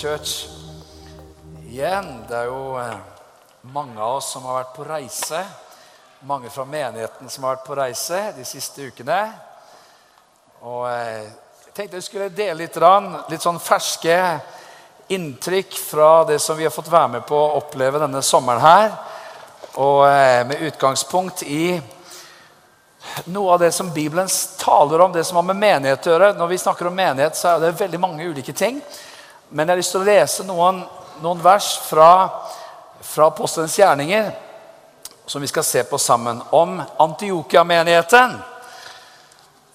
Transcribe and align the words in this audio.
Church 0.00 0.46
igjen. 1.68 2.06
Det 2.28 2.36
er 2.38 2.46
jo 2.48 2.78
eh, 2.80 2.94
mange 3.68 4.00
av 4.00 4.14
oss 4.16 4.30
som 4.32 4.46
har 4.48 4.62
vært 4.62 4.70
på 4.72 4.84
reise. 4.88 5.40
Mange 6.24 6.48
fra 6.48 6.64
menigheten 6.64 7.28
som 7.28 7.44
har 7.44 7.58
vært 7.58 7.66
på 7.66 7.76
reise 7.76 8.20
de 8.32 8.46
siste 8.48 8.86
ukene. 8.88 9.18
Og 10.64 10.86
eh, 10.88 11.26
jeg 11.66 11.74
tenkte 11.76 12.00
jeg 12.00 12.06
skulle 12.06 12.30
dele 12.32 12.62
litt, 12.62 12.78
litt 13.28 13.44
sånn 13.44 13.60
ferske 13.60 14.16
inntrykk 15.12 15.76
fra 15.90 16.08
det 16.32 16.40
som 16.40 16.56
vi 16.56 16.64
har 16.64 16.72
fått 16.72 16.88
være 16.88 17.18
med 17.18 17.28
på 17.28 17.36
å 17.36 17.60
oppleve 17.60 18.00
denne 18.00 18.24
sommeren 18.24 18.64
her. 18.64 18.96
Og 19.84 20.06
eh, 20.08 20.40
med 20.48 20.64
utgangspunkt 20.70 21.44
i 21.44 21.76
noe 23.28 23.52
av 23.52 23.60
det 23.66 23.74
som 23.76 23.92
Bibelen 23.92 24.32
taler 24.64 25.04
om, 25.04 25.12
det 25.12 25.28
som 25.28 25.42
har 25.42 25.48
med 25.52 25.60
menighet 25.60 26.08
å 26.08 26.16
gjøre. 26.16 26.34
Når 26.40 26.52
vi 26.56 26.64
snakker 26.64 26.88
om 26.88 27.00
menighet, 27.04 27.36
så 27.36 27.52
er 27.58 27.66
det 27.66 27.76
veldig 27.84 28.04
mange 28.08 28.32
ulike 28.32 28.56
ting. 28.56 28.80
Men 29.50 29.66
jeg 29.66 29.72
har 29.72 29.80
lyst 29.80 29.94
til 29.96 30.02
å 30.04 30.06
lese 30.06 30.44
noen, 30.46 30.84
noen 31.22 31.40
vers 31.42 31.72
fra, 31.82 32.12
fra 33.02 33.26
Apostelens 33.32 33.74
gjerninger 33.78 34.30
som 35.26 35.42
vi 35.42 35.48
skal 35.50 35.64
se 35.66 35.82
på 35.84 35.98
sammen, 35.98 36.42
om 36.50 36.82
Antiokia-menigheten. 36.96 38.36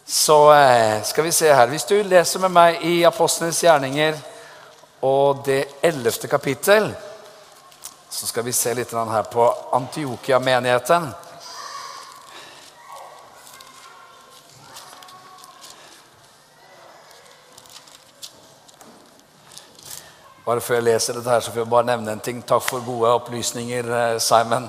Så 0.06 0.54
eh, 0.54 1.04
skal 1.04 1.24
vi 1.24 1.32
se 1.32 1.54
her. 1.54 1.68
Hvis 1.68 1.86
du 1.86 1.96
leser 2.04 2.40
med 2.44 2.52
meg 2.52 2.84
i 2.88 2.96
Apostelens 3.08 3.64
gjerninger 3.64 4.18
og 5.04 5.44
det 5.48 5.62
ellevte 5.84 6.28
kapittel, 6.28 6.90
så 8.10 8.28
skal 8.28 8.44
vi 8.48 8.56
se 8.56 8.74
litt 8.76 8.92
her 8.92 9.28
på 9.32 9.48
Antiokia-menigheten. 9.76 11.08
Bare 20.46 20.62
før 20.62 20.76
jeg 20.76 20.86
leser 20.86 21.16
dette, 21.18 21.30
her, 21.30 21.40
så 21.42 21.50
får 21.50 21.64
jeg 21.64 21.70
bare 21.72 21.88
nevne 21.88 22.12
en 22.14 22.20
ting. 22.22 22.42
Takk 22.46 22.62
for 22.62 22.84
gode 22.86 23.10
opplysninger, 23.18 23.88
eh, 23.90 24.20
Simon. 24.22 24.68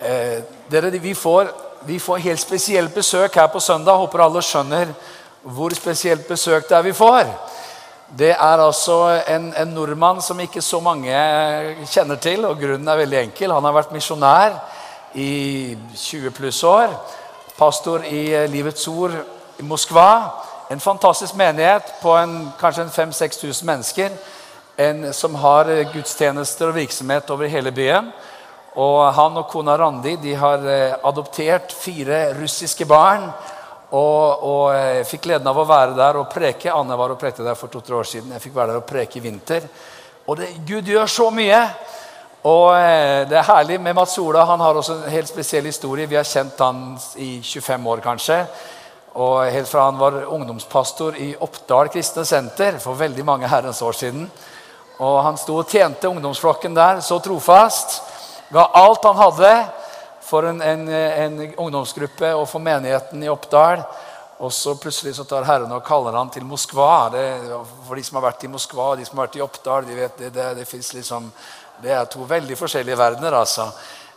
Eh, 0.00 0.38
dere, 0.72 0.90
vi, 0.90 1.12
får, 1.14 1.50
vi 1.84 1.98
får 2.00 2.22
helt 2.24 2.40
spesielt 2.40 2.94
besøk 2.94 3.36
her 3.36 3.50
på 3.52 3.60
søndag. 3.60 4.00
Håper 4.00 4.24
alle 4.24 4.40
skjønner 4.42 4.94
hvor 5.42 5.76
spesielt 5.76 6.24
besøk 6.28 6.64
det 6.68 6.78
er 6.78 6.88
vi 6.88 6.96
får. 6.96 7.28
Det 8.08 8.30
er 8.30 8.64
altså 8.64 9.20
en, 9.28 9.52
en, 9.52 9.68
nordmann 9.76 10.22
som 10.22 10.40
ikke 10.40 10.64
så 10.64 10.80
mange 10.80 11.12
kjenner 11.92 12.16
til, 12.16 12.48
og 12.48 12.56
grunnen 12.60 12.88
er 12.88 13.04
veldig 13.04 13.22
enkel. 13.26 13.52
Han 13.52 13.68
har 13.68 13.76
vært 13.82 13.92
misjonær 13.92 14.56
i 15.12 15.76
20 15.92 16.30
pluss 16.40 16.64
år. 16.64 16.88
Pastor 17.58 18.08
i 18.08 18.30
eh, 18.32 18.48
Livets 18.48 18.88
Ord 18.88 19.20
i 19.60 19.62
Moskva. 19.62 20.10
En 20.72 20.80
fantastisk 20.80 21.36
menighet 21.36 21.98
på 22.00 22.16
en, 22.16 22.46
kanskje 22.60 22.88
5000-6000 22.96 23.66
mennesker 23.68 24.22
en 24.76 25.12
som 25.14 25.34
har 25.34 25.68
gudstjenester 25.92 26.70
og 26.70 26.78
virksomhet 26.78 27.30
over 27.30 27.50
hele 27.50 27.72
byen. 27.74 28.12
Og 28.80 29.12
Han 29.14 29.36
og 29.36 29.48
kona 29.52 29.76
Randi 29.76 30.16
de 30.16 30.34
har 30.34 30.62
eh, 30.64 30.94
adoptert 31.04 31.72
fire 31.76 32.32
russiske 32.38 32.86
barn. 32.88 33.28
Og, 33.92 34.44
og 34.48 34.66
jeg 34.72 35.08
fikk 35.10 35.26
gleden 35.26 35.48
av 35.50 35.58
å 35.60 35.68
være 35.68 35.96
der 35.98 36.16
og 36.16 36.30
preke. 36.32 36.72
Anne 36.72 36.96
var 36.96 37.12
og 37.12 37.20
prekte 37.20 37.44
der 37.44 37.58
for 37.58 37.68
to-tre 37.68 37.98
år 37.98 38.08
siden. 38.08 38.32
Jeg 38.32 38.44
fikk 38.46 38.54
være 38.56 38.72
der 38.72 38.80
og 38.80 38.88
preke 38.88 39.20
i 39.20 39.24
vinter. 39.24 39.66
Og 40.26 40.38
det, 40.40 40.54
Gud 40.68 40.88
gjør 40.88 41.10
så 41.10 41.28
mye! 41.34 41.60
Og 42.48 42.72
eh, 42.74 43.22
det 43.30 43.36
er 43.38 43.46
herlig 43.46 43.76
med 43.78 43.94
Mats 43.94 44.16
Ola. 44.18 44.46
Han 44.48 44.62
har 44.64 44.74
også 44.74 44.96
en 44.96 45.12
helt 45.12 45.30
spesiell 45.30 45.68
historie. 45.68 46.08
Vi 46.10 46.16
har 46.18 46.26
kjent 46.26 46.58
han 46.64 46.96
i 47.20 47.36
25 47.44 47.86
år, 47.92 48.02
kanskje. 48.02 48.38
Og 49.20 49.44
Helt 49.52 49.68
fra 49.68 49.84
han 49.90 50.00
var 50.00 50.22
ungdomspastor 50.24 51.20
i 51.20 51.28
Oppdal 51.44 51.92
kristne 51.92 52.24
senter 52.24 52.80
for 52.80 52.98
veldig 52.98 53.24
mange 53.28 53.50
herrens 53.52 53.82
år 53.84 53.94
siden. 54.00 54.24
Og 55.02 55.18
han 55.26 55.38
sto 55.40 55.56
og 55.58 55.70
tjente 55.70 56.10
ungdomsflokken 56.10 56.76
der 56.76 57.00
så 57.02 57.18
trofast. 57.22 58.00
Ga 58.54 58.68
alt 58.78 59.04
han 59.08 59.18
hadde 59.18 59.52
for 60.22 60.46
en, 60.46 60.60
en, 60.62 60.88
en 60.88 61.40
ungdomsgruppe 61.56 62.30
og 62.36 62.46
for 62.50 62.62
menigheten 62.62 63.24
i 63.24 63.30
Oppdal. 63.32 63.82
Og 64.42 64.52
så 64.54 64.74
plutselig 64.78 65.16
så 65.16 65.24
tar 65.26 65.46
Herren 65.46 65.72
og 65.74 65.84
kaller 65.86 66.14
han 66.18 66.30
til 66.30 66.46
Moskva. 66.46 67.08
Det, 67.14 67.24
for 67.86 67.98
de 67.98 68.04
som 68.06 68.18
har 68.18 68.28
vært 68.28 68.46
i 68.46 68.52
Moskva 68.52 68.92
de 68.98 69.06
som 69.06 69.18
har 69.18 69.28
vært 69.28 69.40
i 69.40 69.44
Oppdal, 69.44 69.88
de 69.88 69.98
vet 69.98 70.22
det, 70.22 70.30
det, 70.34 70.46
det, 70.60 70.68
liksom, 70.94 71.28
det 71.82 71.92
er 71.94 72.08
to 72.10 72.26
veldig 72.28 72.58
forskjellige 72.58 72.98
verdener. 72.98 73.38
altså. 73.42 73.68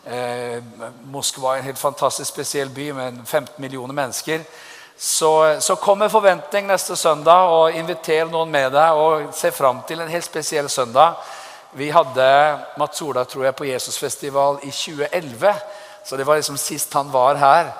Eh, 0.05 0.61
Moskva 1.09 1.55
er 1.55 1.63
en 1.63 1.69
helt 1.71 1.81
fantastisk 1.81 2.29
spesiell 2.29 2.69
by 2.73 2.91
med 2.97 3.21
15 3.25 3.57
millioner 3.61 3.97
mennesker. 3.97 4.45
Så, 4.97 5.57
så 5.59 5.75
kom 5.75 5.99
med 5.99 6.11
forventning 6.11 6.67
neste 6.67 6.95
søndag 6.95 7.49
og 7.51 7.75
inviter 7.75 8.29
noen 8.31 8.51
med 8.51 8.71
deg. 8.71 8.95
Og 8.95 9.33
se 9.35 9.51
fram 9.51 9.81
til 9.87 9.99
en 9.99 10.11
helt 10.11 10.25
spesiell 10.25 10.69
søndag. 10.71 11.19
Vi 11.75 11.89
hadde 11.91 12.27
Mats 12.79 13.01
Ola 13.03 13.25
tror 13.27 13.49
jeg, 13.49 13.55
på 13.55 13.67
Jesusfestival 13.67 14.61
i 14.63 14.71
2011. 14.71 15.51
Så 16.05 16.15
det 16.15 16.27
var 16.27 16.39
liksom 16.39 16.57
sist 16.57 16.93
han 16.93 17.11
var 17.11 17.35
her 17.41 17.73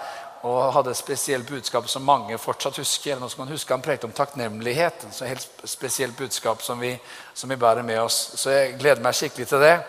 og 0.45 0.73
hadde 0.75 0.91
et 0.93 0.99
spesielt 0.99 1.47
budskap 1.49 1.87
som 1.89 2.03
mange 2.05 2.37
fortsatt 2.37 2.77
husker. 2.77 3.17
Nå 3.17 3.29
skal 3.31 3.45
man 3.45 3.53
huske 3.55 3.73
Han 3.73 3.81
prekte 3.81 4.05
om 4.05 4.13
takknemlighet. 4.13 5.07
Så 5.11 5.25
helt 5.25 5.47
spesielt 5.63 6.17
budskap 6.17 6.61
som 6.61 6.79
vi, 6.79 6.91
som 7.33 7.49
vi 7.49 7.55
bærer 7.55 7.81
med 7.81 8.01
oss. 8.01 8.31
Så 8.35 8.51
jeg 8.51 8.75
gleder 8.79 9.01
meg 9.01 9.15
skikkelig 9.15 9.47
til 9.47 9.63
det. 9.63 9.79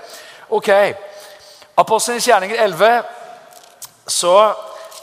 Ok, 0.48 0.70
Apostelens 1.76 2.28
gjerninger 2.28 2.62
11. 2.62 3.02
Så 4.06 4.32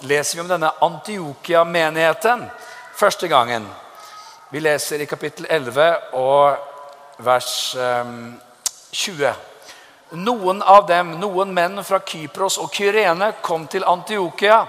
leser 0.03 0.35
vi 0.35 0.41
om 0.41 0.47
denne 0.47 0.71
Antiokia-menigheten 0.81 2.45
første 2.95 3.27
gangen. 3.27 3.67
Vi 4.49 4.59
leser 4.59 5.01
i 5.01 5.07
kapittel 5.09 5.47
11 5.49 5.87
og 6.19 6.57
vers 7.23 7.75
20. 8.91 9.25
Ehm, 9.27 9.37
noen 10.23 10.61
av 10.61 10.85
dem, 10.87 11.15
noen 11.21 11.53
menn 11.55 11.79
fra 11.83 12.01
Kypros 12.05 12.59
og 12.61 12.69
Kyrene, 12.75 13.31
kom 13.41 13.65
til 13.67 13.87
Antiokia, 13.87 14.65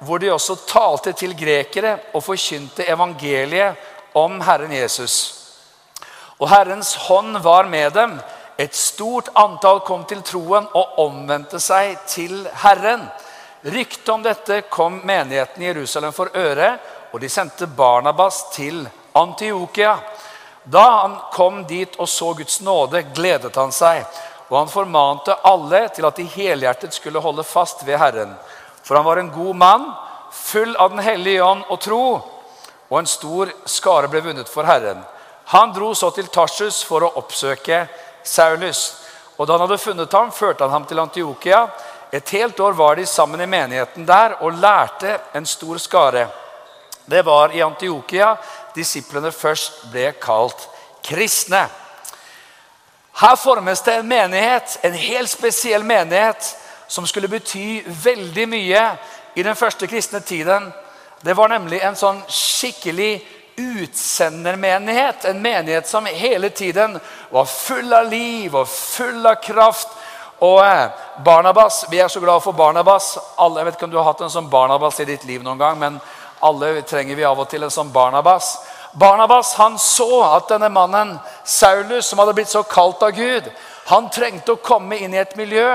hvor 0.00 0.18
de 0.18 0.32
også 0.32 0.56
talte 0.66 1.12
til 1.12 1.36
grekere 1.38 1.98
og 2.14 2.24
forkynte 2.24 2.88
evangeliet 2.88 3.76
om 4.16 4.40
Herren 4.40 4.72
Jesus. 4.72 5.16
Og 6.40 6.48
Herrens 6.48 6.94
hånd 7.06 7.36
var 7.44 7.68
med 7.68 7.92
dem. 7.92 8.20
Et 8.58 8.76
stort 8.76 9.28
antall 9.36 9.80
kom 9.84 10.06
til 10.08 10.22
troen 10.24 10.66
og 10.74 10.98
omvendte 11.04 11.60
seg 11.60 12.00
til 12.08 12.48
Herren. 12.64 13.06
Ryktet 13.62 14.08
om 14.08 14.22
dette 14.22 14.60
kom 14.60 15.00
menigheten 15.04 15.62
i 15.62 15.66
Jerusalem 15.66 16.12
for 16.16 16.32
øre, 16.34 16.78
og 17.12 17.20
de 17.20 17.28
sendte 17.28 17.66
Barnabas 17.66 18.46
til 18.54 18.86
Antiokia. 19.12 19.98
Da 20.64 20.84
han 21.02 21.16
kom 21.32 21.64
dit 21.68 21.96
og 22.00 22.08
så 22.08 22.32
Guds 22.34 22.60
nåde, 22.64 23.02
gledet 23.14 23.56
han 23.56 23.72
seg. 23.72 24.06
Og 24.48 24.56
han 24.58 24.72
formante 24.72 25.36
alle 25.44 25.82
til 25.92 26.08
at 26.08 26.16
de 26.16 26.24
helhjertet 26.24 26.96
skulle 26.96 27.20
holde 27.20 27.44
fast 27.44 27.84
ved 27.86 28.00
Herren. 28.00 28.32
For 28.82 28.96
han 28.96 29.04
var 29.04 29.20
en 29.20 29.32
god 29.34 29.56
mann, 29.56 29.86
full 30.32 30.76
av 30.76 30.90
Den 30.90 31.04
hellige 31.04 31.44
ånd 31.44 31.68
og 31.68 31.80
tro. 31.80 32.04
Og 32.88 32.98
en 32.98 33.06
stor 33.06 33.52
skare 33.68 34.08
ble 34.08 34.24
vunnet 34.24 34.48
for 34.48 34.64
Herren. 34.64 35.04
Han 35.52 35.72
dro 35.76 35.92
så 35.94 36.10
til 36.16 36.32
Tarsus 36.32 36.80
for 36.86 37.04
å 37.04 37.12
oppsøke 37.20 37.84
Saulus. 38.24 38.96
Og 39.36 39.46
da 39.46 39.54
han 39.56 39.66
hadde 39.66 39.82
funnet 39.82 40.12
ham, 40.12 40.32
førte 40.32 40.64
han 40.64 40.72
ham 40.72 40.88
til 40.88 41.00
Antiokia. 41.02 41.66
Et 42.12 42.30
helt 42.30 42.60
år 42.60 42.72
var 42.72 42.96
de 42.96 43.06
sammen 43.06 43.40
i 43.40 43.46
menigheten 43.46 44.06
der 44.06 44.40
og 44.42 44.52
lærte 44.58 45.18
en 45.34 45.46
stor 45.46 45.78
skare. 45.78 46.26
Det 47.04 47.22
var 47.26 47.54
i 47.54 47.62
Antiokia 47.62 48.34
disiplene 48.74 49.32
først 49.32 49.84
ble 49.92 50.12
kalt 50.22 50.68
kristne. 51.06 51.64
Her 53.20 53.36
formes 53.36 53.82
det 53.82 53.94
en 53.98 54.08
menighet, 54.08 54.78
en 54.82 54.94
helt 54.94 55.30
spesiell 55.30 55.84
menighet, 55.84 56.56
som 56.88 57.06
skulle 57.06 57.28
bety 57.28 57.82
veldig 57.86 58.46
mye 58.48 58.84
i 59.36 59.42
den 59.42 59.56
første 59.56 59.86
kristne 59.86 60.20
tiden. 60.20 60.70
Det 61.22 61.36
var 61.36 61.52
nemlig 61.52 61.82
en 61.84 61.98
sånn 61.98 62.22
skikkelig 62.26 63.20
utsendermenighet. 63.60 65.24
En 65.24 65.42
menighet 65.42 65.88
som 65.88 66.06
hele 66.06 66.50
tiden 66.50 66.98
var 67.30 67.44
full 67.44 67.92
av 67.92 68.08
liv 68.10 68.56
og 68.56 68.68
full 68.68 69.26
av 69.26 69.42
kraft 69.44 69.88
og 70.40 70.64
eh, 70.64 70.90
Barnabas, 71.24 71.84
Vi 71.90 72.00
er 72.00 72.08
så 72.08 72.20
glad 72.20 72.40
for 72.40 72.52
Barnabas. 72.52 73.18
Alle, 73.36 73.60
jeg 73.60 73.66
vet 73.66 73.74
ikke 73.76 73.84
om 73.84 73.90
du 73.92 73.98
har 74.00 74.08
hatt 74.08 74.20
en 74.24 74.32
sånn 74.32 74.48
Barnabas 74.50 75.00
i 75.00 75.08
ditt 75.08 75.24
liv 75.28 75.42
noen 75.44 75.60
gang, 75.60 75.78
men 75.78 75.98
alle 76.40 76.80
trenger 76.88 77.16
vi 77.16 77.26
av 77.28 77.40
og 77.40 77.48
til 77.50 77.66
en 77.66 77.72
sånn 77.72 77.92
Barnabas. 77.92 78.54
Barnabas 78.92 79.52
han 79.60 79.76
så 79.78 80.22
at 80.30 80.48
denne 80.48 80.70
mannen, 80.72 81.18
Saulus, 81.44 82.08
som 82.08 82.22
hadde 82.22 82.34
blitt 82.38 82.50
så 82.50 82.64
kalt 82.64 83.02
av 83.04 83.12
Gud, 83.14 83.50
han 83.90 84.08
trengte 84.10 84.56
å 84.56 84.62
komme 84.64 84.96
inn 84.96 85.14
i 85.14 85.20
et 85.20 85.36
miljø 85.36 85.68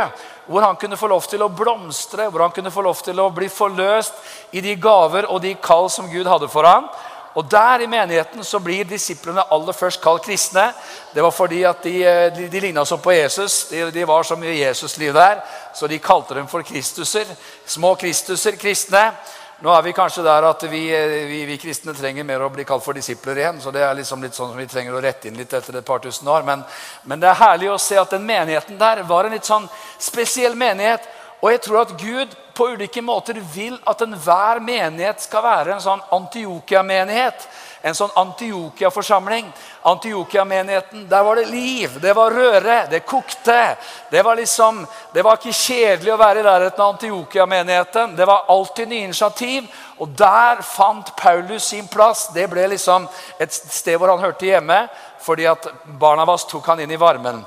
hvor 0.46 0.62
han 0.62 0.78
kunne 0.78 0.98
få 0.98 1.08
lov 1.10 1.26
til 1.30 1.42
å 1.42 1.50
blomstre, 1.50 2.28
hvor 2.30 2.44
han 2.46 2.54
kunne 2.54 2.74
få 2.74 2.84
lov 2.86 3.00
til 3.06 3.20
å 3.22 3.32
bli 3.34 3.48
forløst 3.50 4.18
i 4.54 4.62
de 4.62 4.76
gaver 4.82 5.30
og 5.30 5.42
de 5.42 5.56
kall 5.62 5.90
som 5.90 6.10
Gud 6.10 6.28
hadde 6.30 6.50
for 6.50 6.68
ham. 6.70 6.90
Og 7.36 7.52
Der 7.52 7.82
i 7.84 7.88
menigheten 7.88 8.44
så 8.44 8.60
blir 8.60 8.88
disiplene 8.88 9.44
aller 9.52 9.74
først 9.74 10.02
kalt 10.02 10.24
kristne. 10.24 10.70
Det 11.14 11.24
var 11.24 11.32
fordi 11.32 11.64
at 11.64 11.84
de, 11.84 11.96
eh, 12.04 12.36
de, 12.36 12.48
de 12.50 12.60
ligna 12.60 12.86
så 12.86 12.98
på 12.98 13.12
Jesus. 13.12 13.66
De, 13.70 13.92
de 13.92 14.08
var 14.08 14.24
så 14.24 14.36
mye 14.36 14.56
Jesusliv 14.56 15.14
der, 15.14 15.42
så 15.76 15.88
de 15.88 16.00
kalte 16.00 16.36
dem 16.36 16.48
for 16.48 16.62
Kristuser. 16.62 17.26
Små 17.66 17.96
Kristuser, 17.96 18.56
kristne. 18.56 19.12
Nå 19.60 19.72
er 19.72 19.82
vi 19.82 19.94
kanskje 19.96 20.24
der 20.24 20.44
at 20.50 20.64
vi, 20.68 20.82
vi, 21.28 21.46
vi, 21.48 21.58
kristne 21.58 21.94
trenger 21.96 22.26
mer 22.28 22.44
å 22.44 22.50
bli 22.52 22.66
kalt 22.68 22.84
for 22.84 22.96
disipler 22.96 23.40
igjen. 23.40 23.62
Så 23.64 23.72
det 23.72 23.84
er 23.84 23.94
liksom 23.96 24.24
litt 24.24 24.36
sånn 24.36 24.52
som 24.52 24.60
vi 24.60 24.68
trenger 24.68 24.96
å 24.96 25.04
rette 25.04 25.30
inn 25.30 25.38
litt 25.40 25.54
etter 25.56 25.80
et 25.80 25.88
par 25.88 26.02
tusen 26.04 26.28
år. 26.28 26.44
Men, 26.48 26.64
men 27.04 27.20
det 27.20 27.30
er 27.32 27.40
herlig 27.40 27.70
å 27.72 27.78
se 27.80 28.00
at 28.00 28.12
den 28.12 28.28
menigheten 28.28 28.80
der 28.80 29.04
var 29.08 29.28
en 29.28 29.36
litt 29.36 29.48
sånn 29.48 29.68
spesiell 30.00 30.56
menighet. 30.60 31.08
Og 31.42 31.52
jeg 31.52 31.62
tror 31.62 31.82
at 31.84 31.96
Gud 32.00 32.36
på 32.56 32.70
ulike 32.72 33.02
måter 33.04 33.38
vil 33.54 33.76
at 33.88 34.02
enhver 34.02 34.62
menighet 34.64 35.20
skal 35.22 35.44
være 35.44 35.76
en 35.76 35.84
sånn 35.84 36.04
Antiokia-menighet. 36.16 37.48
En 37.86 37.98
sånn 37.98 38.14
Antiokia-forsamling. 38.18 39.50
Antiokia-menigheten, 39.86 41.04
der 41.10 41.26
var 41.28 41.38
det 41.38 41.50
liv, 41.52 42.00
det 42.02 42.16
var 42.18 42.34
røre, 42.34 42.78
det 42.90 43.04
kokte. 43.06 43.76
Det 44.10 44.24
var 44.26 44.40
liksom, 44.40 44.80
det 45.14 45.26
var 45.26 45.38
ikke 45.38 45.54
kjedelig 45.54 46.14
å 46.16 46.22
være 46.22 46.42
i 46.42 46.48
nærheten 46.48 46.82
av 46.82 46.96
Antiokia-menigheten. 46.96 48.16
Det 48.18 48.26
var 48.26 48.48
alltid 48.56 48.90
nye 48.90 49.10
initiativ. 49.12 49.68
Og 50.00 50.16
der 50.18 50.64
fant 50.66 51.12
Paulus 51.20 51.68
sin 51.70 51.88
plass. 51.92 52.30
Det 52.34 52.48
ble 52.50 52.70
liksom 52.72 53.06
et 53.40 53.54
sted 53.54 54.00
hvor 54.00 54.16
han 54.16 54.24
hørte 54.24 54.48
hjemme, 54.48 54.86
fordi 55.22 55.46
at 55.52 55.68
Barnabas 56.00 56.48
tok 56.50 56.72
han 56.72 56.82
inn 56.82 56.96
i 56.96 57.02
varmen. 57.02 57.44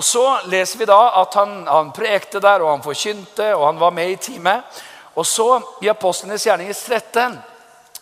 Og 0.00 0.04
Så 0.04 0.38
leser 0.48 0.78
vi 0.80 0.86
da 0.88 1.00
at 1.20 1.34
han, 1.36 1.66
han 1.68 1.90
prekte 1.92 2.40
der, 2.40 2.62
og 2.64 2.70
han 2.72 2.84
forkynte, 2.84 3.50
og 3.52 3.66
han 3.66 3.80
var 3.82 3.90
med 3.92 4.08
i 4.08 4.16
teamet. 4.16 4.78
Og 5.20 5.26
så, 5.28 5.58
i 5.84 5.90
Apostlenes 5.92 6.46
gjerninger 6.46 6.72
13, 6.72 7.34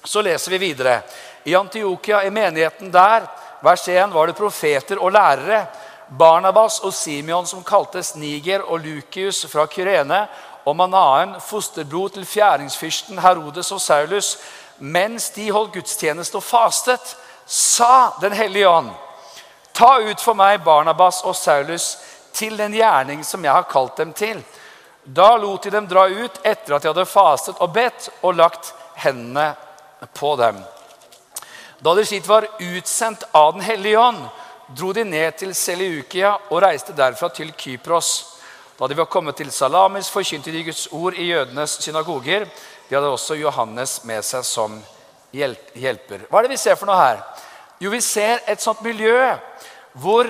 så 0.07 0.23
leser 0.23 0.55
vi 0.55 0.61
videre. 0.63 1.01
I 1.43 1.57
Antiokia, 1.59 2.21
i 2.23 2.31
menigheten 2.31 2.93
der, 2.95 3.27
vers 3.67 3.89
1, 3.89 4.15
var 4.15 4.31
det 4.31 4.37
profeter 4.39 5.03
og 5.03 5.11
lærere. 5.17 5.65
Barnabas 6.21 6.79
og 6.87 6.95
Simeon, 6.95 7.51
som 7.51 7.67
kaltes 7.67 8.13
Niger, 8.15 8.63
og 8.63 8.87
Lukius 8.87 9.43
fra 9.51 9.67
Kyrene, 9.67 10.21
og 10.71 10.79
Manaen, 10.79 11.35
fosterbror 11.43 12.15
til 12.15 12.31
fjæringsfyrsten 12.31 13.19
Herodes 13.27 13.75
og 13.75 13.83
Saulus, 13.83 14.37
mens 14.79 15.33
de 15.35 15.51
holdt 15.51 15.75
gudstjeneste 15.75 16.39
og 16.39 16.47
fastet, 16.47 17.17
sa 17.47 18.13
Den 18.23 18.39
hellige 18.39 18.71
ånd 18.71 18.95
Ta 19.79 20.01
ut 20.01 20.21
for 20.21 20.35
meg 20.35 20.65
Barnabas 20.67 21.21
og 21.23 21.37
Saulus 21.39 21.93
til 22.35 22.57
den 22.59 22.73
gjerning 22.75 23.21
som 23.23 23.45
jeg 23.47 23.55
har 23.55 23.69
kalt 23.71 24.01
dem 24.01 24.11
til. 24.11 24.41
Da 25.07 25.37
lot 25.39 25.63
de 25.63 25.71
dem 25.71 25.87
dra 25.87 26.09
ut 26.11 26.41
etter 26.43 26.75
at 26.75 26.83
de 26.83 26.91
hadde 26.91 27.05
fastet 27.07 27.61
og 27.63 27.71
bedt 27.77 28.09
og 28.27 28.35
lagt 28.41 28.73
hendene 28.99 29.53
på 30.19 30.35
dem. 30.41 30.59
Da 31.79 31.95
de 31.95 32.03
slik 32.03 32.27
var 32.27 32.49
utsendt 32.59 33.23
av 33.31 33.53
Den 33.55 33.63
hellige 33.63 34.03
ånd, 34.03 34.25
dro 34.75 34.91
de 34.93 35.05
ned 35.07 35.39
til 35.39 35.55
Seleukia 35.55 36.35
og 36.51 36.63
reiste 36.67 36.93
derfra 36.93 37.31
til 37.31 37.55
Kypros. 37.55 38.11
Da 38.79 38.87
de 38.91 38.99
var 38.99 39.07
kommet 39.07 39.39
til 39.39 39.53
Salamis, 39.55 40.11
forkynte 40.11 40.51
de 40.51 40.65
Guds 40.67 40.89
ord 40.91 41.15
i 41.15 41.31
jødenes 41.31 41.79
synagoger. 41.85 42.51
De 42.89 42.97
hadde 42.97 43.15
også 43.15 43.39
Johannes 43.39 44.01
med 44.05 44.27
seg 44.27 44.43
som 44.43 44.81
hjelper. 45.31 46.27
Hva 46.27 46.41
er 46.41 46.49
det 46.49 46.57
vi 46.57 46.65
ser 46.67 46.75
for 46.75 46.91
noe 46.91 46.99
her? 46.99 47.23
Jo, 47.81 47.91
vi 47.91 48.01
ser 48.01 48.41
et 48.47 48.63
sånt 48.63 48.83
miljø 48.83 49.35
hvor 49.99 50.27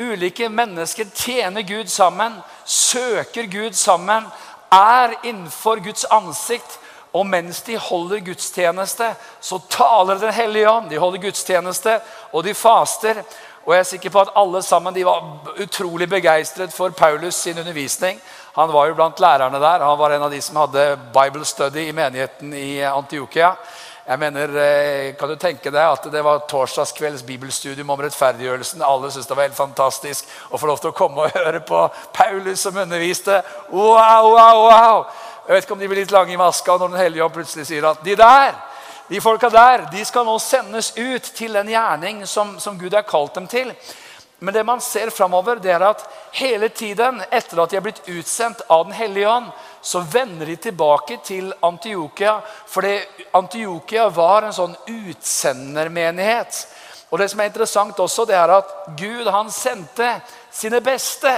ulike 0.00 0.48
mennesker 0.48 1.08
tjener 1.14 1.64
Gud 1.64 1.88
sammen, 1.88 2.34
søker 2.64 3.48
Gud 3.50 3.72
sammen, 3.76 4.26
er 4.72 5.14
innenfor 5.22 5.80
Guds 5.84 6.04
ansikt. 6.04 6.78
Og 7.12 7.26
mens 7.28 7.60
de 7.62 7.76
holder 7.76 8.22
gudstjeneste, 8.24 9.10
så 9.40 9.58
taler 9.68 10.18
Den 10.18 10.32
hellige 10.32 10.70
ånd. 10.70 10.90
De 10.90 10.98
holder 10.98 11.20
gudstjeneste, 11.20 12.00
og 12.32 12.44
de 12.44 12.54
faster. 12.54 13.22
Og 13.66 13.74
jeg 13.74 13.78
er 13.78 13.84
sikker 13.90 14.10
på 14.10 14.20
at 14.20 14.32
alle 14.36 14.62
sammen 14.62 14.94
de 14.94 15.04
var 15.04 15.22
utrolig 15.60 16.08
begeistret 16.08 16.72
for 16.72 16.88
Paulus 16.88 17.34
sin 17.34 17.58
undervisning. 17.58 18.20
Han 18.54 18.72
var 18.72 18.86
jo 18.86 18.94
blant 18.94 19.20
lærerne 19.20 19.60
der. 19.60 19.84
Han 19.84 19.98
var 19.98 20.10
en 20.10 20.22
av 20.22 20.30
de 20.30 20.40
som 20.40 20.56
hadde 20.56 20.98
Bible 21.12 21.44
study 21.44 21.88
i 21.88 21.92
menigheten 21.92 22.54
i 22.54 22.80
Antiokia. 22.80 23.54
Jeg 24.06 24.18
mener, 24.18 24.56
eh, 24.58 25.14
Kan 25.14 25.28
du 25.28 25.36
tenke 25.36 25.70
deg 25.70 25.92
at 25.92 26.06
det 26.10 26.24
var 26.24 26.42
torsdagskvelds 26.50 27.22
bibelstudium 27.22 27.90
om 27.90 28.00
rettferdiggjørelsen? 28.00 28.82
Alle 28.82 29.10
syntes 29.10 29.28
det 29.28 29.36
var 29.36 29.46
helt 29.46 29.54
fantastisk 29.56 30.24
å 30.50 30.58
få 30.58 30.66
lov 30.66 30.80
til 30.80 30.90
å 30.90 30.96
komme 30.96 31.22
og 31.22 31.30
høre 31.30 31.60
på 31.60 31.88
Paulus 32.12 32.60
som 32.60 32.76
underviste. 32.76 33.42
Wow, 33.70 34.32
wow, 34.34 34.62
wow! 34.66 35.04
Jeg 35.46 35.54
vet 35.54 35.64
ikke 35.64 35.72
om 35.72 35.78
de 35.78 35.88
blir 35.88 36.02
litt 36.02 36.10
lange 36.10 36.32
i 36.32 36.36
maska 36.36 36.76
når 36.76 36.88
Den 36.88 36.98
hellige 36.98 37.24
ånd 37.24 37.34
plutselig 37.34 37.66
sier 37.66 37.86
at 37.86 38.02
de 38.02 38.16
der, 38.16 38.54
de 39.08 39.20
folka 39.20 39.48
der 39.48 39.86
de 39.92 40.04
skal 40.04 40.26
nå 40.26 40.38
sendes 40.38 40.92
ut 40.96 41.22
til 41.22 41.52
den 41.52 41.70
gjerning 41.70 42.26
som, 42.26 42.58
som 42.58 42.78
Gud 42.78 42.94
har 42.94 43.06
kalt 43.06 43.34
dem 43.34 43.46
til. 43.46 43.70
Men 44.42 44.54
det 44.54 44.64
man 44.66 44.80
ser 44.80 45.10
framover, 45.10 45.60
er 45.66 45.84
at 45.86 46.02
hele 46.32 46.68
tiden 46.68 47.22
etter 47.30 47.62
at 47.62 47.70
de 47.70 47.76
er 47.78 47.84
blitt 47.84 48.02
utsendt 48.10 48.64
av 48.68 48.88
Den 48.88 48.94
hellige 48.98 49.30
ånd, 49.30 49.52
så 49.82 50.00
vender 50.00 50.46
de 50.46 50.56
tilbake 50.56 51.18
til 51.24 51.52
Antiokia. 51.62 52.36
For 52.66 52.86
Antiokia 53.38 54.08
var 54.14 54.46
en 54.46 54.54
sånn 54.54 54.76
utsendermenighet. 54.86 56.62
Og 57.10 57.18
det 57.20 57.28
som 57.28 57.42
er 57.42 57.50
interessant 57.50 57.98
også, 58.00 58.24
det 58.28 58.38
er 58.38 58.54
at 58.56 58.70
Gud 58.96 59.28
han 59.28 59.50
sendte 59.52 60.14
sine 60.52 60.80
beste. 60.80 61.34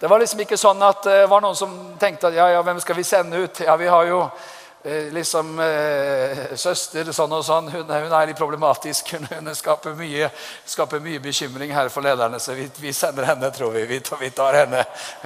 Det 0.00 0.10
var 0.10 0.18
liksom 0.20 0.42
ikke 0.42 0.58
sånn 0.58 0.82
at 0.82 1.04
det 1.06 1.22
var 1.30 1.44
noen 1.44 1.56
som 1.56 1.76
tenkte 2.00 2.32
at 2.32 2.40
ja, 2.40 2.48
ja, 2.56 2.64
hvem 2.66 2.80
skal 2.82 2.98
vi 2.98 3.06
sende 3.06 3.44
ut? 3.44 3.62
Ja, 3.62 3.76
vi 3.78 3.92
har 3.92 4.08
jo 4.10 4.24
Eh, 4.26 4.63
liksom 4.84 5.58
eh, 5.64 6.56
Søster 6.60 7.08
sånn 7.16 7.32
og 7.32 7.44
sånn, 7.46 7.70
hun, 7.72 7.88
hun 7.88 8.12
er 8.12 8.26
litt 8.28 8.36
problematisk. 8.36 9.14
Hun, 9.14 9.24
hun 9.30 9.54
skaper, 9.56 9.94
mye, 9.96 10.28
skaper, 10.68 11.00
mye, 11.00 11.20
bekymring 11.24 11.72
her 11.72 11.88
for 11.92 12.04
lederne, 12.04 12.36
så 12.40 12.52
vi, 12.56 12.66
vi 12.82 12.92
sender 12.92 13.24
henne, 13.30 13.48
tror 13.54 13.72
vi. 13.72 13.86
Vi, 13.88 14.00
vi 14.20 14.30
tar 14.36 14.58
henne. 14.60 14.82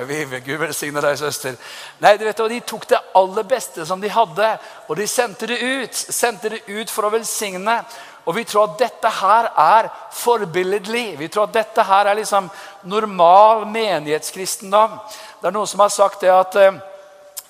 Vi, 0.06 0.20
Gud 0.46 0.60
velsigne 0.62 1.02
deg, 1.02 1.18
søster. 1.18 1.56
Nei, 2.04 2.14
du 2.20 2.26
vet, 2.28 2.42
og 2.44 2.52
De 2.52 2.60
tok 2.62 2.86
det 2.92 3.00
aller 3.18 3.48
beste 3.50 3.86
som 3.88 4.00
de 4.02 4.12
hadde, 4.14 4.52
og 4.86 5.00
de 5.00 5.08
sendte 5.10 5.48
det 5.50 5.58
ut. 5.58 5.98
Sendte 5.98 6.52
det 6.54 6.62
ut 6.68 6.92
for 6.94 7.08
å 7.08 7.12
velsigne. 7.16 7.80
Og 8.28 8.36
vi 8.36 8.44
tror 8.46 8.68
at 8.68 8.76
dette 8.78 9.10
her 9.18 9.48
er 9.58 9.88
forbilledlig. 10.14 11.16
Vi 11.18 11.30
tror 11.32 11.48
at 11.48 11.56
dette 11.56 11.82
her 11.88 12.10
er 12.10 12.20
liksom 12.20 12.46
normal 12.86 13.64
menighetskristendom. 13.72 15.00
Det 15.40 15.50
er 15.50 15.56
noen 15.56 15.70
som 15.70 15.82
har 15.82 15.90
sagt 15.94 16.22
det 16.22 16.30
at 16.30 16.60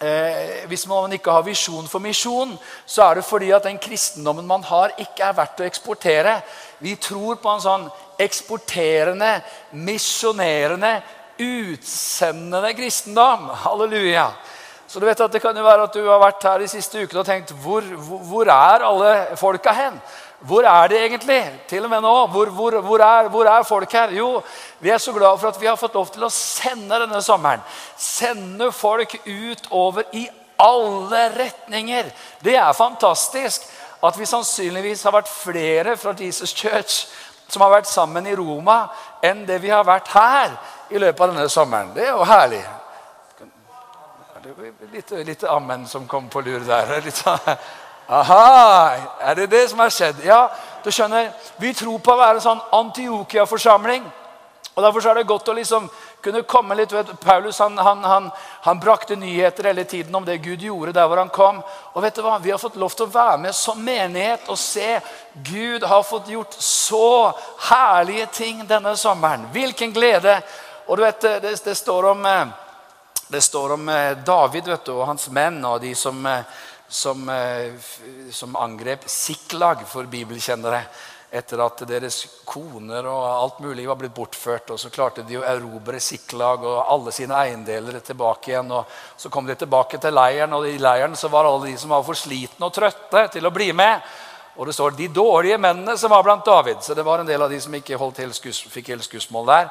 eh, 0.01 0.65
hvis 0.71 0.87
man 0.89 1.13
ikke 1.13 1.33
har 1.35 1.47
visjon 1.47 1.89
for 1.91 2.03
misjon, 2.03 2.57
så 2.87 3.09
er 3.09 3.19
det 3.19 3.27
fordi 3.27 3.51
at 3.55 3.67
den 3.67 3.79
kristendommen 3.83 4.47
man 4.47 4.65
har, 4.67 4.95
ikke 4.99 5.25
er 5.27 5.37
verdt 5.37 5.63
å 5.63 5.69
eksportere. 5.69 6.39
Vi 6.83 6.97
tror 7.03 7.41
på 7.43 7.53
en 7.53 7.65
sånn 7.65 7.89
eksporterende, 8.19 9.39
misjonerende, 9.73 10.99
utsendende 11.39 12.73
kristendom. 12.75 13.51
Halleluja. 13.65 14.31
Så 14.89 15.01
du 15.01 15.05
vet 15.07 15.21
at 15.21 15.33
Det 15.33 15.43
kan 15.43 15.57
jo 15.57 15.67
være 15.67 15.85
at 15.85 15.95
du 15.95 16.07
har 16.07 16.21
vært 16.23 16.47
her 16.49 16.63
de 16.63 16.69
siste 16.71 17.03
ukene 17.03 17.21
og 17.21 17.27
tenkt 17.29 17.53
hvor, 17.63 17.83
hvor, 17.83 18.23
hvor 18.25 18.49
er 18.49 18.87
alle 18.89 19.37
folka 19.37 19.75
hen? 19.77 20.01
Hvor 20.41 20.63
er 20.63 20.89
de 20.89 20.99
egentlig? 20.99 21.41
Til 21.69 21.85
og 21.85 21.91
med 21.91 22.03
nå. 22.03 22.15
Hvor, 22.27 22.47
hvor, 22.47 22.81
hvor, 22.81 23.01
er, 23.03 23.29
hvor, 23.29 23.47
er, 23.47 23.63
folk 23.63 23.93
her? 23.93 24.13
Jo, 24.15 24.43
vi 24.79 24.91
er 24.91 24.99
så 24.99 25.13
glad 25.13 25.39
for 25.39 25.49
at 25.49 25.61
vi 25.61 25.67
har 25.67 25.77
fått 25.77 25.95
lov 25.95 26.13
til 26.15 26.25
å 26.25 26.31
sende 26.31 27.01
denne 27.03 27.23
sommeren. 27.23 27.65
Sende 27.99 28.71
folk 28.73 29.17
utover 29.27 30.07
i 30.13 30.29
alle 30.63 31.25
retninger. 31.35 32.13
Det 32.45 32.55
er 32.55 32.73
fantastisk 32.73 33.67
at 34.03 34.19
vi 34.19 34.27
sannsynligvis 34.31 35.03
har 35.09 35.17
vært 35.17 35.31
flere 35.33 35.97
fra 35.99 36.15
Jesus 36.19 36.55
Church 36.55 37.09
som 37.49 37.65
har 37.65 37.73
vært 37.73 37.89
sammen 37.89 38.27
i 38.29 38.37
Roma, 38.37 38.83
enn 39.25 39.47
det 39.49 39.57
vi 39.63 39.71
har 39.73 39.87
vært 39.89 40.11
her 40.13 40.53
i 40.93 41.01
løpet 41.01 41.23
av 41.25 41.33
denne 41.33 41.49
sommeren. 41.51 41.95
Det 41.97 42.05
er 42.05 42.13
jo 42.13 42.27
herlig. 42.29 42.63
Litt, 44.93 45.11
litt 45.27 45.45
ammen 45.49 45.87
som 45.89 46.07
kom 46.09 46.29
på 46.31 46.45
lur 46.45 46.63
der. 46.69 46.99
Litt 47.05 47.17
sånn 47.17 47.57
Aha! 48.09 48.97
Er 49.21 49.35
det 49.35 49.51
det 49.53 49.67
som 49.71 49.79
har 49.79 49.91
skjedd? 49.93 50.23
Ja, 50.25 50.49
du 50.85 50.91
skjønner, 50.93 51.33
Vi 51.61 51.75
tror 51.75 51.99
på 51.99 52.15
å 52.15 52.17
være 52.17 52.39
en 52.39 52.47
sånn 52.47 52.63
Antiokia-forsamling. 52.73 54.07
Og 54.75 54.85
Derfor 54.85 55.09
er 55.11 55.19
det 55.19 55.27
godt 55.27 55.49
å 55.51 55.57
liksom 55.59 55.89
kunne 56.23 56.43
komme 56.47 56.75
litt 56.79 56.93
vet, 56.93 57.11
Paulus 57.21 57.59
han, 57.59 57.77
han, 57.79 58.05
han, 58.05 58.31
han, 58.63 58.79
brakte 58.81 59.17
nyheter 59.17 59.69
hele 59.71 59.85
tiden 59.85 60.15
om 60.15 60.25
det 60.25 60.39
Gud 60.43 60.63
gjorde 60.63 60.95
der 60.95 61.07
hvor 61.11 61.19
han 61.21 61.33
kom. 61.35 61.59
Og 61.95 62.03
vet 62.03 62.17
du 62.17 62.23
hva? 62.23 62.39
Vi 62.43 62.51
har 62.51 62.63
fått 62.63 62.79
lov 62.79 62.95
til 62.95 63.07
å 63.07 63.13
være 63.13 63.41
med 63.43 63.55
som 63.55 63.83
menighet 63.85 64.49
og 64.49 64.59
se 64.59 65.01
Gud 65.35 65.85
har 65.85 66.07
fått 66.07 66.31
gjort 66.31 66.57
så 66.63 67.35
herlige 67.69 68.31
ting 68.39 68.65
denne 68.71 68.97
sommeren. 68.97 69.49
Hvilken 69.53 69.93
glede! 69.93 70.39
Og 70.87 70.97
du 70.97 71.05
vet, 71.05 71.21
det, 71.43 71.53
det 71.65 71.77
står 71.77 72.11
om, 72.15 72.25
eh, 72.27 72.47
det 73.29 73.43
står 73.45 73.77
om 73.77 73.89
eh, 73.93 74.17
David 74.25 74.73
vet 74.73 74.87
du, 74.87 74.95
og 74.95 75.07
hans 75.11 75.29
menn 75.35 75.59
og 75.69 75.83
de 75.83 75.93
som 75.99 76.23
eh, 76.27 76.63
som, 76.89 77.29
eh, 77.29 77.73
som 78.31 78.57
angrep 78.57 79.09
Siklag 79.09 79.87
for 79.89 80.05
bibelkjennere. 80.05 80.83
Etter 81.31 81.61
at 81.61 81.83
deres 81.85 82.23
koner 82.49 83.05
og 83.05 83.25
alt 83.29 83.59
mulig 83.61 83.85
var 83.89 83.99
blitt 84.01 84.15
bortført. 84.17 84.71
og 84.71 84.79
Så 84.81 84.89
klarte 84.91 85.27
de 85.29 85.37
å 85.37 85.45
erobre 85.45 86.01
Siklag 86.01 86.65
og 86.65 86.87
alle 86.89 87.13
sine 87.13 87.37
eiendeler 87.37 88.01
tilbake 88.01 88.49
igjen. 88.49 88.73
og 88.73 88.87
Så 89.17 89.31
kom 89.31 89.47
de 89.47 89.55
tilbake 89.55 90.01
til 90.01 90.15
leiren, 90.15 90.53
og 90.53 90.67
i 90.67 90.79
leiren 90.79 91.17
så 91.17 91.29
var 91.29 91.45
alle 91.45 91.67
de 91.67 91.77
som 91.77 91.91
var 91.91 92.03
for 92.03 92.15
slitne 92.15 92.65
og 92.65 92.73
trøtte 92.73 93.31
til 93.33 93.45
å 93.45 93.53
bli 93.53 93.73
med. 93.73 94.01
Og 94.59 94.67
det 94.67 94.75
står 94.75 94.91
de 94.99 95.07
dårlige 95.15 95.59
mennene 95.59 95.95
som 95.99 96.11
var 96.11 96.23
blant 96.27 96.47
David. 96.47 96.81
Så 96.83 96.95
det 96.95 97.05
var 97.07 97.21
en 97.23 97.27
del 97.27 97.43
av 97.43 97.51
de 97.51 97.61
som 97.63 97.75
ikke 97.75 97.99
helt 97.99 98.47
fikk 98.73 98.89
helt 98.91 99.07
skussmål 99.07 99.47
der. 99.47 99.69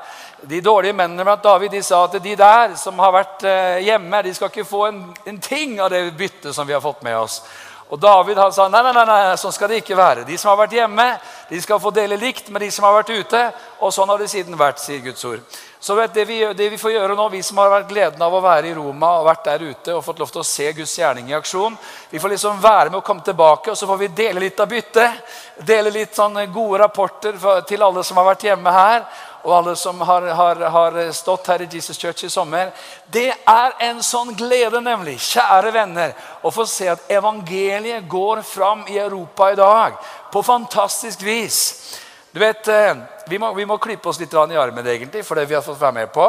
De 0.47 0.61
dårlige 0.63 0.95
mennene 0.95 1.25
blant 1.27 1.43
David 1.43 1.75
de 1.75 1.81
sa 1.83 2.05
at 2.05 2.15
de 2.23 2.35
der 2.39 2.75
som 2.79 2.99
har 3.03 3.11
vært 3.11 3.43
eh, 3.43 3.83
hjemme, 3.83 4.21
de 4.23 4.33
skal 4.33 4.47
ikke 4.47 4.63
få 4.63 4.85
en, 4.87 5.01
en 5.27 5.39
ting 5.43 5.75
av 5.83 5.91
det 5.91 6.05
byttet 6.15 6.55
som 6.55 6.67
vi 6.67 6.73
har 6.73 6.81
fått 6.81 7.03
med 7.03 7.19
oss. 7.19 7.41
Og 7.89 7.99
David 7.99 8.39
han 8.39 8.51
sa 8.51 8.69
nei, 8.71 8.81
nei, 8.83 8.93
nei, 8.95 9.05
nei, 9.07 9.35
sånn 9.39 9.53
skal 9.55 9.71
det 9.71 9.81
ikke 9.81 9.95
være. 9.95 10.23
De 10.27 10.39
som 10.39 10.53
har 10.53 10.59
vært 10.59 10.75
hjemme, 10.75 11.05
de 11.51 11.59
skal 11.63 11.79
få 11.83 11.91
dele 11.95 12.17
likt 12.19 12.47
med 12.51 12.63
de 12.63 12.71
som 12.71 12.87
har 12.87 12.97
vært 12.97 13.11
ute. 13.15 13.43
Og 13.83 13.91
sånn 13.95 14.11
har 14.11 14.23
det 14.23 14.27
siden 14.31 14.55
vært, 14.59 14.79
sier 14.83 15.03
Guds 15.03 15.23
ord. 15.27 15.59
Så 15.87 16.07
det, 16.07 16.25
vi, 16.25 16.53
det 16.53 16.65
vi 16.69 16.77
får 16.77 16.91
gjøre 16.91 17.15
nå, 17.15 17.29
vi 17.31 17.39
som 17.47 17.61
har 17.61 17.69
vært 17.71 17.87
gleden 17.87 18.23
av 18.25 18.33
å 18.35 18.41
være 18.43 18.67
i 18.67 18.73
Roma 18.75 19.13
og 19.21 19.27
vært 19.29 19.45
der 19.45 19.61
ute 19.69 19.93
og 19.95 20.01
fått 20.03 20.17
lov 20.19 20.33
til 20.33 20.41
å 20.41 20.47
se 20.47 20.65
Guds 20.75 20.95
gjerning 20.99 21.29
i 21.31 21.35
aksjon, 21.37 21.77
vi 22.11 22.19
får 22.19 22.33
liksom 22.33 22.57
være 22.59 22.89
med 22.89 22.97
og 22.99 23.05
komme 23.07 23.23
tilbake, 23.23 23.71
og 23.71 23.77
så 23.79 23.87
får 23.87 24.01
vi 24.01 24.09
dele 24.17 24.41
litt 24.43 24.59
av 24.59 24.67
byttet. 24.67 25.21
Dele 25.69 25.93
litt 25.95 26.17
sånn 26.17 26.35
gode 26.51 26.81
rapporter 26.81 27.37
til 27.69 27.85
alle 27.87 28.03
som 28.03 28.19
har 28.19 28.27
vært 28.33 28.43
hjemme 28.49 28.73
her 28.75 29.05
og 29.45 29.53
alle 29.55 29.75
som 29.79 30.01
har, 30.09 30.27
har, 30.35 30.63
har, 30.75 30.97
stått 31.15 31.47
her 31.47 31.63
i 31.63 31.69
Jesus 31.71 31.95
Church 31.95 32.25
i 32.27 32.29
sommer. 32.29 32.73
Det 33.07 33.29
er 33.31 33.77
en 33.87 34.01
sånn 34.03 34.33
glede, 34.35 34.81
nemlig, 34.83 35.15
kjære 35.23 35.71
venner, 35.71 36.11
å 36.43 36.51
få 36.51 36.65
se 36.67 36.89
at 36.91 37.07
evangeliet 37.07 38.11
går 38.11 38.43
fram 38.43 38.83
i 38.91 38.99
Europa 38.99 39.47
i 39.53 39.55
dag 39.55 39.95
på 40.35 40.43
fantastisk 40.43 41.23
vis. 41.23 41.61
Du 42.31 42.39
vet, 42.39 42.67
eh, 42.67 42.95
Vi 43.29 43.39
må, 43.39 43.53
vi 43.53 43.65
må 43.65 43.77
klippe 43.77 44.09
oss 44.09 44.19
litt 44.19 44.33
i 44.33 44.37
armen 44.57 44.87
egentlig, 44.87 45.25
for 45.25 45.35
det 45.35 45.45
vi 45.45 45.55
har 45.55 45.61
fått 45.61 45.79
være 45.79 45.93
med 45.93 46.11
på. 46.13 46.27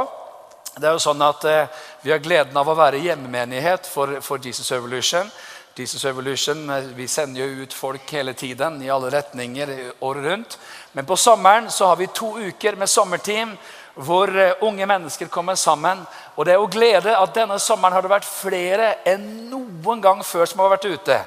Det 0.79 0.87
er 0.87 0.93
jo 0.95 1.03
sånn 1.03 1.23
at 1.23 1.45
eh, 1.45 1.67
Vi 2.03 2.11
har 2.11 2.19
gleden 2.19 2.57
av 2.57 2.69
å 2.69 2.75
være 2.75 2.99
hjemmemenighet 3.03 3.87
for, 3.87 4.21
for 4.21 4.39
Jesus 4.39 4.71
Evolution. 4.73 5.31
Jesus 5.77 6.05
Evolution, 6.05 6.71
eh, 6.71 6.91
Vi 6.95 7.07
sender 7.09 7.45
jo 7.45 7.63
ut 7.63 7.75
folk 7.75 8.11
hele 8.11 8.35
tiden 8.35 8.83
i 8.83 8.91
alle 8.91 9.11
retninger 9.11 9.93
året 10.01 10.25
rundt. 10.25 10.59
Men 10.93 11.07
på 11.07 11.17
sommeren 11.17 11.71
så 11.71 11.87
har 11.87 11.97
vi 11.97 12.07
to 12.07 12.39
uker 12.39 12.77
med 12.77 12.89
sommerteam 12.89 13.57
hvor 13.99 14.31
unge 14.63 14.87
mennesker 14.87 15.27
kommer 15.33 15.55
sammen. 15.59 16.07
Og 16.37 16.47
det 16.47 16.55
er 16.55 16.61
jo 16.61 16.71
glede 16.71 17.17
at 17.19 17.35
denne 17.35 17.59
sommeren 17.59 17.97
har 17.97 18.05
det 18.05 18.13
vært 18.13 18.29
flere 18.29 18.93
enn 19.09 19.51
noen 19.51 20.03
gang 20.03 20.23
før 20.27 20.47
som 20.47 20.63
har 20.63 20.71
vært 20.77 20.87
ute. 20.87 21.19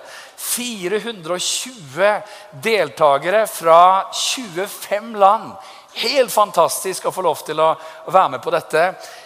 420 0.41 2.21
deltakere 2.63 3.43
fra 3.47 4.07
25 4.15 5.15
land. 5.19 5.51
Helt 5.93 6.31
fantastisk 6.31 7.05
å 7.05 7.11
få 7.11 7.21
lov 7.25 7.43
til 7.45 7.59
å 7.59 7.73
være 8.07 8.37
med 8.37 8.43
på 8.43 8.53
dette. 8.55 8.85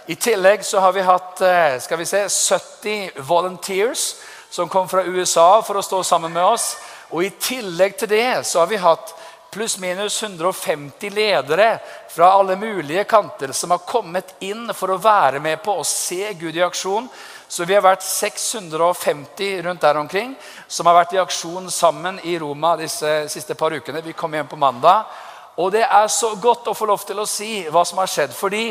I 0.10 0.18
tillegg 0.18 0.66
så 0.66 0.82
har 0.82 0.96
vi 0.96 1.06
hatt 1.06 1.42
eh, 1.46 1.78
skal 1.82 2.02
vi 2.02 2.08
se, 2.10 2.26
70 2.26 3.22
volunteers 3.30 4.16
som 4.50 4.70
kom 4.70 4.90
fra 4.90 5.06
USA 5.06 5.62
for 5.62 5.78
å 5.78 5.86
stå 5.86 6.02
sammen 6.04 6.34
med 6.34 6.44
oss. 6.44 6.74
Og 7.14 7.24
i 7.28 7.30
tillegg 7.38 8.00
til 8.00 8.10
det 8.10 8.48
så 8.50 8.64
har 8.64 8.72
vi 8.72 8.82
hatt 8.82 9.14
pluss-minus 9.56 10.24
150 10.24 11.10
ledere 11.10 11.80
fra 12.10 12.34
alle 12.34 12.56
mulige 12.56 13.04
kanter 13.04 13.54
som 13.56 13.72
har 13.72 13.78
kommet 13.88 14.34
inn 14.44 14.68
for 14.76 14.92
å 14.92 15.00
være 15.00 15.40
med 15.40 15.62
på 15.64 15.78
å 15.80 15.86
se 15.88 16.34
Gud 16.36 16.58
i 16.58 16.64
aksjon. 16.66 17.08
Så 17.48 17.64
vi 17.64 17.78
har 17.78 17.86
vært 17.86 18.04
650 18.04 19.62
rundt 19.64 19.86
der 19.86 20.02
omkring 20.02 20.34
som 20.68 20.90
har 20.90 20.98
vært 20.98 21.16
i 21.16 21.22
aksjon 21.24 21.72
sammen 21.72 22.20
i 22.28 22.36
Roma 22.42 22.74
disse 22.76 23.14
siste 23.32 23.56
par 23.56 23.72
ukene. 23.72 24.04
Vi 24.04 24.18
kom 24.18 24.36
hjem 24.36 24.52
på 24.52 24.60
mandag. 24.60 25.08
Og 25.56 25.72
det 25.72 25.86
er 25.88 26.12
så 26.12 26.34
godt 26.36 26.68
å 26.68 26.76
få 26.76 26.90
lov 26.92 27.08
til 27.08 27.24
å 27.24 27.30
si 27.30 27.64
hva 27.72 27.86
som 27.88 28.04
har 28.04 28.12
skjedd. 28.12 28.36
Fordi 28.36 28.68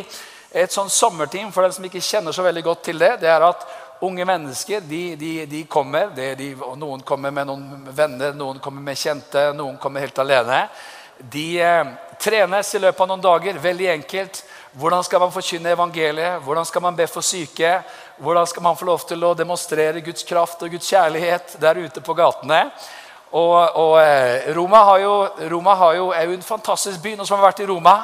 et 0.55 0.71
sånn 0.71 0.93
sommerteam, 0.93 1.49
for 1.51 1.65
dem 1.65 1.73
som 1.75 1.87
ikke 1.89 2.05
kjenner 2.05 2.37
så 2.37 2.45
veldig 2.45 2.63
godt 2.63 2.85
til 2.91 3.01
det, 3.01 3.15
det 3.25 3.33
er 3.33 3.43
at 3.43 3.65
unge 4.01 4.25
mennesker 4.25 4.81
de, 4.81 5.17
de, 5.17 5.47
de 5.47 5.65
kommer. 5.65 6.11
De, 6.15 6.51
noen 6.77 7.03
kommer 7.07 7.31
med 7.31 7.49
noen 7.49 7.87
venner, 7.95 8.35
noen 8.37 8.59
kommer 8.63 8.83
med 8.83 8.99
kjente, 8.99 9.53
noen 9.57 9.79
kommer 9.81 10.05
helt 10.05 10.19
alene. 10.19 10.65
De 11.19 11.47
eh, 11.63 11.93
trenes 12.21 12.75
i 12.75 12.83
løpet 12.83 13.01
av 13.01 13.09
noen 13.09 13.23
dager. 13.23 13.61
Veldig 13.63 13.89
enkelt. 13.95 14.43
Hvordan 14.75 15.05
skal 15.07 15.23
man 15.23 15.33
forkynne 15.33 15.71
evangeliet? 15.71 16.43
Hvordan 16.43 16.67
skal 16.67 16.83
man 16.83 16.97
be 16.99 17.07
for 17.07 17.23
syke? 17.23 17.77
Hvordan 18.19 18.47
skal 18.51 18.63
man 18.67 18.77
få 18.77 18.89
lov 18.89 19.07
til 19.07 19.23
å 19.23 19.35
demonstrere 19.39 20.03
Guds 20.03 20.27
kraft 20.27 20.63
og 20.67 20.75
Guds 20.75 20.91
kjærlighet 20.91 21.57
der 21.63 21.79
ute 21.85 22.03
på 22.03 22.17
gatene? 22.19 22.65
Og, 23.35 23.59
og 23.79 23.99
eh, 24.03 24.51
Roma, 24.55 24.83
har 24.91 24.99
jo, 25.03 25.15
Roma 25.51 25.75
har 25.79 25.95
jo, 25.99 26.09
er 26.15 26.27
jo 26.29 26.37
en 26.37 26.47
fantastisk 26.47 27.03
by. 27.03 27.15
Noen 27.19 27.27
som 27.31 27.39
har 27.39 27.49
vært 27.49 27.63
i 27.65 27.71
Roma? 27.71 27.97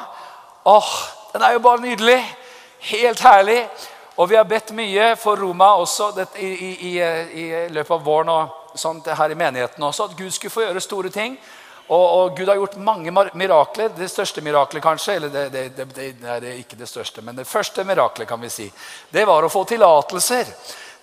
Åh, 0.67 0.93
Den 1.33 1.43
er 1.47 1.53
jo 1.55 1.63
bare 1.63 1.83
nydelig! 1.83 2.19
Helt 2.81 3.19
herlig. 3.21 3.59
Og 4.19 4.29
vi 4.29 4.35
har 4.35 4.47
bedt 4.47 4.73
mye 4.75 5.13
for 5.19 5.39
Roma 5.39 5.73
også 5.79 6.11
i, 6.35 6.47
i, 6.47 6.71
i, 6.91 6.93
i 6.99 7.45
løpet 7.71 7.95
av 7.95 8.03
våren 8.03 8.33
og 8.33 8.77
sånt 8.79 9.07
her 9.07 9.31
i 9.31 9.37
menigheten 9.39 9.83
også, 9.83 10.09
at 10.09 10.17
Gud 10.17 10.31
skulle 10.31 10.53
få 10.53 10.65
gjøre 10.65 10.83
store 10.83 11.11
ting. 11.13 11.37
Og, 11.91 12.05
og, 12.17 12.37
Gud 12.37 12.47
har 12.47 12.55
gjort 12.55 12.77
mange 12.79 13.11
mirakler. 13.11 13.91
Det 13.95 14.07
største 14.11 14.41
miraklet, 14.41 14.83
kanskje 14.83 15.15
eller 15.17 15.31
det, 15.33 15.49
det, 15.51 15.63
det, 15.75 15.87
det, 16.21 16.37
er 16.37 16.59
ikke 16.59 16.79
det 16.79 16.87
største, 16.87 17.23
men 17.25 17.35
det 17.35 17.47
første 17.47 17.83
miraklet 17.83 18.29
kan 18.29 18.39
vi 18.41 18.51
si, 18.51 18.69
det 19.11 19.25
var 19.27 19.43
å 19.43 19.51
få 19.51 19.65
tillatelser 19.67 20.53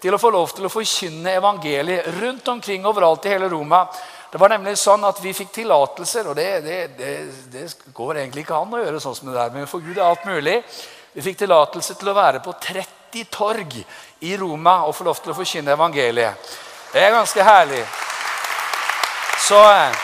til 0.01 0.15
å 0.15 0.21
få 0.21 0.31
lov 0.33 0.55
til 0.55 0.69
å 0.69 0.73
forkynne 0.73 1.35
evangeliet 1.37 2.07
rundt 2.23 2.49
omkring 2.49 2.87
overalt 2.87 3.27
i 3.27 3.35
hele 3.35 3.51
Roma. 3.53 3.83
Det 4.33 4.41
var 4.41 4.53
nemlig 4.53 4.77
sånn 4.79 5.05
at 5.09 5.21
Vi 5.25 5.33
fikk 5.37 5.53
tillatelser, 5.57 6.29
og 6.29 6.37
det, 6.37 7.67
går 7.93 8.23
egentlig 8.23 8.47
ikke 8.47 8.61
an 8.61 8.77
å 8.77 8.85
gjøre 8.85 9.01
sånn 9.03 9.17
som 9.17 9.29
det 9.29 9.37
der, 9.41 9.53
men 9.53 9.69
for 9.69 9.85
Gud 9.85 9.99
er 9.99 10.07
alt 10.07 10.25
mulig. 10.29 10.61
Vi 11.13 11.25
fikk 11.25 11.43
tillatelse 11.43 11.97
til 11.99 12.13
å 12.13 12.17
være 12.17 12.41
på 12.45 12.53
30 12.53 12.98
torg 13.31 13.85
i 14.21 14.37
Roma 14.37 14.83
og 14.87 14.95
få 14.95 15.05
lov 15.05 15.23
til 15.23 15.33
å 15.33 15.39
forkynne 15.39 15.73
evangeliet. 15.73 16.51
Det 16.93 17.03
er 17.03 17.13
ganske 17.13 17.45
herlig. 17.45 17.85
Så 19.49 19.59
eh, 19.71 19.97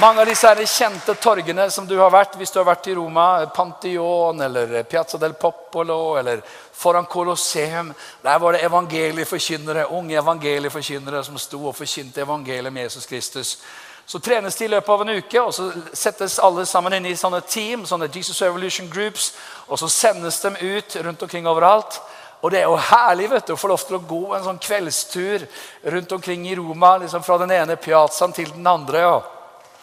mange 0.00 0.20
av 0.20 0.28
disse 0.30 0.48
her 0.48 0.60
kjente 0.64 1.14
torgene 1.18 1.66
som 1.70 1.86
du 1.86 1.96
har 1.98 2.12
vært 2.14 2.36
hvis 2.38 2.52
du 2.54 2.60
har 2.60 2.68
vært 2.68 2.86
i 2.88 2.94
Roma, 2.94 3.46
Pantheon 3.54 4.40
eller 4.46 4.82
Piazza 4.88 5.18
del 5.18 5.34
Popolo 5.34 6.16
eller 6.20 6.40
foran 6.80 7.06
Colosseum, 7.10 7.92
der 8.22 8.38
var 8.38 8.52
det 8.52 8.64
evangelieforkynnere, 8.64 9.88
unge 9.92 10.16
evangelieforkynnere 10.16 11.24
som 11.24 11.38
sto 11.38 11.66
og 11.66 11.76
forkynte 11.76 12.22
evangeliet 12.22 12.72
med 12.72 12.88
Jesus 12.88 13.06
Kristus. 13.06 13.58
Så 14.06 14.18
trenes 14.18 14.56
de 14.56 14.64
i 14.64 14.68
løpet 14.68 14.88
av 14.90 15.02
en 15.04 15.12
uke, 15.18 15.42
og 15.42 15.52
så 15.54 15.68
settes 15.94 16.40
alle 16.42 16.64
sammen 16.66 16.96
inn 16.96 17.04
i 17.06 17.18
sånne 17.18 17.44
team, 17.46 17.84
sånne 17.86 18.08
Jesus 18.10 18.40
Revolution 18.42 18.88
Groups, 18.90 19.28
og 19.70 19.78
så 19.78 19.88
sendes 19.88 20.40
de 20.42 20.50
ut 20.58 20.96
rundt 21.04 21.22
omkring 21.22 21.46
overalt. 21.46 22.00
Og 22.40 22.50
det 22.50 22.62
er 22.62 22.70
jo 22.70 22.78
herlig 22.90 23.28
vet 23.30 23.46
du, 23.46 23.52
å 23.54 23.60
få 23.60 23.68
lov 23.70 23.82
til 23.84 23.98
å 23.98 24.06
gå 24.08 24.22
en 24.34 24.46
sånn 24.46 24.62
kveldstur 24.62 25.44
rundt 25.94 26.14
omkring 26.16 26.46
i 26.48 26.56
Roma, 26.58 26.96
liksom 26.98 27.22
fra 27.22 27.36
den 27.42 27.52
ene 27.54 27.76
piazzaen 27.76 28.34
til 28.34 28.50
den 28.54 28.66
andre. 28.66 29.04
Ja. 29.04 29.20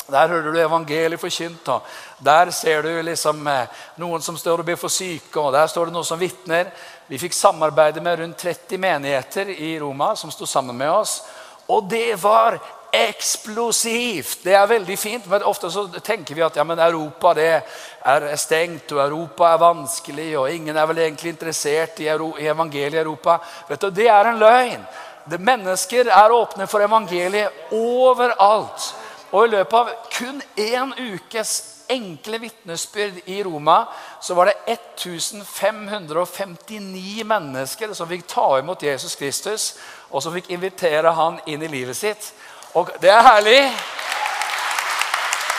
der 0.07 0.27
hører 0.27 0.51
du 0.51 0.59
evangeliet 0.59 1.19
forkynt. 1.21 1.67
og 1.69 1.81
Der 2.19 2.51
ser 2.51 2.81
du 2.81 3.01
liksom 3.01 3.47
eh, 3.47 3.67
noen 3.95 4.21
som 4.21 4.37
står 4.37 4.59
og 4.59 4.65
ber 4.65 4.75
for 4.75 4.89
syke, 4.89 5.39
og 5.39 5.53
der 5.53 5.67
står 5.67 5.85
det 5.85 5.93
noen 5.93 6.07
som 6.07 6.19
vitner. 6.19 6.71
Vi 7.07 7.19
fikk 7.19 7.33
samarbeide 7.33 8.01
med 8.01 8.19
rundt 8.19 8.37
30 8.37 8.77
menigheter 8.77 9.49
i 9.49 9.77
Roma 9.79 10.15
som 10.15 10.31
sto 10.31 10.45
sammen 10.45 10.77
med 10.77 10.91
oss. 10.91 11.21
Og 11.67 11.89
det 11.89 12.15
var 12.21 12.57
eksplosivt! 12.93 14.43
Det 14.43 14.55
er 14.55 14.69
veldig 14.69 14.97
fint, 14.99 15.27
men 15.29 15.43
ofte 15.43 15.71
så 15.71 15.87
tenker 15.99 16.35
vi 16.35 16.45
at 16.45 16.57
ja, 16.57 16.63
Europa 16.63 17.33
er 17.39 18.37
stengt, 18.37 18.91
og 18.91 19.03
Europa 19.03 19.53
er 19.53 19.61
vanskelig, 19.61 20.37
og 20.37 20.51
ingen 20.51 20.77
er 20.77 20.87
vel 20.87 21.03
egentlig 21.05 21.35
interessert 21.35 21.99
i, 21.99 22.07
evangeliet 22.07 22.99
i 22.99 23.03
Europa. 23.03 23.39
Vet 23.69 23.81
du, 23.81 23.89
Det 23.89 24.07
er 24.07 24.31
en 24.31 24.39
løgn. 24.39 24.87
Det 25.29 25.39
mennesker 25.39 26.07
er 26.07 26.31
åpne 26.31 26.67
for 26.67 26.79
evangeliet 26.79 27.49
overalt. 27.71 28.93
Og 29.31 29.45
i 29.45 29.51
løpet 29.51 29.73
av 29.73 29.89
kun 30.13 30.41
én 30.55 30.93
ukes 31.13 31.77
enkle 31.87 32.39
vitnesbyrd 32.39 33.13
i 33.25 33.43
Roma 33.43 33.85
så 34.21 34.33
var 34.33 34.45
det 34.45 34.53
1559 34.65 37.23
mennesker 37.25 37.93
som 37.95 38.07
fikk 38.09 38.27
ta 38.27 38.59
imot 38.59 38.83
Jesus 38.83 39.15
Kristus, 39.15 39.79
og 40.11 40.23
som 40.23 40.33
fikk 40.35 40.49
invitere 40.55 41.11
han 41.15 41.39
inn 41.47 41.63
i 41.63 41.67
livet 41.71 41.97
sitt. 41.97 42.33
Og 42.77 42.89
det 43.01 43.09
er 43.09 43.23
herlig. 43.25 43.61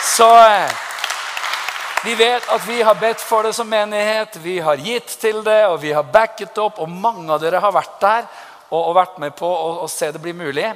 Så 0.06 0.26
eh, 0.38 0.74
vi 2.04 2.14
vet 2.14 2.44
at 2.54 2.62
vi 2.68 2.76
har 2.82 2.94
bedt 2.94 3.24
for 3.26 3.42
det 3.42 3.56
som 3.56 3.66
menighet, 3.66 4.36
vi 4.38 4.60
har 4.62 4.78
gitt 4.78 5.16
til 5.18 5.40
det, 5.42 5.64
og 5.66 5.80
vi 5.82 5.90
har 5.96 6.06
backet 6.06 6.60
opp. 6.62 6.78
Og 6.78 6.90
mange 6.90 7.32
av 7.34 7.42
dere 7.42 7.58
har 7.64 7.74
vært 7.74 7.98
der 8.04 8.22
og, 8.68 8.78
og 8.78 8.94
vært 9.00 9.18
med 9.18 9.34
på 9.34 9.50
å, 9.50 9.88
se 9.90 10.12
det 10.14 10.22
bli 10.22 10.36
mulig. 10.36 10.70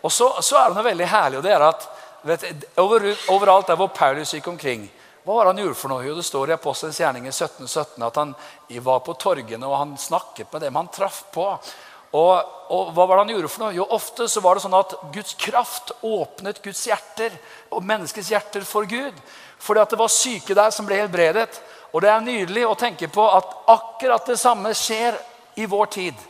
Og 0.00 0.08
så, 0.08 0.30
så 0.40 0.62
er 0.62 0.70
det 0.70 0.80
noe 0.80 0.88
veldig 0.88 1.10
herlig, 1.12 1.42
og 1.42 1.44
det 1.44 1.52
er 1.52 1.66
at 1.68 1.86
vet, 2.24 2.48
over, 2.80 3.10
overalt 3.34 3.68
der 3.68 3.80
hvor 3.82 3.92
Paulus 3.92 4.32
gikk 4.32 4.48
omkring 4.48 4.88
hva 5.22 5.36
var 5.36 5.52
han 5.52 5.60
gjorde 5.60 5.78
for 5.78 5.92
noe? 5.92 6.02
Jo, 6.02 6.16
Det 6.16 6.24
står 6.26 6.50
i 6.50 6.54
Apostelens 6.56 6.98
gjerning 6.98 7.28
17, 7.30 7.68
17 7.68 8.02
at 8.08 8.16
han 8.18 8.32
var 8.82 9.04
på 9.06 9.14
torgene 9.20 9.68
og 9.68 9.76
han 9.76 9.92
snakket 10.00 10.48
med 10.50 10.64
dem 10.64 10.80
han 10.80 10.88
traff 10.90 11.20
på. 11.30 11.44
Og, 12.12 12.48
og, 12.68 12.90
hva 12.92 13.06
var 13.06 13.16
det 13.16 13.22
han 13.24 13.34
gjorde 13.34 13.50
for 13.52 13.64
noe? 13.64 13.76
Jo, 13.76 13.86
Ofte 13.96 14.26
så 14.28 14.42
var 14.44 14.56
det 14.56 14.64
sånn 14.66 14.76
at 14.76 14.92
Guds 15.14 15.36
kraft 15.40 15.94
åpnet 16.04 16.60
Guds 16.64 16.82
hjerter 16.88 17.36
og 17.72 17.84
menneskets 17.88 18.32
hjerter 18.34 18.66
for 18.68 18.88
Gud. 18.88 19.16
Fordi 19.62 19.80
at 19.80 19.94
det 19.94 20.00
var 20.00 20.12
syke 20.12 20.56
der 20.58 20.74
som 20.74 20.88
ble 20.88 21.00
helbredet. 21.00 21.56
Og 21.92 22.04
det 22.04 22.10
er 22.12 22.24
nydelig 22.24 22.66
å 22.68 22.76
tenke 22.78 23.08
på 23.12 23.24
at 23.32 23.56
akkurat 23.72 24.28
det 24.28 24.38
samme 24.40 24.74
skjer 24.76 25.16
i 25.60 25.68
vår 25.68 25.90
tid. 25.92 26.28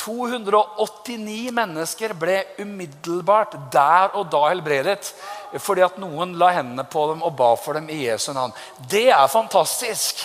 289 0.00 1.50
mennesker 1.52 2.14
ble 2.16 2.38
umiddelbart 2.58 3.56
der 3.72 4.14
og 4.16 4.30
da 4.32 4.46
helbredet 4.48 5.12
fordi 5.60 5.82
at 5.84 5.98
noen 6.00 6.36
la 6.40 6.52
hendene 6.56 6.86
på 6.88 7.02
dem 7.10 7.24
og 7.26 7.34
ba 7.36 7.50
for 7.60 7.76
dem 7.76 7.90
i 7.92 8.04
Jesu 8.06 8.30
navn. 8.32 8.54
Det 8.88 9.10
er 9.12 9.26
fantastisk. 9.28 10.24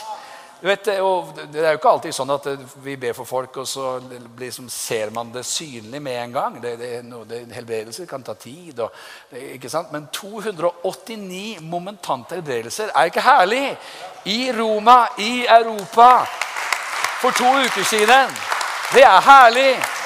Vet, 0.65 0.87
og 1.05 1.35
Det 1.53 1.61
er 1.61 1.75
jo 1.75 1.77
ikke 1.77 1.89
alltid 1.91 2.15
sånn 2.15 2.31
at 2.33 2.47
vi 2.81 2.95
ber 2.97 3.13
for 3.13 3.29
folk, 3.29 3.57
og 3.61 3.67
så 3.69 3.99
liksom 4.39 4.69
ser 4.73 5.11
man 5.13 5.29
det 5.33 5.43
synlig 5.45 6.01
med 6.01 6.17
en 6.23 6.33
gang. 6.33 6.55
Det, 6.61 6.71
det, 6.79 6.89
det, 7.29 7.41
helbredelser 7.53 8.07
kan 8.09 8.25
ta 8.25 8.33
tid. 8.33 8.79
Og, 8.81 8.95
ikke 9.53 9.69
sant? 9.69 9.91
Men 9.93 10.07
289 10.09 11.61
momentante 11.61 12.39
helbredelser 12.39 12.89
er 12.95 13.11
ikke 13.11 13.27
herlig! 13.27 13.75
I 14.25 14.49
Roma, 14.57 15.03
i 15.21 15.45
Europa, 15.45 16.25
for 17.21 17.37
to 17.37 17.51
uker 17.61 17.85
siden. 17.85 18.33
Det 18.95 19.05
er 19.05 19.21
herlig! 19.21 20.04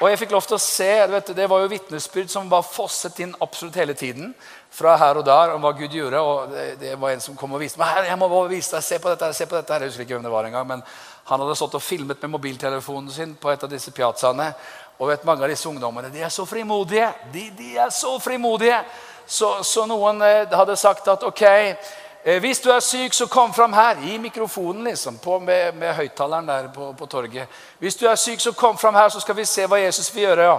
Og 0.00 0.08
jeg 0.08 0.16
fikk 0.22 0.30
lov 0.32 0.46
til 0.48 0.56
å 0.56 0.62
se, 0.64 0.88
vet, 1.12 1.30
Det 1.36 1.46
var 1.48 1.60
jo 1.60 1.68
vitnesbyrd 1.68 2.30
som 2.32 2.48
var 2.48 2.64
fosset 2.64 3.18
inn 3.20 3.34
absolutt 3.44 3.76
hele 3.76 3.92
tiden. 3.92 4.30
Fra 4.72 4.94
her 4.96 5.18
og 5.20 5.26
der 5.26 5.52
om 5.52 5.60
hva 5.60 5.74
Gud 5.76 5.92
gjorde. 5.92 6.20
og 6.20 6.54
Det, 6.54 6.64
det 6.80 6.94
var 6.96 7.12
en 7.12 7.20
som 7.20 7.36
kom 7.36 7.52
og 7.52 7.60
viste 7.60 7.78
meg 7.78 8.08
jeg 8.08 8.16
må 8.16 8.28
bare 8.32 8.48
vise 8.48 8.72
deg, 8.72 8.86
se 8.86 8.98
på 8.98 9.12
dette, 9.12 9.32
se 9.36 9.46
på 9.46 9.58
dette. 9.58 9.76
Jeg 9.76 9.92
husker 9.92 10.06
ikke 10.06 10.16
hvem 10.16 10.24
det 10.24 10.32
var 10.32 10.48
engang, 10.48 10.66
men 10.66 10.82
Han 11.28 11.40
hadde 11.44 11.54
stått 11.54 11.76
og 11.76 11.84
filmet 11.84 12.22
med 12.22 12.32
mobiltelefonen 12.32 13.10
sin 13.12 13.34
på 13.36 13.50
et 13.52 13.62
av 13.62 13.70
disse 13.70 13.92
piazzaene. 13.92 14.48
Og 14.98 15.08
vet, 15.12 15.24
mange 15.24 15.44
av 15.44 15.52
disse 15.52 15.68
ungdommene 15.68 16.08
de 16.10 16.24
er 16.24 16.32
så 16.32 16.46
frimodige. 16.48 17.12
De, 17.32 17.50
de 17.58 17.76
er 17.76 17.92
så 17.92 18.16
frimodige. 18.18 18.80
Så, 19.26 19.60
så 19.62 19.84
noen 19.86 20.24
eh, 20.24 20.48
hadde 20.48 20.80
sagt 20.80 21.06
at 21.12 21.22
ok, 21.28 21.44
hvis 22.24 22.60
du 22.60 22.68
er 22.70 22.80
syk, 22.84 23.14
så 23.16 23.26
kom 23.26 23.54
fram 23.54 23.72
her. 23.72 23.96
I 24.04 24.18
mikrofonen, 24.18 24.84
liksom, 24.84 25.18
på, 25.18 25.38
med, 25.38 25.72
med 25.74 25.94
høyttaleren 25.94 26.48
der 26.48 26.68
på, 26.68 26.92
på, 26.92 27.06
torget. 27.06 27.48
Hvis 27.78 27.96
du 27.96 28.06
er 28.06 28.14
syk, 28.14 28.40
så 28.40 28.52
kom 28.52 28.78
fram 28.78 28.94
her, 28.94 29.08
så 29.08 29.20
skal 29.20 29.36
vi 29.36 29.44
se 29.44 29.64
hva 29.66 29.80
Jesus 29.80 30.14
vil 30.14 30.26
gjøre. 30.28 30.44
Ja. 30.44 30.58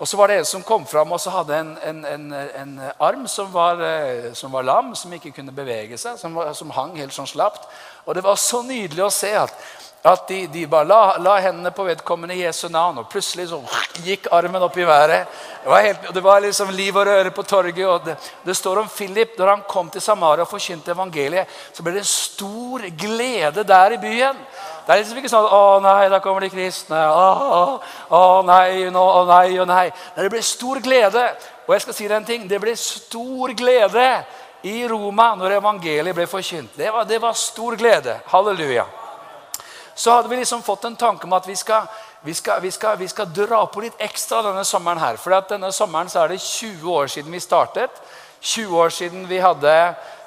Og 0.00 0.08
så 0.08 0.16
var 0.16 0.30
det 0.30 0.38
en 0.38 0.46
som 0.48 0.62
kom 0.64 0.86
fram 0.86 1.10
og 1.12 1.20
så 1.20 1.30
hadde 1.30 1.58
en, 1.60 1.74
en, 1.84 2.04
en, 2.08 2.32
en 2.32 2.70
arm 3.00 3.26
som 3.28 3.50
var, 3.52 3.82
eh, 3.84 4.30
som 4.32 4.52
var, 4.52 4.64
lam, 4.64 4.94
som 4.96 5.12
ikke 5.12 5.34
kunne 5.36 5.52
bevege 5.52 5.98
seg, 6.00 6.16
som, 6.16 6.34
var, 6.34 6.54
som 6.56 6.70
hang 6.72 6.94
helt 6.96 7.12
sånn 7.12 7.28
slapt. 7.28 7.66
Og 8.06 8.16
det 8.16 8.24
var 8.24 8.38
så 8.40 8.62
nydelig 8.64 9.04
å 9.04 9.10
se 9.12 9.34
at 9.36 9.52
at 10.02 10.28
de, 10.28 10.46
de 10.46 10.66
bare 10.66 10.88
la, 10.88 11.16
la, 11.20 11.34
hendene 11.44 11.70
på 11.76 11.84
vedkommende 11.84 12.34
i 12.34 12.40
Jesu 12.40 12.70
navn, 12.72 13.02
og 13.02 13.08
plutselig 13.12 13.50
så 13.50 13.58
gikk 14.00 14.30
armen 14.32 14.62
opp 14.64 14.76
i 14.80 14.86
været. 14.88 15.26
Det 15.60 15.68
var, 15.68 15.82
helt, 15.84 16.06
det 16.14 16.22
var 16.24 16.40
liksom 16.40 16.70
liv 16.72 16.96
og 16.96 17.04
røre 17.04 17.30
på 17.36 17.42
torget. 17.44 17.86
og 17.86 18.04
det, 18.04 18.14
det, 18.46 18.56
står 18.56 18.80
om 18.80 18.88
Philip. 18.88 19.34
Da 19.36 19.50
han 19.50 19.64
kom 19.68 19.90
til 19.90 20.00
Samaria 20.00 20.46
og 20.46 20.48
forkynte 20.48 20.94
evangeliet, 20.94 21.48
så 21.72 21.84
ble 21.84 21.98
det 21.98 22.06
stor 22.08 22.86
glede 22.96 23.64
der 23.64 23.96
i 23.96 24.00
byen. 24.00 24.38
Det 24.86 24.94
er 24.94 25.02
liksom 25.02 25.18
ikke 25.20 25.28
sånn 25.28 25.44
'Å 25.44 25.80
nei, 25.84 26.08
da 26.08 26.18
kommer 26.18 26.40
de 26.40 26.48
kristne.' 26.50 26.96
'Å, 26.96 27.80
å 28.10 28.42
nei, 28.42 28.88
nå, 28.90 29.04
å 29.04 29.26
nei, 29.28 29.58
å 29.58 29.66
nei.' 29.68 29.92
Nei, 30.16 30.22
Det 30.24 30.30
ble 30.30 30.42
stor 30.42 30.80
glede. 30.80 31.26
Og 31.68 31.74
jeg 31.74 31.82
skal 31.82 31.94
si 31.94 32.08
deg 32.08 32.16
en 32.16 32.24
ting. 32.24 32.48
Det 32.48 32.60
ble 32.60 32.72
stor 32.76 33.52
glede 33.52 34.24
i 34.62 34.88
Roma 34.88 35.34
når 35.36 35.60
evangeliet 35.60 36.16
ble 36.16 36.26
forkynt. 36.26 36.72
Det 36.76 36.88
var, 36.92 37.04
det 37.04 37.20
var 37.20 37.36
stor 37.36 37.76
glede. 37.76 38.16
Halleluja 38.32 38.86
så 40.00 40.10
hadde 40.10 40.28
vi 40.28 40.36
liksom 40.36 40.62
fått 40.62 40.84
en 40.84 40.96
tanke 40.96 41.26
om 41.28 41.32
at 41.36 41.44
vi 41.48 41.52
skal, 41.56 41.84
vi 42.24 42.34
skal, 42.34 42.60
vi 42.60 42.70
skal, 42.72 42.96
vi 42.96 43.08
skal 43.08 43.26
dra 43.36 43.66
på 43.68 43.82
litt 43.84 43.98
ekstra 44.00 44.38
denne 44.46 44.62
sommeren. 44.64 44.98
her. 44.98 45.16
For 45.20 45.34
denne 45.48 45.68
sommeren 45.76 46.08
så 46.08 46.22
er 46.22 46.32
det 46.32 46.38
20 46.40 46.86
år 46.88 47.06
siden 47.06 47.32
vi 47.32 47.40
startet. 47.40 47.90
20 48.40 48.78
år 48.80 48.88
siden 48.96 49.26
vi 49.28 49.42
hadde 49.44 49.74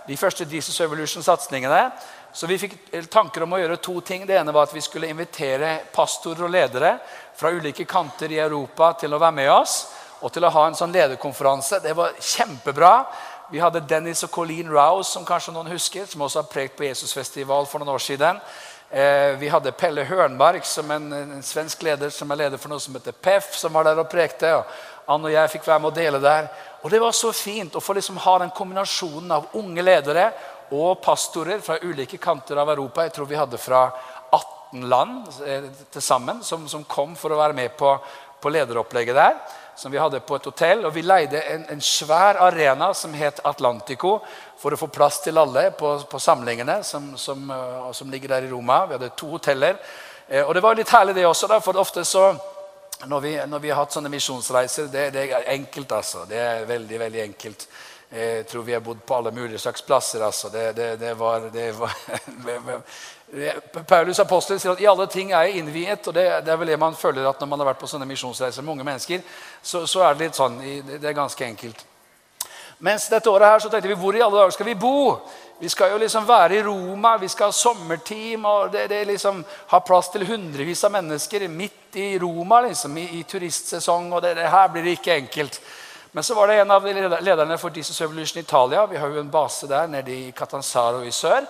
de 0.06 0.18
første 0.18 0.46
Jesus 0.46 0.78
Evolution-satsingene. 0.82 1.88
Så 2.34 2.46
vi 2.48 2.60
fikk 2.62 2.76
tanker 3.10 3.48
om 3.48 3.56
å 3.58 3.62
gjøre 3.64 3.80
to 3.82 3.96
ting. 4.06 4.28
Det 4.28 4.38
ene 4.38 4.54
var 4.54 4.68
at 4.70 4.76
vi 4.76 4.82
skulle 4.82 5.10
invitere 5.10 5.80
pastorer 5.94 6.46
og 6.46 6.54
ledere 6.54 7.00
fra 7.34 7.50
ulike 7.50 7.86
kanter 7.90 8.30
i 8.30 8.42
Europa 8.46 8.92
til 8.94 9.14
å 9.14 9.22
være 9.22 9.40
med 9.40 9.50
oss 9.54 9.80
og 10.22 10.32
til 10.34 10.46
å 10.46 10.52
ha 10.54 10.68
en 10.68 10.78
sånn 10.78 10.94
lederkonferanse. 10.94 11.82
Det 11.82 11.96
var 11.98 12.14
kjempebra. 12.22 12.92
Vi 13.50 13.60
hadde 13.60 13.82
Dennis 13.90 14.22
og 14.24 14.32
Colleen 14.38 14.70
Rouse, 14.70 15.10
som 15.10 15.26
kanskje 15.26 15.56
noen 15.58 15.74
husker, 15.74 16.06
som 16.06 16.22
også 16.22 16.44
har 16.44 16.54
prekt 16.54 16.78
på 16.78 16.86
Jesusfestival 16.86 17.66
for 17.66 17.82
noen 17.82 17.96
år 17.98 18.06
siden. 18.06 18.40
Eh, 18.94 19.38
vi 19.38 19.48
hadde 19.50 19.72
Pelle 19.72 20.04
Hørnmark, 20.04 20.66
som 20.66 20.92
en, 20.92 21.14
en, 21.14 21.40
svensk 21.42 21.82
leder 21.82 22.12
som 22.14 22.30
er 22.30 22.44
leder 22.44 22.60
for 22.62 22.70
noe 22.70 22.82
som 22.82 22.94
heter 22.94 23.16
PEF, 23.26 23.48
som 23.58 23.74
var 23.74 23.88
der 23.88 23.98
og 23.98 24.06
prekte. 24.12 24.52
og 24.54 25.08
Han 25.08 25.26
og 25.26 25.34
jeg 25.34 25.50
fikk 25.56 25.66
være 25.66 25.82
med 25.82 25.90
å 25.90 25.96
dele 25.96 26.20
der. 26.22 26.50
Og 26.84 26.94
Det 26.94 27.00
var 27.02 27.16
så 27.18 27.32
fint 27.34 27.74
å 27.74 27.82
få 27.82 27.96
liksom 27.98 28.20
ha 28.22 28.36
den 28.44 28.54
kombinasjonen 28.54 29.34
av 29.34 29.48
unge 29.58 29.82
ledere 29.82 30.28
og 30.78 31.02
pastorer 31.02 31.64
fra 31.66 31.80
ulike 31.82 32.22
kanter 32.22 32.62
av 32.62 32.70
Europa. 32.70 33.08
Jeg 33.08 33.16
tror 33.16 33.32
vi 33.32 33.40
hadde 33.42 33.58
fra 33.58 33.82
18 34.30 34.86
land 34.86 35.42
eh, 35.42 35.66
til 35.90 36.06
sammen 36.06 36.46
som, 36.46 36.70
som 36.70 36.86
kom 36.86 37.18
for 37.18 37.34
å 37.34 37.42
være 37.42 37.58
med 37.58 37.74
på, 37.80 37.96
på 38.46 38.54
lederopplegget 38.54 39.18
der 39.18 39.42
som 39.76 39.92
vi 39.92 39.98
hadde 39.98 40.20
på 40.20 40.36
et 40.36 40.46
hotell. 40.46 40.86
Og 40.86 40.94
vi 40.96 41.04
leide 41.06 41.42
en, 41.52 41.66
en 41.74 41.82
svær 41.82 42.40
arena 42.46 42.92
som 42.94 43.14
het 43.18 43.42
Atlantico, 43.48 44.20
for 44.60 44.74
å 44.74 44.80
få 44.80 44.88
plass 44.88 45.20
til 45.24 45.38
alle 45.42 45.70
på, 45.76 45.96
på 46.10 46.20
samlingene 46.22 46.80
som, 46.88 47.14
som, 47.20 47.50
uh, 47.52 47.92
som, 47.92 48.12
ligger 48.12 48.36
der 48.36 48.48
i 48.48 48.52
Roma. 48.52 48.86
Vi 48.88 48.96
hadde 48.98 49.12
to 49.20 49.34
hoteller. 49.36 49.80
Eh, 50.28 50.44
og 50.44 50.54
det 50.56 50.64
var 50.64 50.78
litt 50.80 50.94
herlig, 50.94 51.18
det 51.18 51.26
også. 51.28 51.50
Da, 51.52 51.60
for 51.60 51.80
ofte 51.82 52.06
så 52.08 52.30
når 53.06 53.20
vi, 53.20 53.34
når 53.48 53.60
vi, 53.60 53.72
har 53.74 53.82
hatt 53.82 53.96
sånne 53.96 54.12
misjonsreiser, 54.14 54.88
det, 54.92 55.10
det, 55.16 55.26
er 55.28 55.50
enkelt, 55.58 55.92
altså. 55.92 56.24
Det 56.30 56.40
er 56.40 56.70
veldig, 56.70 57.00
veldig 57.02 57.24
enkelt. 57.26 57.68
Eh, 58.10 58.30
jeg 58.38 58.48
tror 58.48 58.64
vi 58.64 58.78
har 58.78 58.86
bodd 58.86 59.04
på 59.06 59.18
alle 59.18 59.34
mulige 59.36 59.60
slags 59.60 59.84
plasser. 59.84 60.24
altså. 60.24 60.50
Det, 60.54 60.70
det, 60.78 60.90
det 61.02 61.14
var, 61.20 61.50
var 61.80 61.98
Paulus 63.88 64.20
apostel 64.22 64.60
sier 64.62 64.76
at 64.76 64.82
i 64.84 64.88
alle 64.90 65.08
ting 65.10 65.32
er 65.34 65.48
jeg 65.48 65.64
innviet. 65.64 66.08
og 66.08 66.14
det, 66.14 66.26
det, 66.46 66.52
er 66.54 66.60
vel 66.60 66.70
det 66.70 66.80
man 66.80 66.96
føler 66.96 67.26
at 67.26 67.40
når 67.42 67.50
man 67.50 67.64
har 67.64 67.72
vært 67.72 67.80
på 67.82 67.90
sånne 67.90 68.06
misjonsreiser 68.06 68.62
med 68.62 68.76
unge 68.76 68.86
mennesker, 68.86 69.24
så, 69.62 69.88
så, 69.88 70.04
er 70.06 70.14
det 70.14 70.28
litt 70.28 70.38
sånn, 70.38 70.60
det 70.92 71.02
er 71.02 71.18
ganske 71.18 71.46
enkelt. 71.46 71.82
Mens 72.84 73.08
dette 73.10 73.32
året 73.32 73.48
her 73.48 73.64
så 73.64 73.72
tenkte 73.72 73.90
vi 73.90 73.98
hvor 73.98 74.14
i 74.14 74.22
alle 74.22 74.38
dager 74.38 74.54
skal 74.54 74.68
vi 74.68 74.78
bo? 74.78 75.18
Vi 75.58 75.70
skal 75.72 75.94
jo 75.94 75.98
liksom 76.02 76.28
være 76.28 76.60
i 76.60 76.64
Roma, 76.66 77.16
vi 77.18 77.30
skal 77.32 77.50
ha 77.50 77.56
sommerteam 77.56 78.46
og 78.50 78.72
det, 78.74 78.88
det 78.92 79.04
liksom 79.08 79.42
ha 79.72 79.82
plass 79.86 80.12
til 80.12 80.28
hundrevis 80.28 80.84
av 80.84 80.94
mennesker 80.94 81.48
midt 81.50 81.98
i 82.02 82.08
Roma 82.22 82.62
liksom, 82.68 82.98
i, 83.00 83.08
i 83.18 83.24
turistsesong. 83.24 84.12
og 84.14 84.22
det, 84.26 84.36
det 84.38 84.52
her 84.52 84.70
blir 84.74 84.94
ikke 84.94 85.16
enkelt. 85.16 85.62
Men 86.14 86.24
så 86.24 86.36
var 86.38 86.52
det 86.52 86.62
en 86.62 86.72
av 86.76 86.86
lederne 86.86 87.58
for 87.58 87.74
Jesus 87.74 88.02
Evolution 88.02 88.44
Italia. 88.44 88.86
Vi 88.86 89.00
har 89.02 89.10
jo 89.10 89.22
en 89.22 89.32
base 89.34 89.66
der 89.68 89.88
nede 89.90 90.14
i 90.14 90.34
Catanzaro 90.36 91.02
i 91.02 91.12
sør 91.12 91.48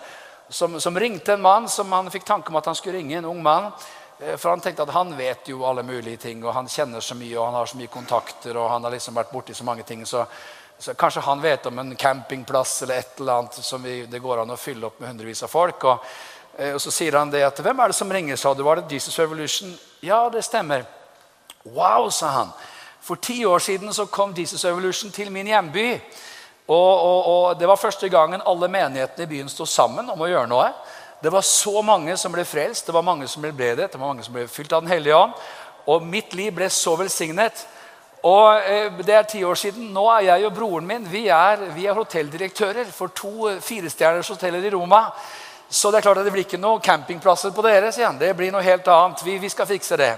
som, 0.53 0.81
som, 0.81 0.99
ringte 0.99 1.33
en 1.33 1.41
mann 1.41 1.69
som 1.69 1.91
han 1.91 2.11
fikk 2.11 2.25
tanke 2.25 2.49
om 2.49 2.55
at 2.55 2.65
han 2.65 2.75
skulle 2.75 2.97
ringe. 2.97 3.17
En 3.17 3.25
ung 3.25 3.43
mann. 3.43 3.71
Eh, 4.19 4.37
for 4.37 4.49
han 4.49 4.61
tenkte 4.61 4.83
at 4.83 4.93
han 4.93 5.15
vet 5.17 5.49
jo 5.49 5.65
alle 5.65 5.83
mulige 5.83 6.17
ting, 6.17 6.43
og 6.45 6.53
han 6.53 6.69
kjenner 6.69 7.01
så 7.01 7.17
mye 7.17 7.37
og 7.37 7.45
han 7.45 7.57
har 7.57 7.65
så 7.65 7.77
mye 7.77 7.93
kontakter. 7.93 8.57
og 8.57 8.69
han 8.69 8.83
har 8.83 8.93
liksom 8.93 9.15
vært 9.17 9.31
borti 9.33 9.53
så 9.53 9.63
mange 9.63 9.83
ting, 9.83 10.05
så, 10.05 10.25
så 10.79 10.93
Kanskje 10.93 11.25
han 11.25 11.41
vet 11.41 11.65
om 11.65 11.79
en 11.79 11.95
campingplass 11.95 12.81
eller 12.83 13.01
et 13.01 13.19
eller 13.19 13.33
annet 13.33 13.53
som 13.53 13.83
vi, 13.83 14.05
det 14.05 14.21
går 14.21 14.43
an 14.43 14.53
å 14.53 14.59
fylle 14.59 14.85
opp 14.85 14.99
med 14.99 15.09
hundrevis 15.09 15.43
av 15.43 15.49
folk. 15.49 15.83
Og, 15.83 16.05
eh, 16.57 16.75
og 16.75 16.81
Så 16.81 16.91
sier 16.91 17.17
han 17.17 17.31
det 17.31 17.43
at 17.43 17.59
'Hvem 17.59 17.79
er 17.79 17.87
det 17.87 17.95
som 17.95 18.11
ringer?' 18.11 18.37
sa 18.37 18.53
du. 18.53 18.63
Var 18.63 18.75
det 18.75 18.91
Jesus 18.91 19.19
Revolution? 19.19 19.79
Ja, 20.01 20.29
det 20.29 20.43
stemmer. 20.43 20.85
Wow, 21.65 22.09
sa 22.09 22.27
han. 22.27 22.53
For 23.01 23.15
ti 23.15 23.45
år 23.45 23.59
siden 23.59 23.93
så 23.93 24.05
kom 24.05 24.33
Jesus 24.37 24.65
Revolution 24.65 25.11
til 25.11 25.31
min 25.31 25.47
hjemby. 25.47 26.01
Og, 26.67 26.75
og, 26.75 27.25
og, 27.27 27.59
Det 27.59 27.67
var 27.67 27.75
første 27.75 28.09
gangen 28.09 28.41
alle 28.45 28.67
menighetene 28.67 29.23
i 29.23 29.31
byen 29.35 29.49
sto 29.51 29.65
sammen 29.65 30.09
om 30.09 30.21
å 30.21 30.29
gjøre 30.29 30.47
noe. 30.47 30.69
Det 31.23 31.31
var 31.31 31.41
så 31.41 31.81
mange 31.81 32.17
som 32.17 32.31
ble 32.31 32.43
frelst, 32.45 32.85
det 32.87 32.95
var 32.95 33.03
mange 33.03 33.27
som 33.27 33.43
ble 33.43 33.53
bredet, 33.55 33.91
det 33.91 33.99
var 33.99 34.09
mange 34.09 34.23
som 34.23 34.33
ble 34.35 34.47
fylt 34.47 34.73
av 34.73 34.83
Den 34.83 34.91
hellige 34.91 35.15
ånd. 35.15 35.33
Og 35.87 36.03
mitt 36.03 36.33
liv 36.33 36.53
ble 36.55 36.69
så 36.71 36.95
velsignet. 36.99 37.65
Og 38.23 38.59
eh, 38.63 38.91
Det 39.03 39.15
er 39.15 39.23
ti 39.27 39.43
år 39.43 39.55
siden. 39.59 39.91
Nå 39.91 40.07
er 40.11 40.29
jeg 40.29 40.45
og 40.47 40.55
broren 40.55 40.87
min 40.87 41.07
vi 41.11 41.27
er, 41.27 41.67
vi 41.75 41.87
er 41.87 41.97
hotelldirektører 41.97 42.91
for 42.91 43.11
to 43.15 43.51
firestjerners 43.59 44.31
hoteller 44.31 44.63
i 44.63 44.71
Roma. 44.71 45.09
Så 45.69 45.91
det 45.91 45.99
er 45.99 46.05
klart 46.05 46.21
at 46.21 46.27
det 46.27 46.31
blir 46.31 46.45
ikke 46.45 46.61
noe 46.61 46.79
campingplasser 46.83 47.51
på 47.51 47.63
dere. 47.65 47.91
sier. 47.91 48.11
Det 48.19 48.35
blir 48.37 48.51
noe 48.51 48.63
helt 48.63 48.87
annet. 48.87 49.23
Vi, 49.25 49.37
vi 49.41 49.49
skal 49.49 49.67
fikse 49.67 49.97
det. 49.97 50.13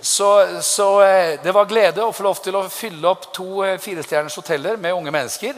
Så, 0.00 0.62
så, 0.62 1.02
eh, 1.02 1.40
det 1.42 1.52
var 1.52 1.64
glede 1.64 2.04
å 2.04 2.12
få 2.12 2.26
lov 2.26 2.40
til 2.44 2.56
å 2.58 2.66
fylle 2.68 3.08
opp 3.08 3.30
to 3.34 3.62
eh, 3.64 3.78
firestjerners 3.80 4.36
hoteller 4.36 4.76
med 4.76 4.92
unge 4.92 5.12
mennesker 5.14 5.56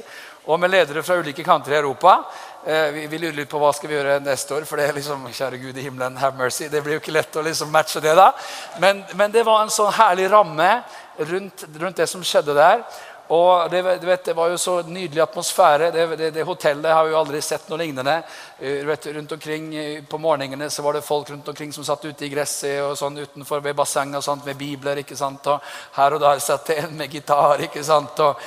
og 0.48 0.60
med 0.62 0.70
ledere 0.70 1.02
fra 1.02 1.18
ulike 1.18 1.42
kanter 1.44 1.74
i 1.74 1.78
Europa. 1.80 2.22
Eh, 2.64 2.90
vi, 2.94 3.06
vi, 3.10 3.18
lurer 3.18 3.34
litt 3.40 3.50
på 3.50 3.58
hva 3.60 3.72
skal 3.74 3.90
vi 3.90 3.96
gjøre 3.98 4.20
neste 4.22 4.54
år. 4.54 4.64
for 4.64 4.78
det 4.78 4.86
er 4.88 4.96
liksom, 4.96 5.26
kjære 5.26 5.58
Gud 5.60 5.76
i 5.76 5.84
himmelen, 5.88 6.16
have 6.16 6.38
mercy. 6.38 6.68
Det 6.70 6.80
blir 6.84 6.96
jo 6.96 7.02
ikke 7.02 7.16
lett 7.18 7.36
å 7.36 7.44
liksom 7.44 7.74
matche 7.74 8.00
det. 8.00 8.14
da. 8.14 8.30
Men, 8.78 9.02
men, 9.14 9.34
det 9.34 9.44
var 9.44 9.62
en 9.62 9.74
sånn 9.74 9.92
herlig 9.98 10.30
ramme 10.30 10.70
rundt, 11.18 11.66
rundt 11.74 11.98
det 11.98 12.06
som 12.08 12.22
skjedde 12.24 12.54
der. 12.56 12.86
Og 13.28 13.70
det, 13.70 13.82
vet, 13.82 14.24
det, 14.24 14.32
var 14.32 14.48
jo 14.48 14.58
så 14.58 14.82
nydelig 14.82 15.20
atmosfære. 15.20 15.90
Det, 15.92 16.04
det, 16.16 16.30
det, 16.30 16.44
hotellet 16.48 16.94
har 16.96 17.10
jo 17.10 17.18
aldri 17.18 17.42
sett 17.44 17.66
noe 17.68 17.76
lignende. 17.82 18.14
Eh, 18.56 18.86
vet, 18.88 19.06
rundt 19.12 19.34
omkring 19.36 19.66
eh, 19.76 20.00
På 20.08 20.18
morgenene 20.18 20.70
så 20.72 20.82
var 20.82 20.96
det 20.96 21.04
folk 21.04 21.28
rundt 21.30 21.48
omkring 21.48 21.72
som 21.72 21.84
satt 21.84 22.06
ute 22.08 22.24
i 22.24 22.30
gresset 22.32 22.80
og 22.80 22.96
sånn 22.96 23.20
utenfor 23.20 23.60
ved 23.60 23.76
bassenget 23.76 24.22
og 24.22 24.24
sånt, 24.24 24.48
med 24.48 24.56
bibler. 24.56 25.02
ikke 25.04 25.16
sant? 25.16 25.44
Og 25.52 25.60
her 25.98 26.16
og 26.16 26.24
der 26.24 26.40
satt 26.40 26.72
det 26.72 26.78
en 26.86 26.96
med 26.96 27.12
gitar. 27.12 27.60
ikke 27.68 27.84
sant? 27.84 28.24
Og 28.24 28.40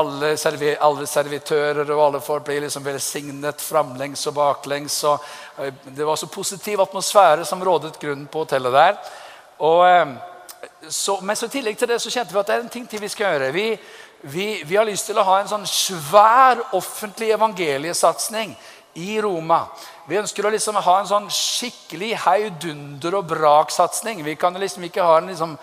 alle, 0.00 0.34
servi, 0.40 0.72
alle 0.72 1.04
servitører 1.10 1.84
og 1.84 2.04
alle 2.08 2.24
folk 2.24 2.48
ble 2.48 2.62
liksom 2.64 2.88
velsignet 2.88 3.60
framlengs 3.60 4.24
og 4.32 4.38
baklengs. 4.40 5.02
og 5.04 5.20
eh, 5.60 5.74
Det 5.84 6.08
var 6.08 6.16
så 6.16 6.32
positiv 6.32 6.80
atmosfære 6.80 7.44
som 7.44 7.60
rådet 7.60 8.00
grunnen 8.00 8.30
på 8.32 8.46
hotellet 8.46 8.72
der. 8.72 9.02
Og 9.60 9.84
så, 10.88 11.20
men 11.20 11.36
så 11.36 11.46
i 11.46 11.52
tillegg 11.52 11.76
til 11.78 11.88
det 11.88 12.00
så 12.02 12.10
kjente 12.12 12.34
vi 12.34 12.40
at 12.40 12.48
det 12.48 12.56
er 12.56 12.64
en 12.64 12.72
ting 12.72 12.86
til 12.88 13.02
vi 13.02 13.10
skal 13.12 13.34
gjøre. 13.34 13.52
Vi, 13.54 13.66
vi, 14.26 14.62
vi, 14.64 14.76
har 14.76 14.86
lyst 14.88 15.10
til 15.10 15.18
å 15.20 15.24
ha 15.26 15.40
en 15.40 15.50
sånn 15.50 15.66
svær 15.68 16.62
offentlig 16.76 17.28
evangeliesatsing 17.34 18.54
i 18.96 19.18
Roma. 19.20 19.66
Vi 20.08 20.16
ønsker 20.16 20.46
å 20.46 20.52
liksom 20.54 20.78
ha 20.80 20.94
en 21.00 21.10
sånn 21.10 21.26
skikkelig 21.32 22.14
heidunder 22.24 23.18
og 23.18 23.26
brak-satsing. 23.34 24.22
Vi 24.24 24.36
kan 24.40 24.56
liksom 24.60 24.86
ikke 24.88 25.04
ha 25.04 25.18
en 25.20 25.28
liksom 25.28 25.58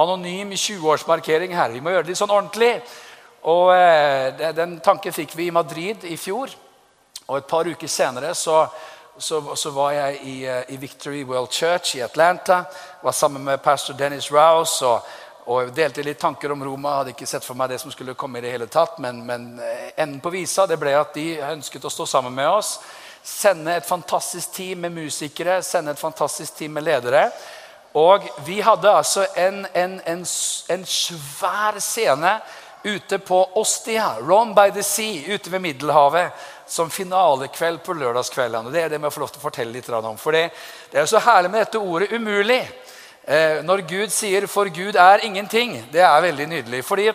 anonym 0.00 0.54
20-årsmarkering 0.56 1.52
her. 1.56 1.74
Vi 1.76 1.82
må 1.84 1.92
gjøre 1.92 2.06
det 2.06 2.14
litt 2.14 2.22
sånn 2.22 2.32
ordentlig. 2.32 2.72
Og 3.52 3.74
eh, 3.76 4.48
Den 4.56 4.78
tanken 4.84 5.12
fikk 5.12 5.36
vi 5.36 5.50
i 5.50 5.54
Madrid 5.54 6.08
i 6.08 6.16
fjor. 6.16 6.52
Og 7.26 7.36
et 7.36 7.50
par 7.50 7.68
uker 7.68 7.90
senere 7.90 8.32
så, 8.38 8.62
så, 9.18 9.42
så 9.60 9.74
var 9.76 9.92
jeg 9.92 10.18
i, 10.22 10.36
eh, 10.48 10.64
i, 10.72 10.80
Victory 10.80 11.20
World 11.28 11.52
Church 11.52 11.98
i 12.00 12.04
Atlanta. 12.06 12.62
Var 13.04 13.12
sammen 13.12 13.44
med 13.44 13.60
pastor 13.60 13.98
Dennis 13.98 14.32
Rouse 14.32 14.86
og, 14.86 15.04
og 15.46 15.60
jeg 15.60 15.74
delte 15.76 16.02
litt 16.02 16.18
tanker 16.18 16.50
om 16.50 16.64
Roma. 16.66 16.96
Hadde 16.98 17.12
ikke 17.14 17.28
sett 17.30 17.44
for 17.46 17.58
meg 17.58 17.70
det 17.70 17.78
som 17.78 17.92
skulle 17.94 18.16
komme 18.18 18.40
i 18.40 18.42
det 18.42 18.50
hele 18.50 18.66
tatt. 18.66 18.98
Men, 19.02 19.20
men 19.26 19.60
eh, 19.62 19.92
enden 19.94 20.18
på 20.22 20.32
visa 20.34 20.66
det 20.66 20.78
ble 20.80 20.96
at 20.98 21.14
de 21.14 21.36
ønsket 21.52 21.86
å 21.86 21.92
stå 21.92 22.06
sammen 22.16 22.34
med 22.34 22.50
oss. 22.50 22.80
Sende 23.22 23.76
et 23.78 23.86
fantastisk 23.86 24.56
team 24.58 24.82
med 24.82 24.96
musikere, 24.96 25.60
sende 25.62 25.94
et 25.94 26.02
fantastisk 26.02 26.58
team 26.58 26.74
med 26.74 26.86
ledere. 26.86 27.28
Og 27.96 28.26
vi 28.44 28.58
hadde 28.60 28.90
altså 28.90 29.24
en, 29.38 29.62
en, 29.72 30.00
en, 30.04 30.24
en 30.74 30.86
svær 30.90 31.78
scene 31.80 32.34
ute 32.86 33.18
på 33.18 33.38
Ostia, 33.58 34.16
Rome 34.20 34.54
by 34.54 34.74
the 34.74 34.82
Sea, 34.82 35.34
ute 35.34 35.50
ved 35.50 35.62
Middelhavet, 35.62 36.30
som 36.66 36.90
finalekveld 36.90 37.80
på 37.86 37.94
lørdagskveldene. 37.98 38.70
Det 38.74 38.82
er 38.82 38.92
det 38.92 39.00
vi 39.02 39.10
får 39.10 39.24
lov 39.24 39.32
til 39.32 39.40
å 39.40 39.46
fortelle 39.46 39.78
litt 39.78 39.88
om. 39.94 40.18
For 40.18 40.34
det 40.34 40.50
er 40.92 41.06
så 41.06 41.22
herlig 41.22 41.50
med 41.50 41.64
dette 41.64 41.78
ordet 41.78 42.10
'umulig'. 42.10 42.85
Eh, 43.26 43.62
når 43.66 43.82
Gud 43.88 44.10
sier 44.14 44.46
'for 44.46 44.68
Gud 44.68 44.94
er 44.94 45.18
ingenting', 45.18 45.92
det 45.92 46.00
er 46.00 46.20
veldig 46.20 46.46
nydelig. 46.46 46.84
Fordi 46.84 47.12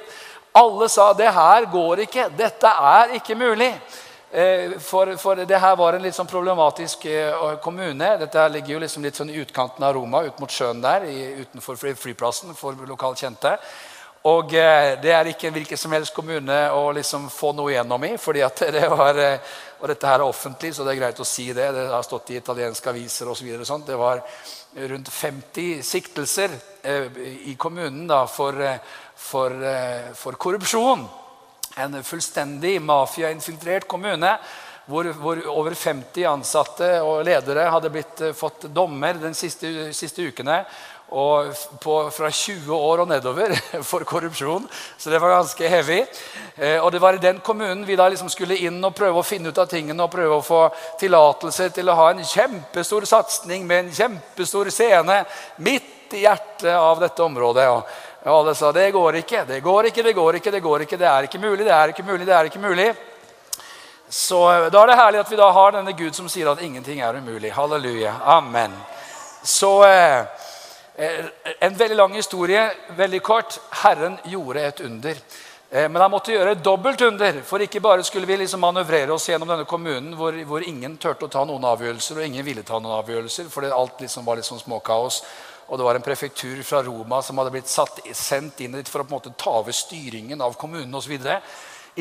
alle 0.55 0.89
sa 0.89 1.13
'det 1.13 1.33
her 1.33 1.65
går 1.71 1.95
ikke', 1.95 2.29
'dette 2.37 2.67
er 2.67 3.13
ikke 3.13 3.35
mulig'. 3.35 3.79
Eh, 4.33 4.79
for, 4.79 5.15
for, 5.15 5.35
det 5.35 5.59
her 5.59 5.75
var 5.75 5.93
en 5.93 6.01
litt 6.01 6.15
sånn 6.15 6.27
problematisk 6.27 7.05
eh, 7.05 7.55
kommune. 7.63 8.17
Dette 8.19 8.39
her 8.39 8.49
ligger 8.49 8.73
jo 8.73 8.79
liksom 8.79 9.03
litt 9.03 9.15
sånn 9.15 9.29
i 9.29 9.39
utkanten 9.39 9.83
av 9.83 9.93
Roma, 9.93 10.23
ut 10.23 10.39
mot 10.39 10.49
sjøen 10.49 10.81
der, 10.81 11.01
utenfor 11.41 11.75
flyplassen 11.75 12.55
for 12.55 12.73
lokalt 12.87 13.17
kjente. 13.17 13.57
Og 14.23 14.51
det 15.01 15.11
er 15.11 15.25
ikke 15.25 15.47
en 15.47 15.53
hvilken 15.53 15.77
som 15.77 15.91
helst 15.91 16.13
kommune 16.13 16.69
å 16.71 16.91
liksom 16.91 17.29
få 17.29 17.53
noe 17.53 17.71
igjennom 17.71 18.03
i. 18.03 18.17
fordi 18.17 18.43
det 18.71 18.89
var, 18.89 19.39
Og 19.81 19.87
dette 19.87 20.07
her 20.07 20.19
er 20.19 20.23
offentlig, 20.23 20.75
så 20.75 20.83
det 20.83 20.91
er 20.91 20.99
greit 20.99 21.19
å 21.19 21.25
si 21.25 21.53
det. 21.53 21.71
Det 21.73 21.87
har 21.89 22.03
stått 22.03 22.29
i 22.29 22.37
italienske 22.37 22.89
aviser 22.89 23.27
osv. 23.27 23.47
Det 23.85 23.97
var 23.97 24.21
rundt 24.75 25.09
50 25.09 25.83
siktelser 25.83 26.53
i 27.45 27.55
kommunen 27.59 28.07
da, 28.09 28.23
for, 28.27 28.55
for, 29.15 29.57
for 30.17 30.37
korrupsjon 30.39 31.03
en 31.79 32.03
fullstendig 32.03 32.81
mafiainfiltrert 32.83 33.87
kommune. 33.87 34.31
Hvor, 34.91 35.07
hvor, 35.15 35.39
over 35.47 35.75
50 35.77 36.25
ansatte 36.27 36.87
og 36.99 37.21
ledere 37.23 37.69
hadde 37.71 37.91
blitt, 37.93 38.21
eh, 38.21 38.33
fått 38.35 38.67
dommer 38.75 39.15
de 39.21 39.31
siste, 39.37 39.91
siste 39.95 40.25
ukene. 40.27 40.65
På, 41.11 41.95
fra 42.15 42.29
20 42.31 42.71
år 42.71 43.01
og 43.03 43.09
nedover 43.09 43.51
for 43.89 44.03
korrupsjon. 44.07 44.67
Så 44.97 45.11
det 45.11 45.19
var 45.19 45.33
ganske 45.33 45.71
heavy. 45.73 46.01
Eh, 46.55 46.77
og 46.79 46.91
det 46.91 47.01
var 47.03 47.15
i 47.15 47.23
den 47.23 47.39
kommunen 47.43 47.85
vi 47.87 47.97
da 47.99 48.09
liksom 48.11 48.31
skulle 48.31 48.59
inn 48.59 48.79
og 48.83 48.95
prøve 48.95 49.19
å 49.19 49.27
finne 49.27 49.51
ut 49.51 49.59
av 49.59 49.71
tingene 49.71 50.03
og 50.03 50.11
prøve 50.11 50.37
å 50.37 50.45
få 50.45 50.61
tillatelse 50.99 51.71
til 51.75 51.91
å 51.91 51.97
ha 51.99 52.11
en 52.11 52.23
kjempestor 52.23 53.07
satsing 53.07 53.67
med 53.67 53.85
en 53.85 53.91
kjempestor 53.95 54.71
scene 54.71 55.23
midt 55.63 56.15
i 56.15 56.23
hjertet 56.25 56.75
av 56.75 56.99
dette 57.03 57.23
området. 57.23 57.67
Og 57.71 58.07
og 58.21 58.35
alle 58.35 58.51
sa 58.53 58.69
det 58.69 58.91
går 58.93 59.15
ikke, 59.23 59.45
det 59.49 59.63
går 59.65 59.87
ikke, 59.89 60.03
det 60.05 60.11
går 60.13 60.35
ikke, 60.37 60.51
det 60.53 60.59
går 60.61 60.83
ikke, 60.85 60.97
det 61.01 61.07
er 61.09 61.25
ikke 61.25 61.39
mulig, 61.41 61.65
det 61.65 61.73
er 61.73 61.89
ikke 61.89 62.05
mulig, 62.05 62.27
det 62.27 62.35
er 62.37 62.49
ikke 62.51 62.61
mulig. 62.61 62.91
Så 64.11 64.51
eh, 64.51 64.65
da 64.71 64.81
er 64.83 64.89
det 64.91 64.95
herlig 64.99 65.19
at 65.21 65.29
vi 65.31 65.37
da 65.39 65.45
har 65.55 65.71
denne 65.71 65.93
Gud 65.95 66.17
som 66.17 66.27
sier 66.29 66.49
at 66.51 66.59
ingenting 66.59 66.99
er 66.99 67.15
umulig. 67.15 67.53
Halleluja. 67.55 68.17
Amen. 68.27 68.73
Så 69.47 69.69
eh, 69.87 70.25
eh, 70.99 71.29
en 71.63 71.77
veldig 71.79 71.95
lang 71.95 72.17
historie, 72.19 72.65
veldig 72.97 73.21
kort. 73.23 73.55
Herren 73.85 74.19
gjorde 74.27 74.65
et 74.67 74.83
under. 74.83 75.23
Men 75.71 76.01
han 76.03 76.11
måtte 76.11 76.33
gjøre 76.33 76.57
et 76.57 76.63
dobbelt 76.65 76.99
under. 77.07 77.37
For 77.47 77.63
ikke 77.63 77.79
bare 77.79 78.03
skulle 78.03 78.27
vi 78.27 78.35
liksom 78.41 78.59
manøvrere 78.59 79.13
oss 79.15 79.29
gjennom 79.29 79.47
denne 79.47 79.63
kommunen 79.63 80.17
hvor, 80.19 80.35
hvor, 80.43 80.65
ingen 80.67 80.97
turte 80.99 81.29
å 81.29 81.31
ta 81.31 81.45
noen 81.47 81.63
avgjørelser, 81.69 82.19
og 82.19 82.25
ingen 82.27 82.43
ville 82.43 82.65
ta 82.67 82.81
noen 82.81 82.97
avgjørelser, 82.97 83.47
fordi 83.47 83.69
alt 83.71 84.03
liksom 84.03 84.27
var 84.27 84.41
sånn 84.43 84.59
småkaos. 84.59 85.21
Og 85.71 85.79
det 85.79 85.85
var 85.87 85.95
en 85.95 86.03
prefektur 86.03 86.59
fra 86.67 86.83
Roma 86.83 87.21
som 87.23 87.39
hadde 87.39 87.55
blitt 87.55 87.71
satt, 87.71 88.03
sendt 88.11 88.59
inn 88.59 88.75
dit 88.75 88.91
for 88.91 88.99
å 88.99 89.07
på 89.07 89.15
en 89.15 89.21
måte 89.21 89.31
ta 89.39 89.55
over 89.61 89.71
styringen 89.71 90.43
av 90.43 90.59
kommunen 90.59 90.99
osv. 90.99 91.15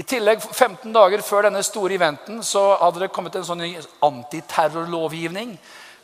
I 0.00 0.04
tillegg, 0.08 0.40
15 0.40 0.94
dager 0.94 1.20
før 1.20 1.44
denne 1.44 1.60
store 1.66 1.98
eventen 1.98 2.38
så 2.46 2.62
hadde 2.80 3.02
det 3.02 3.10
kommet 3.12 3.34
en 3.36 3.44
sånn 3.44 3.66
antiterrorlovgivning 4.06 5.50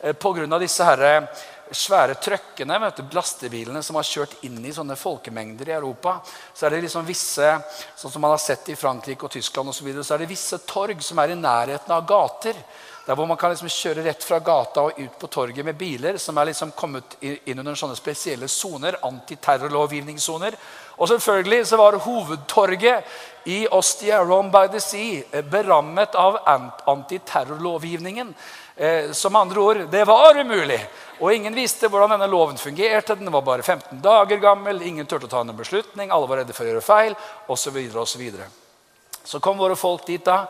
eh, 0.03 0.13
pga. 0.13 0.59
disse 0.61 0.85
her 0.85 1.05
eh, 1.07 1.45
svære 1.73 2.19
trøkkene, 2.21 2.77
vet 2.83 3.01
du, 3.01 3.15
lastebilene 3.17 3.81
som 3.83 3.97
har 3.97 4.05
kjørt 4.05 4.35
inn 4.45 4.59
i 4.61 4.75
sånne 4.77 4.99
folkemengder 5.01 5.71
i 5.71 5.77
Europa. 5.79 6.19
Så 6.53 6.67
er 6.67 6.77
det 6.77 6.83
liksom 6.85 7.09
visse 7.09 7.55
sånn 7.97 8.13
som 8.13 8.21
man 8.21 8.35
har 8.35 8.43
sett 8.43 8.69
i 8.69 8.77
Frankrike 8.77 9.31
og 9.31 9.33
Tyskland 9.33 9.73
og 9.73 9.79
så, 9.79 9.87
videre, 9.87 10.05
så 10.05 10.15
er 10.15 10.25
det 10.25 10.31
visse 10.35 10.61
torg 10.69 11.01
som 11.01 11.23
er 11.23 11.33
i 11.33 11.41
nærheten 11.41 11.97
av 11.97 12.05
gater 12.07 12.61
der 13.07 13.15
hvor 13.15 13.29
man 13.31 13.39
kan 13.39 13.53
liksom 13.53 13.71
kjøre 13.71 14.03
rett 14.03 14.25
fra 14.27 14.41
gata 14.43 14.83
og 14.83 14.97
ut 14.99 15.19
på 15.21 15.29
torget 15.31 15.65
med 15.65 15.79
biler 15.79 16.17
som 16.19 16.39
er 16.39 16.49
liksom 16.49 16.73
kommet 16.75 17.15
inn 17.23 17.61
under 17.63 17.79
sånne 17.79 17.95
spesielle 17.95 18.49
soner, 18.51 18.99
antiterrorlovgivningssoner. 19.07 20.57
Og 20.97 21.09
selvfølgelig 21.09 21.67
så 21.67 21.77
var 21.77 21.99
hovedtorget 22.01 23.05
i 23.45 23.67
Ostia, 23.71 24.25
Rome 24.25 24.51
by 24.51 24.67
the 24.73 24.81
Sea, 24.81 25.23
eh, 25.31 25.45
berammet 25.45 26.15
av 26.15 26.39
antiterrorlovgivningen. 26.85 28.35
Eh, 28.77 29.13
som 29.13 29.37
andre 29.37 29.61
ord, 29.61 29.77
det 29.91 30.05
var 30.05 30.39
umulig. 30.41 30.81
Og 31.21 31.33
ingen 31.33 31.55
visste 31.55 31.89
hvordan 31.89 32.11
denne 32.11 32.29
loven 32.29 32.59
fungerte. 32.61 33.15
Den 33.15 33.33
var 33.33 33.43
bare 33.43 33.63
15 33.63 34.01
dager 34.03 34.37
gammel. 34.37 34.83
Ingen 34.83 35.07
turte 35.07 35.25
å 35.25 35.33
ta 35.33 35.41
en 35.41 35.57
beslutning. 35.57 36.11
Alle 36.11 36.29
var 36.29 36.43
redde 36.43 36.57
for 36.57 36.67
å 36.67 36.73
gjøre 36.75 36.85
feil, 36.85 37.15
osv. 37.47 37.63
Så, 37.63 37.71
videre, 37.73 38.01
og 38.03 38.09
så, 38.09 39.31
så 39.37 39.41
kom 39.41 39.59
våre 39.59 39.77
folk 39.77 40.05
dit 40.07 40.25
da 40.25 40.45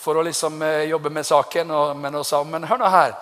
for 0.00 0.16
å 0.16 0.24
liksom 0.24 0.62
eh, 0.62 0.88
jobbe 0.90 1.12
med 1.12 1.26
saken. 1.26 1.70
Og, 1.70 1.96
men, 1.96 2.20
og 2.20 2.26
sa, 2.26 2.42
men 2.44 2.68
hør 2.68 2.80
nå 2.82 2.90
her. 2.92 3.16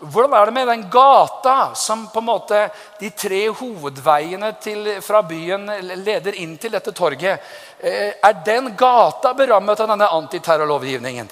Hvordan 0.00 0.32
er 0.32 0.46
det 0.46 0.52
med 0.56 0.68
den 0.68 0.86
gata 0.90 1.74
som 1.74 2.06
på 2.08 2.18
en 2.22 2.24
måte 2.24 2.60
de 3.00 3.10
tre 3.12 3.40
hovedveiene 3.52 4.54
til, 4.62 4.94
fra 5.04 5.20
byen 5.28 5.66
leder 6.00 6.38
inn 6.40 6.54
til 6.56 6.72
dette 6.72 6.94
torget? 6.96 7.42
Eh, 7.78 8.16
er 8.16 8.38
den 8.46 8.72
gata 8.80 9.34
berammet 9.36 9.80
av 9.84 9.92
denne 9.92 10.08
antiterrorlovgivningen? 10.16 11.28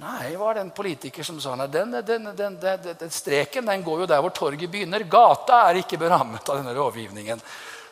Nei, 0.00 0.36
var 0.38 0.54
det 0.54 0.60
en 0.60 0.70
politiker 0.70 1.26
som 1.26 1.40
sa 1.42 1.56
den, 1.66 1.98
den, 2.06 2.30
den, 2.36 2.60
den, 2.62 3.10
streken 3.10 3.66
den 3.66 3.82
går 3.82 4.04
jo 4.04 4.06
der 4.06 4.22
hvor 4.22 4.30
torget 4.30 4.70
begynner. 4.70 5.02
Gata 5.10 5.64
er 5.66 5.82
ikke 5.82 5.98
berammet 5.98 6.46
av 6.46 6.62
denne 6.62 6.76
lovgivningen. 6.78 7.42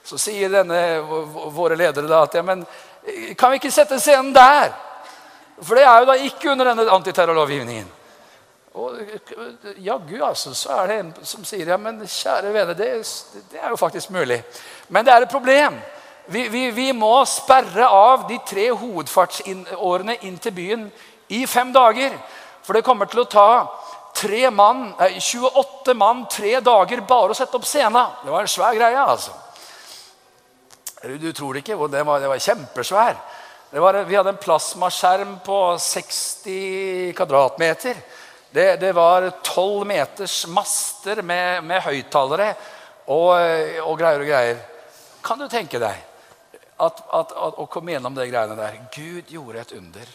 Så 0.07 0.17
sier 0.17 0.55
denne, 0.61 0.81
våre 1.53 1.77
ledere 1.77 2.07
da 2.07 2.23
at 2.23 2.39
ja, 2.39 2.47
men 2.47 2.63
eh, 3.03 3.35
kan 3.35 3.51
vi 3.51 3.59
ikke 3.59 3.75
sette 3.75 3.99
scenen 3.99 4.31
der? 4.31 4.71
For 5.59 5.75
det 5.75 5.91
er 5.91 6.05
jo 6.05 6.13
da 6.13 6.21
ikke 6.23 6.55
under 6.55 6.71
denne 6.71 6.87
antiterrorlovgivningen. 6.95 7.98
Og 8.79 8.99
jaggu 9.83 10.21
altså, 10.23 10.55
så 10.55 10.77
er 10.77 10.91
det 10.91 10.99
en 11.03 11.13
som 11.27 11.47
sier 11.47 11.73
ja, 11.73 11.79
men 11.81 11.99
kjære 12.05 12.53
vene, 12.55 12.77
det, 12.79 12.91
det 13.51 13.59
er 13.59 13.73
jo 13.73 13.79
faktisk 13.81 14.13
mulig. 14.15 14.39
Men 14.89 15.07
det 15.07 15.15
er 15.15 15.27
et 15.27 15.33
problem. 15.33 15.81
Vi, 16.29 16.45
vi, 16.53 16.69
vi 16.77 16.91
må 16.93 17.25
sperre 17.27 17.89
av 17.89 18.27
de 18.29 18.37
tre 18.47 18.69
hovedfartsårene 18.77 20.19
inn 20.29 20.37
til 20.39 20.55
byen 20.55 20.87
i 21.35 21.47
fem 21.49 21.73
dager. 21.75 22.15
For 22.63 22.77
det 22.77 22.85
kommer 22.87 23.09
til 23.09 23.25
å 23.25 23.31
ta 23.33 23.49
tre 24.19 24.51
mann, 24.51 24.93
28 24.99 25.95
mann 25.97 26.27
tre 26.31 26.59
dager 26.61 27.01
bare 27.09 27.33
å 27.33 27.39
sette 27.39 27.57
opp 27.57 27.67
scenen. 27.67 28.15
Det 28.25 28.35
var 28.35 28.45
en 28.45 28.53
svær 28.53 28.77
greie, 28.77 29.03
altså. 29.03 29.33
Du 30.99 31.31
tror 31.33 31.55
det 31.55 31.63
ikke? 31.63 31.79
Det 31.89 32.05
var, 32.05 32.21
det 32.21 32.31
var 32.31 32.43
kjempesvær. 32.43 33.19
Var, 33.71 33.99
vi 34.09 34.17
hadde 34.17 34.33
en 34.33 34.41
plasmaskjerm 34.43 35.39
på 35.47 35.59
60 35.81 37.13
kvadratmeter. 37.17 38.01
Det, 38.51 38.77
det 38.77 38.93
var 38.93 39.31
12 39.43 39.87
meters 39.87 40.47
master 40.47 41.23
med, 41.23 41.65
med 41.65 41.83
høyttalere 41.85 42.55
og, 43.05 43.35
og, 43.85 43.95
greier 44.01 44.23
og 44.23 44.29
greier. 44.29 44.63
Kan 45.25 45.43
du 45.43 45.49
tenke 45.53 45.81
deg 45.83 45.99
at, 46.79 47.03
at, 47.13 47.35
at, 47.35 47.59
å 47.61 47.67
komme 47.69 47.93
gjennom 47.93 48.17
de 48.17 48.25
greiene 48.31 48.57
der? 48.57 48.79
Gud 48.95 49.29
gjorde 49.35 49.61
et 49.61 49.75
under. 49.77 50.15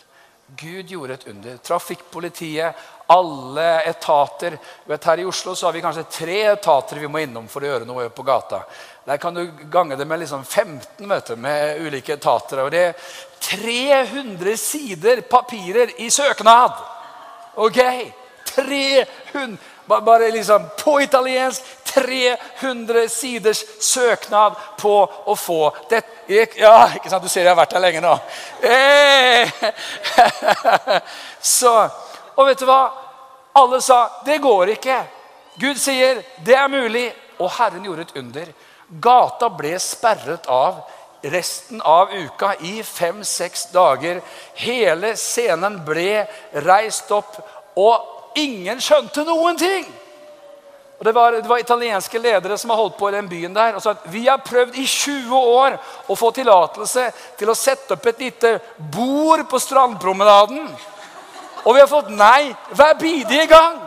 Gud 0.57 0.89
gjorde 0.89 1.17
et 1.19 1.27
under. 1.29 1.59
Trafikkpolitiet, 1.61 2.81
alle 3.13 3.67
etater. 3.85 4.57
Vet, 4.89 5.05
her 5.11 5.21
i 5.21 5.27
Oslo 5.29 5.53
så 5.55 5.67
har 5.67 5.77
vi 5.77 5.85
kanskje 5.85 6.07
tre 6.17 6.39
etater 6.55 7.03
vi 7.03 7.11
må 7.13 7.21
innom 7.21 7.45
for 7.51 7.61
å 7.61 7.69
gjøre 7.69 7.89
noe 7.89 8.07
på 8.09 8.25
gata. 8.25 8.63
Der 9.05 9.21
kan 9.21 9.37
du 9.37 9.45
gange 9.69 9.99
det 9.99 10.09
med 10.09 10.23
liksom 10.23 10.41
15 10.41 11.05
møter 11.05 11.37
med 11.37 11.85
ulike 11.85 12.17
etater. 12.17 12.65
Og 12.65 12.73
det 12.73 12.83
er 12.89 13.13
300 13.45 14.57
sider 14.57 15.21
papirer 15.29 15.93
i 16.01 16.09
søknad! 16.09 16.81
Ok? 17.61 17.77
300, 18.55 19.57
Bare 19.85 20.31
liksom 20.31 20.63
på 20.79 21.01
italiensk 21.01 21.63
300 21.83 23.09
siders 23.09 23.65
søknad 23.79 24.55
på 24.79 24.93
å 25.25 25.35
få 25.35 25.75
det. 25.89 26.01
Ja, 26.57 26.87
ikke 26.95 27.11
sant? 27.11 27.23
Du 27.23 27.29
ser 27.29 27.43
jeg 27.43 27.51
har 27.51 27.59
vært 27.59 27.75
her 27.75 27.83
lenge 27.83 28.01
nå. 28.01 28.13
Hey! 28.63 29.51
Så, 31.57 31.73
Og 32.35 32.47
vet 32.47 32.63
du 32.63 32.65
hva? 32.65 32.81
Alle 33.59 33.81
sa 33.83 33.99
det 34.25 34.39
går 34.41 34.73
ikke. 34.77 35.03
Gud 35.61 35.77
sier 35.77 36.23
det 36.41 36.55
er 36.57 36.71
mulig. 36.71 37.11
Og 37.43 37.51
Herren 37.59 37.83
gjorde 37.85 38.07
et 38.07 38.17
under. 38.17 38.49
Gata 39.03 39.49
ble 39.53 39.75
sperret 39.81 40.47
av 40.49 40.81
resten 41.23 41.81
av 41.81 42.11
uka 42.13 42.53
i 42.61 42.83
fem-seks 42.83 43.67
dager. 43.75 44.21
Hele 44.59 45.13
scenen 45.19 45.79
ble 45.85 46.25
reist 46.65 47.11
opp, 47.15 47.37
og 47.79 48.12
ingen 48.35 48.81
skjønte 48.81 49.25
noen 49.27 49.57
ting. 49.57 49.85
Og 50.99 51.05
det 51.05 51.13
var, 51.15 51.31
det 51.31 51.49
var, 51.49 51.59
italienske 51.59 52.19
ledere 52.19 52.57
som 52.57 52.69
har 52.69 52.77
holdt 52.77 52.97
på 52.97 53.09
i 53.09 53.15
den 53.15 53.29
byen 53.29 53.55
der. 53.55 53.75
og 53.75 53.81
sa 53.81 53.91
at 53.91 54.05
Vi 54.05 54.27
har 54.27 54.37
prøvd 54.37 54.75
i 54.79 54.85
20 54.87 55.35
år 55.35 55.77
å 56.07 56.15
få 56.15 56.31
tillatelse 56.31 57.09
til 57.37 57.49
å 57.49 57.55
sette 57.57 57.97
opp 57.97 58.05
et 58.07 58.19
lite 58.19 58.59
bord 58.77 59.43
på 59.49 59.59
strandpromenaden. 59.59 60.69
Og 61.65 61.75
vi 61.75 61.79
har 61.79 61.91
fått 61.91 62.09
nei 62.09 62.55
hver 62.71 62.95
bidige 62.99 63.47
gang. 63.51 63.81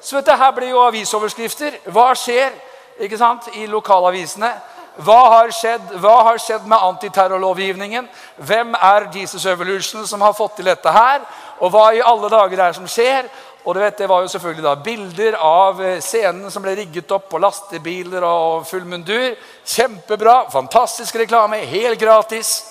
Så 0.00 0.16
vet 0.16 0.26
du, 0.26 0.32
Her 0.32 0.52
blir 0.56 0.72
jo 0.72 0.80
avisoverskrifter. 0.86 1.76
Hva 1.92 2.14
skjer 2.16 2.56
ikke 3.00 3.18
sant, 3.20 3.48
i 3.60 3.66
lokalavisene? 3.66 4.54
Hva 5.00 5.20
har 5.34 5.52
skjedd 5.54 5.94
Hva 6.00 6.16
har 6.30 6.40
skjedd 6.40 6.66
med 6.68 6.78
antiterrorlovgivningen? 6.78 8.08
Hvem 8.36 8.74
er 8.74 9.10
Jesus 9.14 9.46
Evolution 9.46 10.06
som 10.06 10.20
har 10.20 10.32
fått 10.32 10.56
til 10.56 10.68
dette 10.72 10.92
her? 10.96 11.20
Og 11.60 11.70
hva 11.72 11.90
i 11.92 12.02
alle 12.04 12.30
dager 12.32 12.58
er 12.58 12.72
det 12.72 12.78
som 12.80 12.88
skjer? 12.88 13.28
Og 13.64 13.74
du 13.74 13.80
vet, 13.80 13.98
Det 13.98 14.08
var 14.08 14.22
jo 14.22 14.28
selvfølgelig 14.28 14.64
da 14.64 14.74
bilder 14.74 15.36
av 15.36 15.82
eh, 15.82 16.00
scenen 16.00 16.50
som 16.50 16.62
ble 16.64 16.74
rigget 16.78 17.12
opp 17.12 17.34
og 17.34 17.40
lastebiler 17.44 18.24
og 18.24 18.66
full 18.66 18.84
mundur. 18.88 19.36
Kjempebra. 19.64 20.48
Fantastisk 20.50 21.20
reklame. 21.20 21.56
Helt 21.68 22.00
gratis. 22.00 22.70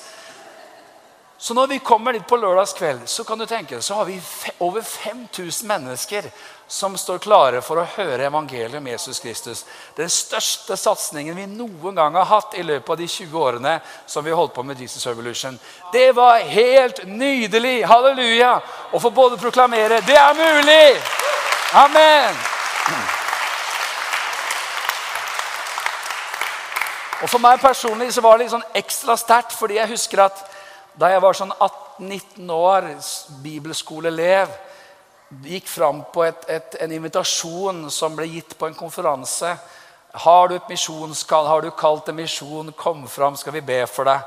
Så 1.41 1.53
når 1.53 1.67
vi 1.67 1.77
kommer 1.79 2.13
dit 2.13 2.27
på 2.27 2.35
lørdagskveld, 2.35 3.05
så 3.05 3.23
kan 3.23 3.39
du 3.39 3.45
tenke, 3.45 3.81
så 3.81 3.93
har 3.93 4.05
vi 4.05 4.17
over 4.59 4.81
5000 4.81 5.67
mennesker 5.67 6.25
som 6.67 6.97
står 6.97 7.21
klare 7.23 7.61
for 7.63 7.79
å 7.79 7.85
høre 7.95 8.25
evangeliet 8.27 8.75
om 8.75 8.87
Jesus 8.91 9.21
Kristus. 9.23 9.61
Den 9.95 10.11
største 10.11 10.75
satsingen 10.77 11.37
vi 11.39 11.45
noen 11.47 11.95
gang 11.95 12.17
har 12.19 12.27
hatt 12.27 12.57
i 12.59 12.65
løpet 12.67 12.91
av 12.91 12.99
de 12.99 13.07
20 13.07 13.39
årene 13.39 13.77
som 14.05 14.25
vi 14.25 14.35
holdt 14.35 14.53
på 14.53 14.65
med 14.67 14.81
Jesus 14.83 15.07
Revolution. 15.07 15.55
Det 15.93 16.11
var 16.11 16.43
helt 16.43 17.05
nydelig, 17.07 17.85
halleluja, 17.87 18.51
å 18.91 18.99
få 18.99 19.11
både 19.13 19.37
proklamere 19.37 20.01
det 20.05 20.17
er 20.17 20.37
mulig! 20.37 21.01
Amen! 21.77 22.37
Og 27.19 27.27
For 27.27 27.41
meg 27.43 27.59
personlig 27.59 28.13
så 28.15 28.23
var 28.23 28.37
det 28.37 28.45
litt 28.45 28.53
sånn 28.53 28.79
ekstra 28.79 29.17
sterkt, 29.19 29.51
fordi 29.51 29.75
jeg 29.75 29.91
husker 29.91 30.23
at 30.23 30.39
da 30.99 31.09
jeg 31.11 31.21
var 31.21 31.35
sånn 31.35 31.51
18-19 31.51 32.53
år, 32.55 32.87
bibelskoleelev, 33.43 34.53
gikk 35.45 35.67
fram 35.69 36.01
på 36.13 36.23
et, 36.25 36.47
et, 36.49 36.77
en 36.81 36.93
invitasjon 36.95 37.83
som 37.93 38.15
ble 38.17 38.25
gitt 38.31 38.55
på 38.57 38.69
en 38.69 38.77
konferanse. 38.77 39.51
Har 40.23 40.47
du 40.49 40.55
et 40.55 40.71
misjonskall? 40.71 41.45
Har 41.45 41.61
du 41.61 41.69
kalt 41.77 42.09
en 42.09 42.17
misjon? 42.17 42.71
Kom 42.73 43.03
fram, 43.07 43.37
skal 43.37 43.53
vi 43.59 43.61
be 43.67 43.83
for 43.87 44.09
deg. 44.09 44.23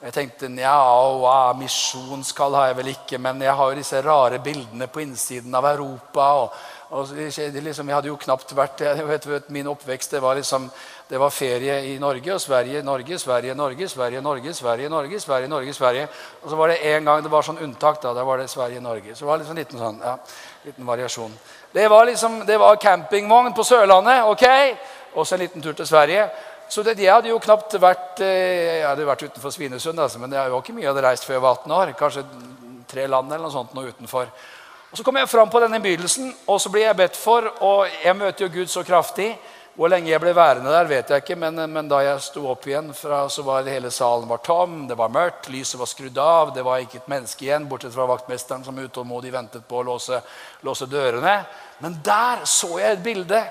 Jeg 0.00 0.14
tenkte 0.16 0.48
ja, 0.56 0.76
wow, 1.20 1.50
misjonskall 1.60 2.54
har 2.56 2.70
jeg 2.70 2.76
vel 2.78 2.86
ikke, 2.94 3.18
men 3.20 3.42
jeg 3.44 3.52
har 3.52 3.68
jo 3.68 3.76
disse 3.76 3.98
rare 4.00 4.38
bildene 4.40 4.86
på 4.88 5.02
innsiden 5.02 5.52
av 5.54 5.66
Europa. 5.68 6.28
og, 6.40 6.54
og 6.96 7.10
liksom, 7.12 7.88
Jeg 7.88 7.94
hadde 7.94 8.08
jo 8.08 8.16
knapt 8.16 8.54
vært 8.56 8.80
vet, 8.80 9.26
vet, 9.28 9.50
Min 9.52 9.68
oppvekst 9.68 10.16
det 10.16 10.22
var 10.24 10.40
liksom 10.40 10.70
det 11.10 11.18
var 11.18 11.30
ferie 11.30 11.74
i 11.90 11.98
Norge 11.98 12.32
og 12.32 12.40
Sverige, 12.40 12.82
Norge, 12.82 13.18
Sverige, 13.18 13.54
Norge, 13.54 13.88
Sverige, 13.88 14.20
Norge, 14.22 14.54
Sverige, 14.54 14.88
Norge, 14.88 15.20
Sverige, 15.20 15.48
Norge, 15.48 15.72
Sverige. 15.74 16.08
Og 16.42 16.50
så 16.50 16.56
var 16.56 16.68
det 16.68 16.94
en 16.94 17.04
gang 17.04 17.22
det 17.22 17.32
var 17.32 17.42
sånn 17.42 17.58
unntak. 17.60 17.98
Da 18.00 18.14
da 18.14 18.24
var 18.24 18.38
det 18.38 18.48
Sverige, 18.48 18.80
Norge. 18.80 19.14
Så 19.14 19.24
det 19.24 19.28
var 19.28 19.42
liksom 19.42 19.58
liten 19.58 19.82
sånn, 19.82 19.98
ja, 20.00 20.14
liten 20.64 20.86
variasjon. 20.86 21.34
Det 21.74 21.88
var 21.90 22.06
liksom, 22.06 22.46
det 22.46 22.56
var 22.62 22.78
campingvogn 22.80 23.52
på 23.52 23.66
Sørlandet, 23.66 24.22
ok? 24.22 24.46
Også 25.18 25.34
en 25.34 25.42
liten 25.42 25.62
tur 25.62 25.74
til 25.74 25.86
Sverige. 25.86 26.30
Så 26.70 26.84
det, 26.86 26.94
jeg 27.02 27.10
hadde 27.10 27.32
jo 27.32 27.40
knapt 27.42 27.74
vært 27.82 28.20
eh, 28.22 28.78
jeg 28.78 28.86
hadde 28.86 29.06
vært 29.08 29.24
utenfor 29.26 29.50
Svinesund, 29.50 29.98
altså, 29.98 30.20
men 30.22 30.30
det 30.30 30.38
var 30.38 30.60
ikke 30.62 30.74
mye 30.76 30.84
jeg 30.84 30.92
hadde 30.92 31.02
reist 31.02 31.24
før 31.26 31.34
jeg 31.36 31.42
var 31.42 31.56
18 31.58 31.72
år. 31.74 31.94
Kanskje 31.98 32.26
tre 32.90 33.06
land 33.10 33.32
eller 33.32 33.48
noe 33.48 33.54
sånt 33.54 33.74
nå 33.74 33.88
utenfor. 33.88 34.30
Og 34.90 34.98
Så 34.98 35.06
kom 35.06 35.18
jeg 35.18 35.30
fram 35.30 35.50
på 35.50 35.62
denne 35.62 35.78
innbydelsen, 35.78 36.30
og 36.50 36.60
så 36.62 36.70
blir 36.70 36.88
jeg 36.88 36.98
bedt 36.98 37.18
for, 37.18 37.46
og 37.62 37.90
jeg 38.04 38.16
møter 38.18 38.46
jo 38.46 38.52
Gud 38.54 38.70
så 38.70 38.86
kraftig. 38.86 39.32
Hvor 39.74 39.88
lenge 39.88 40.10
jeg 40.10 40.20
ble 40.20 40.32
værende 40.34 40.70
der, 40.74 40.88
vet 40.90 41.10
jeg 41.10 41.22
ikke, 41.22 41.36
men, 41.38 41.58
men 41.72 41.86
da 41.88 42.00
jeg 42.02 42.22
sto 42.24 42.42
opp 42.50 42.66
igjen, 42.68 42.90
fra, 42.94 43.22
så 43.30 43.44
var 43.46 43.68
hele 43.70 43.90
salen 43.94 44.26
var 44.28 44.42
tom, 44.44 44.82
det 44.90 44.96
var 44.98 45.12
mørkt, 45.14 45.46
lyset 45.48 45.78
var 45.80 45.88
skrudd 45.88 46.18
av, 46.20 46.50
det 46.54 46.64
var 46.66 46.82
ikke 46.82 46.98
et 47.00 47.10
menneske 47.10 47.46
igjen, 47.46 47.68
bortsett 47.70 47.94
fra 47.94 48.08
vaktmesteren 48.10 48.66
som 48.66 48.78
utålmodig 48.78 49.30
ventet 49.32 49.64
på 49.70 49.78
å 49.80 49.86
låse, 49.92 50.18
låse 50.66 50.90
dørene. 50.90 51.36
Men 51.80 51.96
der 52.04 52.42
så 52.50 52.74
jeg 52.82 52.98
et 52.98 53.06
bilde. 53.06 53.44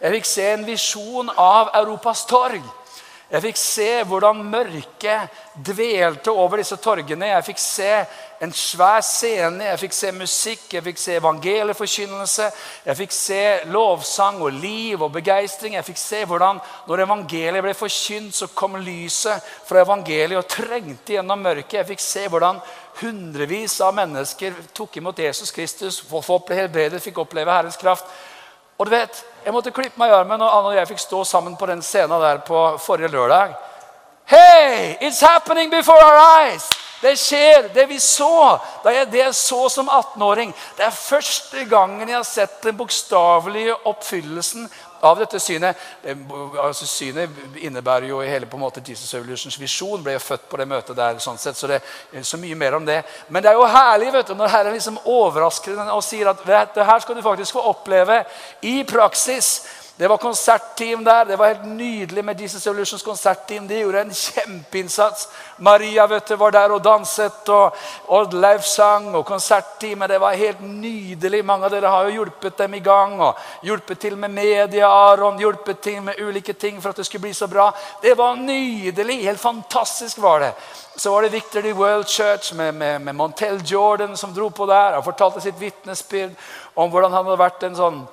Jeg 0.00 0.18
fikk 0.18 0.28
se 0.28 0.50
en 0.52 0.66
visjon 0.66 1.30
av 1.36 1.72
Europas 1.80 2.26
torg. 2.28 2.64
Jeg 3.26 3.42
fikk 3.42 3.56
se 3.58 3.86
hvordan 4.06 4.38
mørket 4.46 5.32
dvelte 5.66 6.30
over 6.30 6.60
disse 6.60 6.76
torgene. 6.78 7.32
Jeg 7.32 7.46
fikk 7.48 7.58
se 7.58 7.88
en 8.44 8.52
svær 8.54 9.00
scene. 9.02 9.64
Jeg 9.66 9.80
fikk 9.80 9.96
se 9.98 10.12
musikk, 10.14 10.66
jeg 10.76 10.84
fikk 10.86 11.02
se 11.02 11.16
evangelieforkynnelse. 11.18 12.46
Jeg 12.86 12.98
fikk 13.00 13.16
se 13.16 13.40
lovsang 13.74 14.38
og 14.46 14.54
liv 14.54 15.02
og 15.02 15.10
begeistring. 15.16 15.74
Jeg 15.74 15.88
fikk 15.88 15.98
se 15.98 16.22
hvordan 16.22 16.62
når 16.86 17.02
evangeliet 17.08 17.66
ble 17.66 17.74
forkynt, 17.74 18.30
så 18.38 18.46
kom 18.54 18.78
lyset 18.78 19.42
fra 19.66 19.82
evangeliet 19.82 20.38
og 20.38 20.46
trengte 20.52 21.18
gjennom 21.18 21.42
mørket. 21.48 21.80
Jeg 21.80 21.90
fikk 21.90 22.06
se 22.06 22.28
hvordan 22.30 22.62
hundrevis 23.00 23.80
av 23.82 23.98
mennesker 23.98 24.54
tok 24.76 25.02
imot 25.02 25.18
Jesus 25.26 25.50
Kristus, 25.50 25.98
folk 25.98 26.46
ble 26.46 26.62
helbredet, 26.62 27.02
fikk 27.02 27.18
oppleve 27.26 27.58
Herrens 27.58 27.82
kraft. 27.82 28.06
Og 28.76 28.86
du 28.86 28.90
vet, 28.92 29.24
Jeg 29.46 29.54
måtte 29.54 29.70
klippe 29.70 30.00
meg 30.00 30.10
i 30.10 30.14
armen 30.16 30.40
når 30.42 30.54
Anne 30.56 30.70
og 30.72 30.74
jeg 30.74 30.88
fikk 30.88 30.98
stå 30.98 31.20
sammen 31.22 31.52
på 31.54 31.68
den 31.70 31.78
scenen 31.78 32.18
der 32.18 32.40
på 32.42 32.62
forrige 32.82 33.12
lørdag. 33.12 33.52
Hey, 34.26 34.96
it's 35.00 35.20
happening 35.22 35.70
before 35.70 36.02
our 36.02 36.18
eyes! 36.42 36.66
Det 37.00 37.12
skjer, 37.20 37.68
det 37.74 37.84
vi 37.86 38.00
så. 38.02 38.58
Da 38.82 38.90
jeg 38.90 39.12
det 39.12 39.28
så 39.38 39.68
som 39.70 39.86
18-åring. 39.86 40.50
Det 40.76 40.82
er 40.82 40.90
første 40.90 41.62
gangen 41.70 42.08
jeg 42.08 42.16
har 42.16 42.26
sett 42.26 42.58
den 42.64 42.74
bokstavelige 42.76 43.76
oppfyllelsen 43.86 44.66
av 45.00 45.18
dette 45.18 45.40
synet. 45.40 45.76
Altså, 46.62 46.86
synet 46.86 47.30
innebærer 47.60 48.08
jo 48.10 48.20
hele 48.20 48.46
på 48.46 48.56
en 48.56 48.64
måte 48.64 48.82
Jesus 48.84 49.14
Evolutions 49.14 49.58
visjon. 49.60 50.02
Ble 50.04 50.16
jo 50.16 50.22
født 50.22 50.48
på 50.50 50.60
det 50.60 50.68
møtet 50.68 50.96
der. 50.96 51.18
sånn 51.18 51.38
sett, 51.38 51.56
Så 51.56 51.66
det 51.66 51.80
er 52.12 52.22
så 52.22 52.36
mye 52.36 52.54
mer 52.54 52.74
om 52.74 52.86
det. 52.86 53.02
Men 53.28 53.42
det 53.42 53.50
er 53.50 53.54
jo 53.54 53.66
herlig 53.66 54.12
vet 54.12 54.26
du, 54.26 54.34
når 54.34 54.48
Herren 54.48 54.72
liksom 54.72 54.98
overrasker 55.04 55.78
og 55.92 56.04
sier 56.04 56.30
at 56.30 56.74
det 56.74 56.86
her 56.86 57.00
skal 57.00 57.14
du 57.16 57.22
faktisk 57.22 57.52
få 57.52 57.60
oppleve 57.70 58.24
i 58.62 58.84
praksis. 58.84 59.66
Det 59.98 60.08
var 60.08 60.16
konsertteam 60.16 61.04
der. 61.04 61.24
Det 61.24 61.36
var 61.36 61.46
helt 61.46 61.64
nydelig 61.64 62.24
med 62.24 62.40
Jesus 62.40 62.66
Evolutions 62.66 63.02
konsertteam. 63.02 63.68
De 63.68 63.78
gjorde 63.78 64.00
en 64.00 64.10
kjempeinnsats. 64.14 65.28
Maria 65.56 66.04
vet 66.06 66.28
du, 66.28 66.34
var 66.36 66.50
der 66.52 66.72
og 66.74 66.82
danset, 66.84 67.48
og 67.48 67.76
Oddleif 68.12 68.64
sang, 68.68 69.14
og 69.16 69.24
konsertteamet. 69.24 70.10
Det 70.10 70.18
var 70.20 70.36
helt 70.36 70.60
nydelig. 70.60 71.40
Mange 71.44 71.64
av 71.64 71.72
dere 71.72 71.92
har 71.94 72.04
jo 72.04 72.18
hjulpet 72.18 72.58
dem 72.58 72.74
i 72.76 72.80
gang. 72.84 73.14
og 73.24 73.40
Hjulpet 73.64 73.98
til 73.98 74.18
med 74.20 74.34
media, 74.36 74.90
Aron, 74.90 75.40
hjulpet 75.40 75.80
til 75.80 76.02
med 76.02 76.20
ulike 76.20 76.52
ting 76.52 76.82
for 76.82 76.92
at 76.92 77.00
det 77.00 77.06
skulle 77.06 77.24
bli 77.24 77.32
så 77.32 77.48
bra. 77.48 77.70
Det 78.02 78.18
var 78.18 78.36
nydelig. 78.36 79.22
Helt 79.24 79.40
fantastisk 79.40 80.20
var 80.20 80.44
det. 80.44 80.52
Så 80.96 81.10
var 81.10 81.22
det 81.22 81.32
Victory 81.32 81.72
World 81.72 82.04
Church 82.04 82.54
med, 82.54 82.72
med, 82.72 82.98
med 83.00 83.14
Montel 83.14 83.62
Jordan 83.64 84.16
som 84.16 84.34
dro 84.34 84.50
på 84.50 84.66
der. 84.66 84.92
Han 84.92 85.04
fortalte 85.04 85.40
sitt 85.40 85.60
vitnesbyrd 85.60 86.36
om 86.74 86.90
hvordan 86.90 87.12
han 87.12 87.24
hadde 87.24 87.40
vært 87.40 87.64
en 87.64 87.80
sånn 87.80 88.04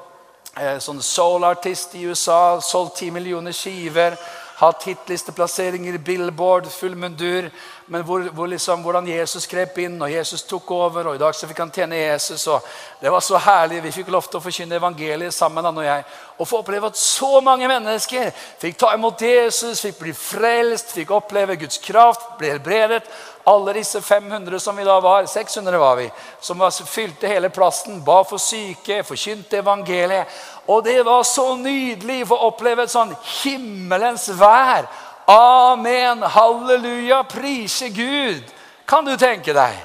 sånn 0.54 1.02
soul-artist 1.02 1.96
i 1.98 2.04
USA, 2.06 2.62
solgt 2.62 3.00
ti 3.00 3.10
millioner 3.12 3.56
skiver. 3.58 4.18
Hatt 4.56 4.84
tittlisteplasseringer 4.84 5.94
i 5.94 5.98
Billboard, 5.98 6.68
full 6.72 6.96
mundur. 6.96 7.50
Men 7.86 8.04
hvor, 8.08 8.22
hvor 8.32 8.48
liksom, 8.48 8.82
hvordan 8.86 9.08
Jesus 9.08 9.48
grep 9.50 9.78
inn, 9.84 9.98
og 10.02 10.12
Jesus 10.12 10.44
tok 10.48 10.72
over. 10.72 11.10
Og 11.10 11.16
i 11.16 11.22
dag 11.22 11.36
så 11.36 11.50
fikk 11.50 11.60
han 11.64 11.74
tjene 11.74 12.00
Jesus. 12.00 12.46
og 12.48 12.62
Det 13.02 13.12
var 13.12 13.26
så 13.26 13.42
herlig. 13.42 13.82
Vi 13.84 13.92
fikk 13.98 14.12
lov 14.14 14.30
til 14.30 14.40
å 14.40 14.44
forkynne 14.44 14.78
evangeliet 14.80 15.34
sammen. 15.34 15.66
han 15.66 15.78
og 15.78 15.86
jeg. 15.86 16.06
Og 16.38 16.48
få 16.48 16.62
oppleve 16.62 16.90
at 16.90 16.98
så 16.98 17.42
mange 17.42 17.68
mennesker 17.68 18.32
fikk 18.62 18.78
ta 18.80 18.94
imot 18.96 19.22
Jesus, 19.22 19.82
fikk 19.82 20.00
bli 20.00 20.14
frelst, 20.18 20.96
fikk 20.96 21.12
oppleve 21.14 21.58
Guds 21.62 21.78
kraft, 21.84 22.38
ble 22.40 22.56
helbredet. 22.56 23.04
Alle 23.46 23.74
disse 23.76 24.02
500 24.02 24.60
som 24.60 24.78
vi 24.78 24.86
da 24.88 25.00
var, 25.04 25.26
600 25.28 25.78
var 25.78 25.98
vi, 26.00 26.06
som 26.40 26.62
fylte 26.88 27.28
hele 27.28 27.50
plassen, 27.52 28.00
ba 28.06 28.22
for 28.24 28.40
syke, 28.40 29.02
forkynte 29.04 29.60
evangeliet. 29.60 30.32
Og 30.68 30.84
det 30.84 31.00
var 31.06 31.24
så 31.28 31.56
nydelig 31.60 32.22
å 32.24 32.30
få 32.32 32.38
oppleve 32.48 32.86
et 32.86 32.94
sånn 32.94 33.12
himmelens 33.44 34.30
vær. 34.40 34.88
Amen, 35.30 36.24
halleluja, 36.24 37.24
prise 37.28 37.90
Gud. 37.96 38.44
Kan 38.88 39.08
du 39.08 39.16
tenke 39.20 39.56
deg 39.56 39.80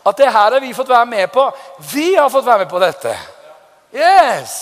at 0.00 0.16
det 0.16 0.30
her 0.32 0.54
har 0.54 0.62
vi 0.62 0.74
fått 0.74 0.90
være 0.90 1.06
med 1.06 1.30
på? 1.32 1.44
Vi 1.92 2.14
har 2.14 2.30
fått 2.30 2.46
være 2.46 2.64
med 2.64 2.70
på 2.70 2.82
dette. 2.82 3.14
Yes! 3.94 4.60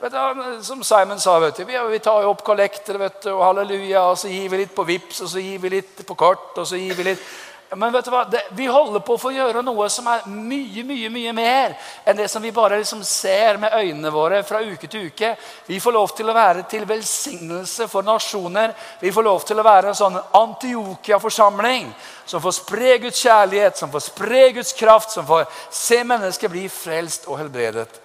Du, 0.00 0.62
som 0.64 0.80
Simon 0.84 1.20
sa, 1.20 1.34
vet 1.38 1.58
du, 1.60 1.64
vi, 1.68 1.98
tar 2.00 2.22
jo 2.24 2.30
opp 2.32 2.40
kollekter 2.44 2.96
og 3.34 3.42
halleluja, 3.44 4.06
og 4.08 4.16
så 4.16 4.30
gir 4.32 4.48
vi 4.48 4.62
litt 4.62 4.72
på 4.72 4.86
VIPS, 4.88 5.20
og 5.26 5.32
så 5.34 5.42
gir 5.44 5.58
vi 5.60 5.72
litt 5.74 6.00
på 6.08 6.16
kort, 6.16 6.54
og 6.56 6.64
så 6.66 6.78
gir 6.80 6.96
vi 6.96 7.10
litt 7.10 7.26
Men 7.76 7.92
vet 7.92 8.04
du 8.04 8.10
hva? 8.10 8.24
Det, 8.26 8.40
vi 8.58 8.66
holder 8.66 9.02
på 9.06 9.14
å 9.14 9.20
få 9.20 9.30
gjøre 9.30 9.60
noe 9.62 9.86
som 9.94 10.08
er 10.10 10.24
mye 10.26 10.82
mye, 10.86 11.10
mye 11.12 11.32
mer 11.34 11.76
enn 12.02 12.16
det 12.18 12.26
som 12.30 12.42
vi 12.42 12.50
bare 12.50 12.80
liksom 12.80 13.04
ser 13.06 13.60
med 13.62 13.76
øynene 13.78 14.10
våre 14.10 14.40
fra 14.42 14.58
uke 14.58 14.88
til 14.90 15.06
uke. 15.06 15.36
Vi 15.68 15.78
får 15.80 15.94
lov 15.94 16.10
til 16.18 16.30
å 16.30 16.34
være 16.34 16.64
til 16.70 16.82
velsignelse 16.88 17.86
for 17.92 18.02
nasjoner. 18.02 18.74
Vi 18.98 19.12
får 19.14 19.26
lov 19.26 19.46
til 19.46 19.62
å 19.62 19.66
være 19.66 19.92
en 19.92 19.98
sånn 20.00 20.18
Antiokia-forsamling 20.18 21.92
som 22.26 22.42
får 22.42 22.56
spre 22.58 22.96
Guds 23.04 23.22
kjærlighet, 23.22 23.78
som 23.78 23.94
får 23.94 24.04
spre 24.08 24.42
Guds 24.58 24.74
kraft, 24.74 25.14
som 25.14 25.28
får 25.30 25.46
se 25.70 26.02
mennesker 26.02 26.50
bli 26.50 26.66
frelst 26.66 27.30
og 27.30 27.38
helbredet. 27.38 28.02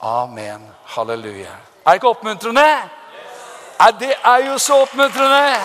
Amen. 0.00 0.64
Halleluja. 0.96 1.52
Er 1.84 1.92
det 1.92 2.00
ikke 2.00 2.14
oppmuntrende? 2.14 2.64
Yes. 2.64 3.94
Det 4.00 4.16
er 4.16 4.48
jo 4.48 4.58
så 4.58 4.80
oppmuntrende! 4.86 5.60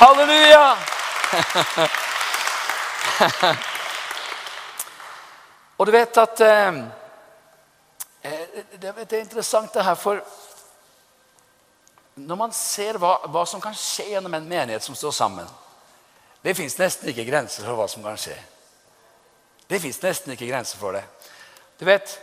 Halleluja! 0.00 0.66
Og 5.76 5.86
du 5.86 5.92
vet 5.92 6.18
at 6.20 6.40
eh, 6.44 6.78
eh, 8.22 8.40
det, 8.80 8.88
er 9.12 9.20
interessant 9.20 9.74
det 9.74 9.84
her, 9.84 9.94
for 10.00 10.20
når 12.16 12.36
man 12.40 12.52
ser 12.56 12.96
hva, 13.00 13.18
hva, 13.28 13.44
som 13.48 13.60
kan 13.60 13.74
skje 13.76 14.08
gjennom 14.14 14.34
en 14.38 14.48
menighet 14.48 14.82
som 14.84 14.96
står 14.96 15.12
sammen 15.12 15.48
Det 16.40 16.54
fins 16.56 16.78
nesten 16.80 17.10
ikke 17.12 17.26
grenser 17.28 17.66
for 17.66 17.76
hva 17.76 17.88
som 17.90 18.04
kan 18.04 18.16
skje. 18.20 18.36
Det 19.68 19.80
fins 19.82 20.00
nesten 20.00 20.32
ikke 20.32 20.48
grenser 20.48 20.78
for 20.80 20.96
det. 20.96 21.04
Du 21.78 21.84
vet, 21.84 22.20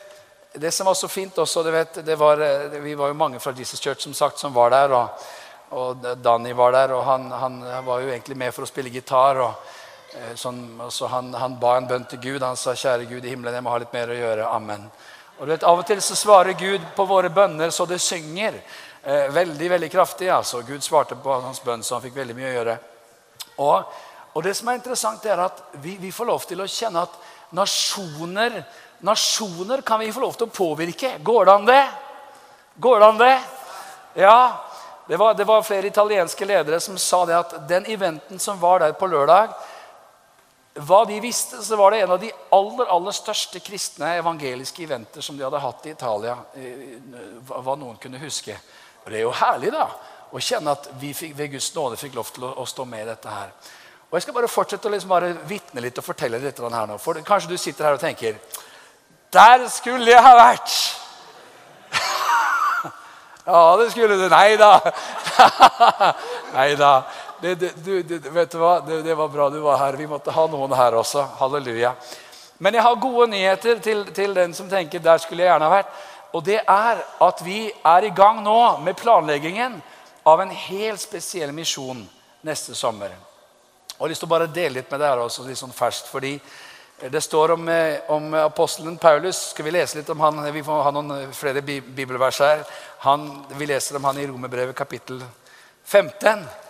Det 0.54 0.72
som 0.72 0.86
var 0.86 0.94
så 0.94 1.08
fint 1.08 1.38
også, 1.38 1.64
vet, 1.64 1.98
var, 2.18 2.42
eh, 2.42 2.82
Vi 2.82 2.96
var 2.96 3.08
jo 3.08 3.14
mange 3.14 3.40
fra 3.40 3.54
Jesus 3.58 3.80
Church 3.82 4.02
som 4.02 4.14
sagt, 4.14 4.40
som 4.40 4.54
var 4.54 4.70
der. 4.70 4.92
og, 4.92 5.08
og 5.70 6.06
Danny 6.24 6.54
var 6.54 6.72
der, 6.72 6.94
og 6.94 7.06
han, 7.06 7.32
han, 7.32 7.86
var 7.86 8.00
jo 8.00 8.10
egentlig 8.10 8.38
med 8.38 8.54
for 8.54 8.64
å 8.64 8.70
spille 8.70 8.90
gitar. 8.90 9.38
og 9.38 9.54
sånn, 10.36 10.62
altså 10.82 11.08
han, 11.12 11.34
han, 11.34 11.58
ba 11.60 11.78
en 11.78 11.88
bønn 11.90 12.06
til 12.10 12.20
Gud. 12.20 12.44
Han 12.44 12.58
sa, 12.58 12.76
'Kjære 12.76 13.10
Gud 13.10 13.26
i 13.26 13.34
himmelen, 13.34 13.56
jeg 13.56 13.64
må 13.64 13.74
ha 13.74 13.82
litt 13.82 13.94
mer 13.94 14.14
å 14.14 14.18
gjøre.' 14.18 14.48
Amen. 14.54 14.88
Og 15.40 15.46
du 15.46 15.52
vet, 15.52 15.64
Av 15.64 15.80
og 15.80 15.86
til 15.88 16.02
så 16.02 16.16
svarer 16.16 16.54
Gud 16.54 16.82
på 16.96 17.06
våre 17.10 17.30
bønner 17.30 17.70
så 17.70 17.86
det 17.90 18.02
synger. 18.02 18.62
Eh, 19.04 19.28
veldig 19.34 19.70
veldig 19.70 19.92
kraftig. 19.92 20.30
altså. 20.30 20.62
Gud 20.62 20.84
svarte 20.84 21.16
på 21.16 21.42
hans 21.42 21.60
bønn, 21.60 21.84
så 21.84 21.96
han 21.96 22.04
fikk 22.04 22.16
veldig 22.16 22.36
mye 22.36 22.52
å 22.52 22.56
gjøre. 22.58 22.78
Og, 23.58 23.94
og 24.34 24.44
det 24.44 24.56
som 24.56 24.70
er 24.70 24.80
interessant, 24.80 25.26
er 25.26 25.42
at 25.44 25.64
vi, 25.74 25.98
vi, 25.98 26.12
får 26.12 26.26
lov 26.26 26.46
til 26.48 26.62
å 26.62 26.70
kjenne 26.70 27.04
at 27.04 27.20
nasjoner 27.52 28.64
nasjoner 29.04 29.82
kan 29.82 30.00
vi 30.00 30.14
få 30.14 30.22
lov 30.24 30.38
til 30.38 30.48
å 30.48 30.54
påvirke. 30.54 31.18
Går 31.20 31.46
det 31.46 31.54
an, 31.54 31.66
det? 31.68 31.84
Går 32.80 33.00
det 33.00 33.08
an, 33.08 33.18
det? 33.20 33.40
Ja. 34.24 34.38
Det 35.08 35.18
var, 35.20 35.34
det 35.34 35.44
var 35.44 35.66
flere 35.68 35.88
italienske 35.88 36.46
ledere 36.48 36.80
som 36.80 36.98
sa 36.98 37.26
det 37.28 37.36
at 37.36 37.56
den 37.68 37.86
eventen 37.92 38.40
som 38.40 38.60
var 38.60 38.80
der 38.80 38.94
på 38.96 39.10
lørdag 39.12 39.52
hva 40.74 41.04
de 41.06 41.20
visste, 41.22 41.60
så 41.62 41.78
var 41.78 41.92
det 41.92 42.00
en 42.02 42.16
av 42.16 42.20
de 42.22 42.32
aller 42.56 42.90
aller 42.90 43.14
største 43.14 43.60
kristne 43.62 44.16
evangeliske 44.18 44.82
eventer 44.84 45.22
som 45.22 45.38
de 45.38 45.46
hadde 45.46 45.62
hatt 45.62 45.86
i 45.86 45.94
Italia. 45.94 46.34
Hva 47.46 47.76
noen 47.78 48.00
kunne 48.02 48.22
huske. 48.22 48.56
Og 49.04 49.12
Det 49.12 49.20
er 49.20 49.26
jo 49.28 49.36
herlig 49.38 49.70
da, 49.76 49.86
å 50.34 50.42
kjenne 50.42 50.74
at 50.74 50.90
vi 50.98 51.12
fikk, 51.14 51.36
ved 51.38 51.52
Guds 51.54 51.70
nåde 51.76 52.00
fikk 52.02 52.18
lov 52.18 52.32
til 52.34 52.48
å, 52.48 52.56
å, 52.64 52.66
stå 52.66 52.88
med 52.90 53.04
i 53.06 53.10
dette 53.12 53.30
her. 53.30 53.52
Og 54.10 54.18
Jeg 54.18 54.26
skal 54.26 54.38
bare 54.40 54.50
fortsette 54.50 54.90
å 54.90 54.94
liksom 54.94 55.14
bare 55.14 55.34
vitne 55.46 55.84
litt 55.84 56.02
og 56.02 56.08
fortelle 56.08 56.42
litt 56.42 56.62
her 56.64 56.90
nå. 56.90 56.98
For 56.98 57.22
Kanskje 57.22 57.54
du 57.54 57.58
sitter 57.58 57.92
her 57.92 57.98
og 57.98 58.02
tenker 58.02 58.40
Der 59.34 59.68
skulle 59.70 60.10
jeg 60.10 60.26
ha 60.26 60.34
vært! 60.40 60.74
ja, 63.46 63.62
det 63.78 63.92
skulle 63.94 64.18
du. 64.18 64.26
Nei 64.34 64.58
da. 64.58 64.74
Nei 66.58 66.74
da 66.82 66.96
det, 67.44 67.56
det, 67.56 67.72
du, 67.84 68.30
vet 68.30 68.52
du 68.52 68.58
hva? 68.58 68.78
Det, 68.88 69.14
var 69.20 69.28
bra 69.28 69.50
du 69.52 69.60
var 69.60 69.78
her. 69.82 69.98
Vi 70.00 70.08
måtte 70.08 70.32
ha 70.32 70.46
noen 70.48 70.72
her 70.80 70.96
også. 70.96 71.26
Halleluja. 71.42 71.92
Men 72.64 72.78
jeg 72.78 72.86
har 72.86 73.02
gode 73.04 73.28
nyheter 73.34 73.82
til, 73.84 74.06
til 74.16 74.36
den 74.38 74.54
som 74.56 74.70
tenker 74.72 75.04
der 75.04 75.20
skulle 75.20 75.44
jeg 75.44 75.52
gjerne 75.52 75.68
ha 75.68 75.74
vært. 75.82 75.98
Og 76.32 76.46
det 76.48 76.62
er 76.62 77.02
at 77.28 77.44
vi 77.44 77.66
er 77.68 78.08
i 78.08 78.14
gang 78.16 78.40
nå 78.46 78.56
med 78.86 78.96
planleggingen 78.96 79.76
av 80.24 80.40
en 80.40 80.56
helt 80.56 81.04
spesiell 81.04 81.52
misjon 81.52 82.00
neste 82.48 82.78
sommer. 82.80 83.12
Og 83.12 83.92
Jeg 83.92 84.00
har 84.06 84.14
lyst 84.16 84.24
til 84.24 84.32
å 84.32 84.36
bare 84.38 84.52
dele 84.56 84.80
litt 84.80 84.96
med 84.96 85.04
dere 85.04 85.28
også, 85.28 85.44
litt 85.44 85.60
sånn 85.60 85.76
ferskt. 85.76 86.08
fordi 86.08 86.38
det 87.12 87.22
står 87.22 87.58
om, 87.58 87.70
eh, 87.70 88.00
om, 88.08 88.34
apostelen 88.40 88.98
Paulus. 88.98 89.50
Skal 89.52 89.66
vi 89.66 89.72
lese 89.76 89.98
litt 89.98 90.10
om 90.10 90.20
han? 90.20 90.54
Vi 90.54 90.64
får 90.64 90.84
ha 90.84 90.92
noen 90.92 91.34
flere 91.34 91.62
bibelvers 91.62 92.40
her. 92.40 92.64
Han, 93.00 93.46
vi 93.58 93.66
leser 93.66 94.00
om 94.00 94.04
han 94.04 94.18
i 94.18 94.28
Romerbrevet 94.28 94.76
kapittel 94.76 95.20
15 95.84 96.63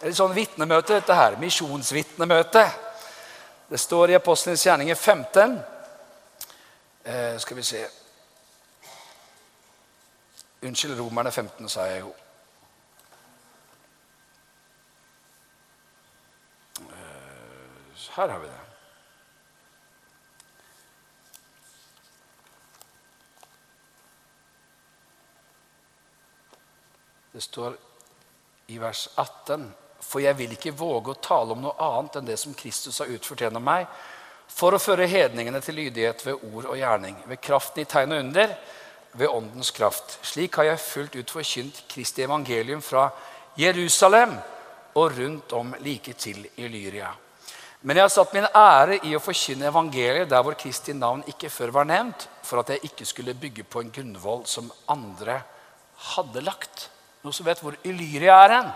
et 0.00 0.16
sånn 0.16 0.32
vitnemøte, 0.32 0.96
dette 0.96 1.14
her. 1.14 1.36
Misjonsvitnemøte. 1.40 2.64
Det 3.68 3.80
står 3.80 4.10
i 4.10 4.16
Apostlenes 4.16 4.64
gjerninger 4.64 4.94
15. 4.96 5.58
Eh, 7.04 7.36
skal 7.38 7.56
vi 7.56 7.62
se 7.62 7.88
Unnskyld, 10.62 10.98
Romerne 10.98 11.30
15, 11.32 11.68
sa 11.72 11.86
jeg 11.88 12.00
jo. 12.00 12.10
Eh, 16.80 18.08
her 18.16 18.28
har 18.28 18.40
vi 18.42 18.48
det. 18.48 18.58
Det 27.32 27.42
står 27.42 27.76
i 28.68 28.78
vers 28.78 29.08
18 29.16 29.70
for 30.00 30.22
jeg 30.24 30.36
vil 30.38 30.56
ikke 30.56 30.74
våge 30.76 31.14
å 31.14 31.20
tale 31.22 31.54
om 31.54 31.62
noe 31.64 31.76
annet 31.80 32.18
enn 32.18 32.28
det 32.30 32.38
som 32.40 32.56
Kristus 32.56 32.98
har 33.02 33.12
utført 33.12 33.44
gjennom 33.44 33.64
meg, 33.64 33.86
for 34.50 34.74
å 34.74 34.82
føre 34.82 35.06
hedningene 35.06 35.60
til 35.62 35.78
lydighet 35.78 36.24
ved 36.26 36.44
ord 36.50 36.70
og 36.72 36.78
gjerning, 36.78 37.16
ved 37.30 37.40
kraften 37.42 37.84
i 37.84 37.88
tegn 37.88 38.16
og 38.16 38.24
under, 38.24 38.54
ved 39.12 39.30
åndens 39.30 39.70
kraft. 39.74 40.18
Slik 40.26 40.58
har 40.58 40.70
jeg 40.70 40.82
fullt 40.82 41.16
ut 41.18 41.32
forkynt 41.34 41.82
Kristi 41.90 42.24
evangelium 42.26 42.82
fra 42.82 43.08
Jerusalem 43.58 44.36
og 44.98 45.16
rundt 45.16 45.52
om 45.56 45.74
like 45.84 46.14
til 46.18 46.44
Illyria. 46.56 47.10
Men 47.80 47.96
jeg 47.96 48.04
har 48.04 48.12
satt 48.12 48.34
min 48.36 48.44
ære 48.44 48.98
i 49.08 49.14
å 49.16 49.22
forkynne 49.24 49.70
evangeliet 49.70 50.28
der 50.28 50.42
hvor 50.44 50.58
Kristi 50.58 50.92
navn 50.92 51.22
ikke 51.30 51.48
før 51.52 51.72
var 51.78 51.88
nevnt, 51.88 52.26
for 52.44 52.60
at 52.60 52.74
jeg 52.74 52.90
ikke 52.90 53.06
skulle 53.08 53.38
bygge 53.38 53.64
på 53.64 53.80
en 53.80 53.92
grunnvoll 53.94 54.44
som 54.50 54.68
andre 54.92 55.38
hadde 56.10 56.42
lagt. 56.44 56.90
Noen 57.24 57.36
som 57.36 57.48
vet 57.48 57.62
hvor 57.64 57.78
Ilyria 57.88 58.36
er 58.44 58.56
hen? 58.58 58.70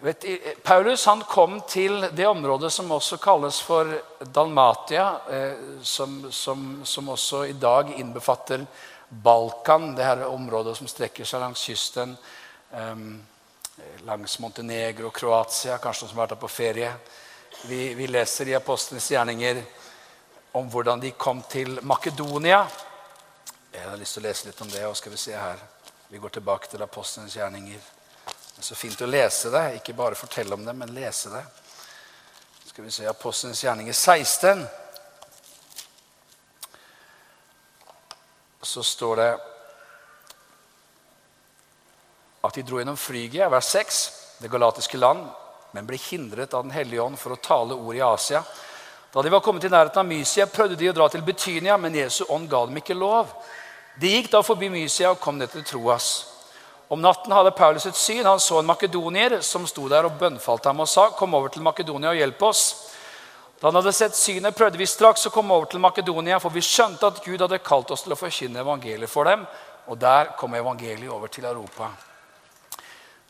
Vet, 0.00 0.24
Paulus 0.62 1.06
han 1.06 1.22
kom 1.26 1.60
til 1.66 2.06
det 2.12 2.26
området 2.26 2.70
som 2.72 2.92
også 2.94 3.16
kalles 3.18 3.56
for 3.66 3.90
Dalmatia, 4.20 5.06
eh, 5.30 5.64
som, 5.82 6.20
som, 6.32 6.68
som, 6.84 7.08
også 7.08 7.40
i 7.46 7.56
dag 7.58 7.90
innbefatter 7.98 8.62
Balkan, 9.08 9.96
det 9.96 10.06
her 10.06 10.22
området 10.28 10.76
som 10.78 10.86
strekker 10.86 11.26
seg 11.26 11.42
langs 11.42 11.66
kysten. 11.66 12.14
Eh, 12.70 13.02
langs 14.06 14.38
Montenegro 14.38 15.10
og 15.10 15.18
Kroatia, 15.18 15.80
kanskje 15.82 16.06
noen 16.06 16.12
som 16.12 16.20
har 16.20 16.28
vært 16.28 16.36
der 16.36 16.42
på 16.46 16.52
ferie. 16.52 16.94
Vi, 17.66 17.82
vi 17.98 18.06
leser 18.06 18.52
i 18.52 18.56
Apostlenes 18.58 19.10
gjerninger 19.10 19.64
om 20.58 20.70
hvordan 20.70 21.02
de 21.02 21.10
kom 21.18 21.42
til 21.50 21.80
Makedonia. 21.82 22.62
Jeg 23.74 23.82
har 23.82 23.98
lyst 23.98 24.14
til 24.14 24.22
å 24.22 24.30
lese 24.30 24.46
litt 24.46 24.62
om 24.62 24.70
det. 24.70 24.86
og 24.86 24.96
skal 24.96 25.18
Vi 25.18 25.24
se 25.26 25.34
her. 25.34 25.58
Vi 26.08 26.22
går 26.22 26.38
tilbake 26.38 26.70
til 26.70 26.86
Apostlenes 26.86 27.34
gjerninger. 27.34 27.97
Det 28.58 28.64
er 28.64 28.66
så 28.66 28.74
fint 28.74 29.02
å 29.02 29.06
lese 29.06 29.52
det, 29.54 29.60
ikke 29.78 29.92
bare 29.94 30.16
fortelle 30.18 30.56
om 30.56 30.64
det, 30.66 30.72
men 30.74 30.90
lese 30.90 31.30
det. 31.30 31.44
Skal 32.66 32.84
vi 32.84 32.90
se 32.90 33.04
Apostelens 33.06 33.60
gjerninger 33.62 33.94
16. 33.94 34.64
Så 38.66 38.82
står 38.82 39.20
det 39.20 39.28
at 42.48 42.58
de 42.58 42.64
dro 42.66 42.80
gjennom 42.80 42.98
Frygia, 42.98 43.46
vers 43.46 43.68
6, 43.70 44.00
det 44.42 44.50
galatiske 44.50 44.98
land, 44.98 45.28
men 45.70 45.86
ble 45.86 46.00
hindret 46.08 46.50
av 46.50 46.66
Den 46.66 46.74
hellige 46.74 47.04
ånd 47.06 47.18
for 47.22 47.36
å 47.36 47.38
tale 47.38 47.78
ord 47.78 47.94
i 47.94 48.02
Asia. 48.02 48.42
Da 49.14 49.22
de 49.22 49.30
var 49.30 49.44
kommet 49.46 49.68
i 49.68 49.70
nærheten 49.70 50.02
av 50.02 50.10
Mysia, 50.10 50.48
prøvde 50.50 50.80
de 50.82 50.90
å 50.90 50.96
dra 50.98 51.06
til 51.14 51.22
Betynia, 51.22 51.78
men 51.78 51.94
Jesu 51.94 52.24
ånd 52.26 52.50
ga 52.50 52.64
dem 52.66 52.82
ikke 52.82 52.98
lov. 52.98 53.30
De 54.02 54.10
gikk 54.16 54.32
da 54.34 54.42
forbi 54.42 54.66
Mysia 54.74 55.14
og 55.14 55.22
kom 55.22 55.38
ned 55.38 55.54
til 55.54 55.62
Troas. 55.62 56.37
Om 56.88 57.02
natten 57.04 57.32
hadde 57.36 57.50
Paulus 57.52 57.84
et 57.86 57.96
syn. 57.96 58.24
Han 58.24 58.40
så 58.40 58.62
en 58.62 58.68
makedonier 58.68 59.40
som 59.44 59.66
sto 59.68 59.88
der 59.92 60.08
og 60.08 60.16
bønnfalt 60.20 60.64
ham 60.64 60.80
og 60.80 60.88
sa, 60.88 61.10
'Kom 61.10 61.34
over 61.34 61.48
til 61.48 61.62
Makedonia 61.62 62.10
og 62.10 62.16
hjelp 62.16 62.42
oss.' 62.42 62.74
Da 63.60 63.66
han 63.66 63.74
hadde 63.74 63.92
sett 63.92 64.14
synet, 64.16 64.54
prøvde 64.54 64.78
vi 64.78 64.86
straks 64.86 65.26
å 65.26 65.30
komme 65.30 65.54
over 65.54 65.66
til 65.66 65.80
Makedonia, 65.80 66.38
for 66.38 66.54
vi 66.54 66.60
skjønte 66.60 67.06
at 67.06 67.24
Gud 67.24 67.40
hadde 67.40 67.58
kalt 67.58 67.90
oss 67.90 68.02
til 68.02 68.12
å 68.12 68.16
forkynne 68.16 68.60
evangeliet 68.60 69.10
for 69.10 69.24
dem. 69.24 69.46
Og 69.88 69.98
der 69.98 70.24
kom 70.38 70.54
evangeliet 70.54 71.10
over 71.10 71.26
til 71.26 71.44
Europa. 71.44 71.90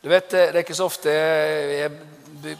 Du 0.03 0.09
vet, 0.09 0.29
Det 0.29 0.55
er 0.55 0.57
ikke 0.57 0.75
så 0.75 0.85
ofte 0.85 1.09
jeg 1.09 1.91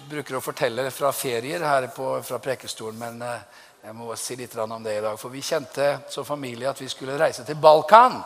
bruker 0.10 0.36
å 0.36 0.42
fortelle 0.42 0.92
fra 0.92 1.12
ferier 1.12 1.60
her 1.60 1.88
på, 1.88 2.24
fra 2.24 2.40
Prekestolen, 2.40 3.00
men 3.00 3.22
eh, 3.22 3.40
jeg 3.84 3.94
må 3.94 4.16
si 4.16 4.36
litt 4.36 4.58
om 4.58 4.84
det 4.84 4.98
i 4.98 5.02
dag. 5.02 5.20
For 5.20 5.30
vi 5.30 5.42
kjente 5.42 6.00
som 6.10 6.26
familie 6.26 6.70
at 6.70 6.82
vi 6.82 6.90
skulle 6.90 7.20
reise 7.20 7.46
til 7.46 7.56
Balkan. 7.56 8.24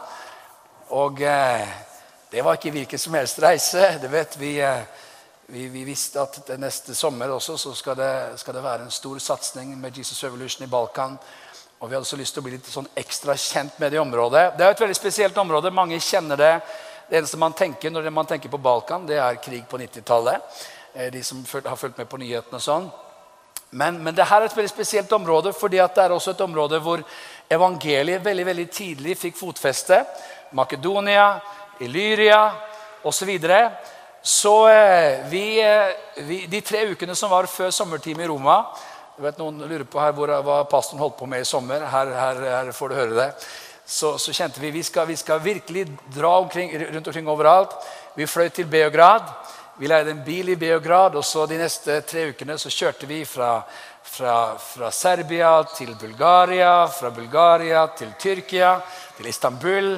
Og... 0.89 1.21
Eh, 1.21 1.92
det 2.33 2.41
var 2.41 2.55
ikke 2.57 2.71
hvilken 2.73 2.97
som 2.97 3.13
helst 3.13 3.37
reise. 3.43 3.99
Det 4.01 4.09
vet 4.09 4.37
Vi, 4.39 4.61
eh, 4.61 4.81
Vi, 5.45 5.67
vi, 5.67 5.83
visste 5.83 6.21
at 6.21 6.49
neste 6.57 6.95
sommer 6.95 7.29
også 7.29 7.57
så 7.57 7.73
skal 7.75 7.95
det, 7.95 8.39
skal 8.39 8.55
det 8.55 8.63
være 8.63 8.83
en 8.83 8.91
stor 8.91 9.19
satsing 9.19 9.77
med 9.77 9.97
Jesus 9.97 10.23
Revolution 10.23 10.63
i 10.63 10.69
Balkan. 10.69 11.17
Og 11.79 11.89
vi 11.89 11.95
hadde 11.95 12.07
så 12.07 12.17
lyst 12.17 12.33
til 12.33 12.41
å 12.41 12.45
bli 12.47 12.55
litt 12.55 12.65
sånn 12.65 12.87
ekstra 12.95 13.35
kjent 13.37 13.77
med 13.79 13.91
det 13.91 13.99
området. 13.99 14.57
Det 14.57 14.65
er 14.65 14.71
et 14.71 14.81
veldig 14.81 14.95
spesielt 14.95 15.37
område. 15.37 15.69
Mange 15.69 15.99
kjenner 15.99 16.37
det. 16.37 16.51
Det 17.09 17.19
eneste 17.19 17.37
man 17.37 17.53
tenker 17.53 17.91
når 17.91 18.09
man 18.09 18.25
tenker 18.25 18.49
på 18.49 18.57
Balkan, 18.57 19.05
det 19.05 19.19
er 19.19 19.41
krig 19.43 19.67
på 19.69 19.77
90-tallet. 19.77 20.41
Eh, 20.93 21.11
de 21.13 21.23
som 21.23 21.45
har 21.53 21.75
fulgt 21.75 21.97
med 21.97 22.09
på 22.09 22.17
nyhetene 22.17 22.57
og 22.57 22.65
sånn. 22.65 22.89
Men, 23.69 24.01
men 24.03 24.15
det 24.15 24.25
her 24.25 24.41
er 24.41 24.49
et 24.49 24.57
veldig 24.57 24.73
spesielt 24.73 25.11
område, 25.11 25.53
fordi 25.53 25.77
det 25.77 26.01
er 26.01 26.15
også 26.15 26.33
et 26.33 26.41
område 26.41 26.79
hvor 26.81 27.03
evangeliet 27.49 28.25
veldig 28.25 28.45
veldig 28.45 28.69
tidlig 28.71 29.17
fikk 29.17 29.37
fotfeste. 29.37 30.01
Makedonia, 30.53 31.35
Illyria 31.79 32.45
osv. 33.03 33.11
Så, 33.11 33.25
videre. 33.25 33.71
så 34.21 34.69
eh, 34.69 35.25
vi, 35.29 35.61
eh, 35.61 36.23
vi, 36.23 36.45
de 36.47 36.61
tre 36.61 36.85
ukene 36.91 37.15
som 37.15 37.31
var 37.31 37.49
før 37.51 37.71
sommertime 37.71 38.23
i 38.23 38.27
Roma 38.27 38.61
jeg 39.13 39.27
vet 39.27 39.37
Noen 39.37 39.59
lurer 39.69 39.85
på 39.85 39.99
her 40.01 40.13
hvor, 40.17 40.31
hva 40.41 40.63
pastoren 40.65 41.01
holdt 41.03 41.19
på 41.19 41.27
med 41.29 41.43
i 41.43 41.45
sommer. 41.45 41.83
Her, 41.85 42.09
her, 42.17 42.39
her 42.49 42.71
får 42.73 42.89
du 42.89 42.95
høre 42.97 43.13
det. 43.13 43.27
Så, 43.85 44.15
så 44.17 44.33
kjente 44.33 44.61
vi 44.63 44.71
vi 44.73 44.81
skal, 44.81 45.05
vi 45.05 45.17
skal 45.19 45.43
virkelig 45.43 45.83
dra 46.15 46.31
omkring, 46.39 46.71
rundt 46.81 47.09
omkring 47.11 47.29
overalt. 47.29 47.75
Vi 48.17 48.25
fløy 48.25 48.49
til 48.49 48.65
Beograd. 48.65 49.27
Vi 49.77 49.89
leide 49.89 50.15
en 50.15 50.23
bil 50.25 50.49
i 50.49 50.57
Beograd, 50.57 51.13
og 51.17 51.25
så 51.25 51.45
de 51.49 51.59
neste 51.61 51.99
tre 52.09 52.27
ukene 52.31 52.57
så 52.61 52.69
kjørte 52.73 53.09
vi 53.09 53.21
fra, 53.25 53.59
fra, 54.01 54.35
fra 54.57 54.89
Serbia 54.93 55.53
til 55.77 55.93
Bulgaria, 55.99 56.73
fra 56.89 57.13
Bulgaria 57.13 57.85
til 57.97 58.13
Tyrkia, 58.21 58.75
til 59.17 59.29
Istanbul, 59.29 59.95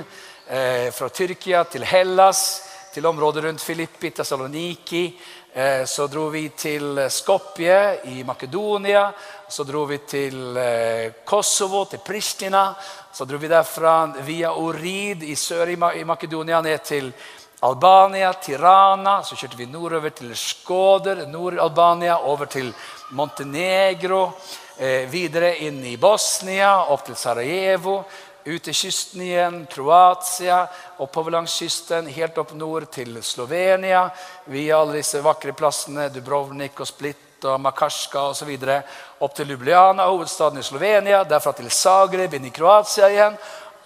eh, 0.47 0.91
fra 0.91 1.09
Tyrkia 1.09 1.63
til 1.63 1.83
Hellas, 1.83 2.61
til 2.93 3.05
området 3.05 3.43
rundt 3.43 3.61
Filippi, 3.61 4.09
Tessaloniki. 4.11 5.05
Eh, 5.53 5.85
så 5.85 6.07
dro 6.07 6.27
vi 6.29 6.49
til 6.49 6.99
Skopje 7.09 7.99
i 8.11 8.23
Makedonia. 8.23 9.11
Så 9.49 9.63
dro 9.63 9.85
vi 9.85 9.97
til 10.07 10.57
eh, 10.57 11.13
Kosovo, 11.25 11.85
til 11.85 11.99
Pristina. 12.05 12.73
Så 13.13 13.25
dro 13.25 13.37
vi 13.37 13.47
derfra 13.47 14.05
via 14.27 14.51
Orid 14.53 15.23
i 15.23 15.35
sør 15.35 15.71
i 15.71 16.03
Makedonia 16.03 16.61
ned 16.61 16.83
til 16.83 17.13
Albania, 17.63 18.33
Tirana. 18.33 19.21
Så 19.23 19.35
kjørte 19.35 19.57
vi 19.57 19.65
nordover 19.65 20.09
til 20.09 20.35
Skåder, 20.35 21.25
Nord-Albania, 21.27 22.19
over 22.23 22.45
til 22.45 22.73
Montenegro. 23.11 24.33
Eh, 24.77 25.07
videre 25.07 25.55
inn 25.63 25.79
i 25.87 25.95
Bosnia, 25.97 26.91
opp 26.91 27.05
til 27.07 27.15
Sarajevo 27.15 28.01
ut 28.45 28.61
til 28.61 28.75
kysten 28.77 29.23
igjen, 29.25 29.55
Kroatia, 29.69 30.65
oppover 31.01 31.33
langs 31.33 31.55
kysten, 31.57 32.05
helt 32.13 32.37
opp 32.37 32.53
nord 32.53 32.85
til 32.93 33.17
Slovenia, 33.25 34.03
via 34.53 34.77
alle 34.77 34.99
disse 34.99 35.21
vakre 35.25 35.55
plassene, 35.57 36.11
Dubrovnik 36.13 36.77
og 36.77 36.89
Split 36.89 37.45
og 37.49 37.61
Makarska 37.61 38.27
osv. 38.29 38.51
Opp 39.19 39.35
til 39.35 39.49
Ljubljana, 39.49 40.05
hovedstaden 40.11 40.61
i 40.61 40.65
Slovenia, 40.65 41.23
derfra 41.25 41.55
til 41.57 41.71
Zagreb, 41.73 42.37
inn 42.37 42.45
i 42.45 42.53
Kroatia 42.53 43.09
igjen. 43.09 43.37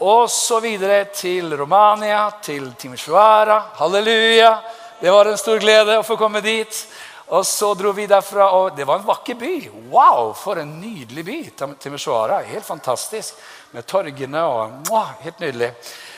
Og 0.04 0.30
så 0.32 0.60
videre 0.64 1.06
til 1.16 1.56
Romania, 1.60 2.26
til 2.44 2.74
Timisoara. 2.80 3.62
Halleluja! 3.80 4.58
Det 5.00 5.12
var 5.12 5.28
en 5.28 5.40
stor 5.40 5.60
glede 5.60 5.96
å 6.00 6.04
få 6.08 6.16
komme 6.20 6.44
dit. 6.44 6.84
Og 7.30 7.46
så 7.46 7.74
dro 7.78 7.92
vi 7.94 8.08
derfra, 8.10 8.48
og 8.58 8.76
det 8.76 8.88
var 8.88 9.00
en 9.00 9.08
vakker 9.08 9.36
by. 9.40 9.56
Wow, 9.92 10.32
for 10.36 10.60
en 10.60 10.72
nydelig 10.82 11.26
by! 11.28 11.40
Timisoara. 11.80 12.42
Helt 12.48 12.66
fantastisk 12.66 13.36
med 13.72 13.86
torgene 13.86 14.42
og 14.44 14.72
mwah, 14.88 15.12
Helt 15.22 15.40
nydelig. 15.40 15.74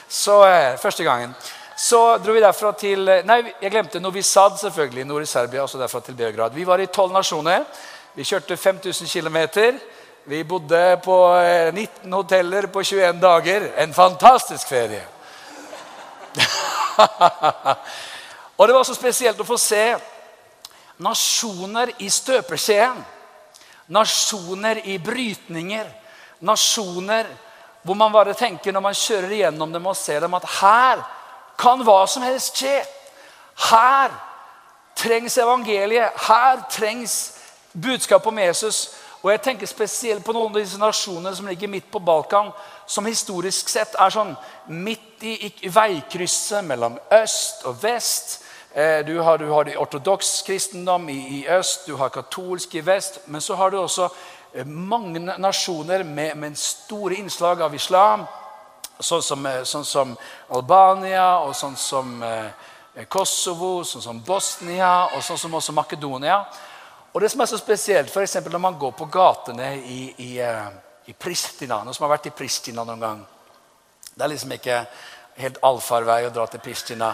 Så 0.10 0.43
eh, 0.47 0.78
første 0.80 1.04
gangen. 1.04 1.36
Så 1.78 2.18
dro 2.24 2.34
vi 2.36 2.43
derfra 2.43 2.72
til 2.78 3.08
eh, 3.10 3.24
Nei, 3.28 3.41
jeg 3.62 3.72
glemte 3.72 3.99
Novi 3.99 4.22
Sad, 4.24 4.58
selvfølgelig. 4.60 5.06
Nord 5.06 5.24
i 5.26 5.30
Serbia, 5.30 5.64
også 5.64 5.80
derfra 5.82 5.99
til 6.06 6.16
Beograd. 6.16 6.54
Vi 6.56 6.68
var 6.68 6.80
i 6.80 6.88
tolv 6.88 7.14
nasjoner. 7.14 7.64
Vi 8.16 8.24
kjørte 8.28 8.58
5000 8.58 9.08
km. 9.08 9.38
Vi 10.32 10.43
bodde 10.43 10.99
på 11.04 11.18
eh, 11.39 11.74
19 11.74 12.14
hoteller 12.14 12.68
på 12.68 12.84
21 12.84 13.22
dager. 13.22 13.68
En 13.84 13.93
fantastisk 13.93 14.68
ferie. 14.68 15.04
og 18.58 18.68
det 18.68 18.76
var 18.76 18.84
så 18.88 18.95
spesielt 18.95 19.39
å 19.39 19.47
få 19.47 19.58
se 19.60 19.95
nasjoner 21.02 21.91
i 21.99 22.10
støpeskjeen. 22.10 23.02
Nasjoner 23.91 24.86
i 24.88 24.99
brytninger 25.02 26.01
nasjoner 26.42 27.30
hvor 27.82 27.98
man 27.98 28.14
bare 28.14 28.34
tenker 28.38 28.74
når 28.74 28.84
man 28.86 28.98
kjører 28.98 29.32
igjennom 29.34 29.72
dem 29.74 29.86
og 29.89 29.98
ser 29.98 30.22
dem, 30.22 30.34
at 30.38 30.46
her 30.62 31.02
kan 31.62 31.82
hva 31.86 32.04
som 32.10 32.26
helst 32.26 32.58
skje. 32.58 32.82
Her 33.70 34.14
trengs 34.98 35.38
evangeliet. 35.38 36.14
Her 36.28 36.62
trengs 36.70 37.16
budskapet 37.74 38.28
om 38.28 38.39
Jesus. 38.39 38.89
Og 39.22 39.32
jeg 39.32 39.42
tenker 39.46 39.70
spesielt 39.70 40.26
på 40.26 40.34
noen 40.34 40.50
av 40.50 40.62
disse 40.62 40.80
nasjonene 40.82 41.34
som 41.38 41.50
ligger 41.50 41.70
midt 41.70 41.92
på 41.94 42.02
Balkan, 42.02 42.50
som 42.89 43.06
historisk 43.06 43.70
sett 43.70 43.94
er 44.02 44.14
sånn 44.14 44.34
midt 44.74 45.22
i, 45.22 45.36
i 45.62 45.70
veikrysset 45.70 46.66
mellom 46.66 46.98
øst 47.22 47.68
og 47.70 47.78
vest. 47.84 48.39
Eh, 48.74 49.06
du 49.06 49.20
har, 49.22 49.38
du 49.38 49.52
har 49.52 49.70
ortodoks 49.78 50.42
kristendom 50.48 51.06
i, 51.14 51.20
i, 51.38 51.42
øst, 51.54 51.86
du 51.86 51.96
har 52.02 52.10
katolsk 52.10 52.76
i 52.76 52.86
vest. 52.86 53.22
Men 53.28 53.42
så 53.42 53.56
har 53.56 53.70
du 53.70 53.78
også 53.82 54.10
mange 54.66 55.20
nasjoner 55.20 56.04
med, 56.04 56.38
med 56.38 56.58
store 56.58 57.16
innslag 57.16 57.62
av 57.62 57.76
islam. 57.76 58.26
Sånn 58.99 59.24
som, 59.24 59.45
eh, 59.45 59.64
sånn 59.64 59.86
som 59.86 60.12
Albania, 60.54 61.39
og 61.41 61.56
sånn 61.56 61.78
som 61.80 62.22
eh, 62.24 63.06
Kosovo, 63.10 63.84
sånn 63.88 64.04
som 64.04 64.20
Bosnia 64.26 65.08
og 65.16 65.24
sånn 65.24 65.39
som 65.39 65.56
også 65.58 65.74
Makedonia. 65.74 66.41
Og 67.12 67.22
det 67.22 67.32
som 67.32 67.41
er 67.41 67.49
så 67.49 67.58
spesielt, 67.60 68.12
f.eks. 68.12 68.36
når 68.45 68.62
man 68.62 68.78
går 68.80 68.91
på 68.95 69.08
gatene 69.12 69.74
i, 69.80 70.02
i, 70.18 70.32
i, 71.08 71.14
Pristina 71.14 71.82
Noen 71.84 71.95
som 71.95 72.06
har 72.06 72.14
vært 72.18 72.30
i 72.30 72.36
Pristina 72.36 72.86
noen 72.88 73.02
gang. 73.02 73.24
Det 74.14 74.24
er 74.24 74.32
liksom 74.32 74.54
ikke 74.56 74.78
helt 75.41 75.60
allfarvei 75.64 76.26
å 76.28 76.34
dra 76.36 76.45
til 76.52 76.64
Pristina. 76.64 77.14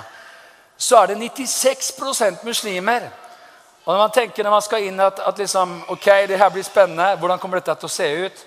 Så 0.78 0.98
er 1.00 1.14
det 1.14 1.22
96% 1.22 2.46
muslimer. 2.46 3.08
Og 3.88 3.94
når 3.94 4.02
man 4.02 4.12
tenker 4.12 4.44
når 4.44 4.52
man 4.52 4.64
skal 4.66 4.84
inn 4.84 4.98
at, 5.00 5.20
at 5.24 5.38
liksom, 5.40 5.78
ok, 5.94 6.08
det 6.28 6.38
her 6.42 6.50
blir 6.52 6.64
spennende, 6.68 7.14
hvordan 7.22 7.40
kommer 7.40 7.62
dette 7.62 7.72
til 7.80 7.88
å 7.88 7.94
se 7.94 8.08
ut? 8.26 8.42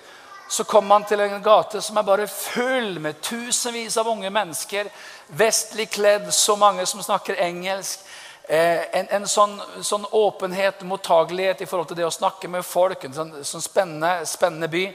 Så 0.53 0.67
kommer 0.69 0.99
man 0.99 1.05
til 1.09 1.23
en 1.23 1.41
gate 1.41 1.79
som 1.81 1.97
er 1.97 2.05
bare 2.05 2.27
full 2.29 2.99
med 3.01 3.23
tusenvis 3.25 3.97
av 3.97 4.09
unge 4.11 4.29
mennesker. 4.29 4.91
Vestlig 5.39 5.87
kledd, 5.95 6.27
så 6.35 6.53
mange 6.61 6.85
som 6.85 7.01
snakker 7.01 7.41
engelsk. 7.41 8.03
Eh, 8.43 8.83
en, 8.99 9.09
en 9.17 9.25
sånn, 9.31 9.55
sånn, 9.81 10.05
åpenhet, 10.11 10.85
mottagelighet 10.85 11.65
i 11.65 11.69
forhold 11.71 11.89
til 11.89 12.01
det 12.03 12.05
å 12.05 12.13
snakke 12.13 12.51
med 12.51 12.67
folk. 12.67 13.07
En 13.07 13.17
sånn, 13.17 13.33
sånn 13.47 13.65
spennende, 13.65 14.13
spennende, 14.29 14.69
by. 14.69 14.85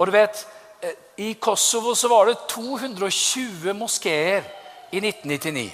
Og 0.00 0.10
du 0.10 0.16
vet, 0.16 0.42
eh, 0.80 0.98
I 1.28 1.30
Kosovo 1.38 1.94
så 1.94 2.10
var 2.10 2.32
det 2.32 2.40
220 2.50 3.70
moskeer 3.78 4.50
i 4.90 4.98
1999, 4.98 5.70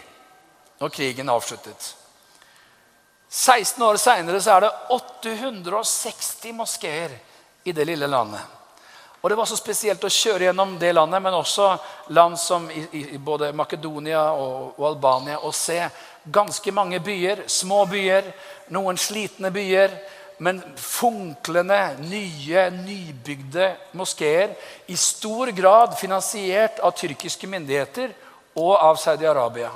når 0.85 0.97
krigen 1.01 1.33
avsluttet. 1.33 1.93
16 3.33 3.83
år 3.83 3.97
seinere 3.97 4.43
er 4.45 4.61
det 4.61 4.71
860 4.93 6.53
moskeer 6.53 7.15
i 7.65 7.73
det 7.73 7.87
lille 7.89 8.07
landet. 8.07 8.41
Og 9.23 9.31
Det 9.31 9.37
var 9.39 9.47
så 9.49 9.57
spesielt 9.57 10.05
å 10.05 10.11
kjøre 10.11 10.51
gjennom 10.51 10.75
det 10.77 10.91
landet, 10.93 11.23
men 11.23 11.39
også 11.39 11.71
land 12.13 12.37
som 12.37 12.67
i, 12.69 12.83
i 12.93 13.19
både 13.23 13.53
Makedonia 13.57 14.27
og, 14.35 14.75
og, 14.77 14.85
Albania, 14.91 15.39
og 15.41 15.55
se 15.55 15.79
ganske 16.29 16.75
mange 16.75 17.01
byer, 17.01 17.47
små 17.47 17.87
byer, 17.89 18.29
noen 18.75 19.01
slitne 19.01 19.49
byer, 19.55 19.95
men 20.43 20.61
funklende, 20.77 21.81
nye, 22.03 22.67
nybygde 22.83 23.71
moskeer. 23.97 24.59
I 24.93 24.99
stor 24.99 25.55
grad 25.57 25.97
finansiert 25.97 26.83
av 26.85 26.93
tyrkiske 26.99 27.49
myndigheter 27.49 28.13
og 28.59 28.75
av 28.77 29.01
Saudi-Arabia. 29.01 29.71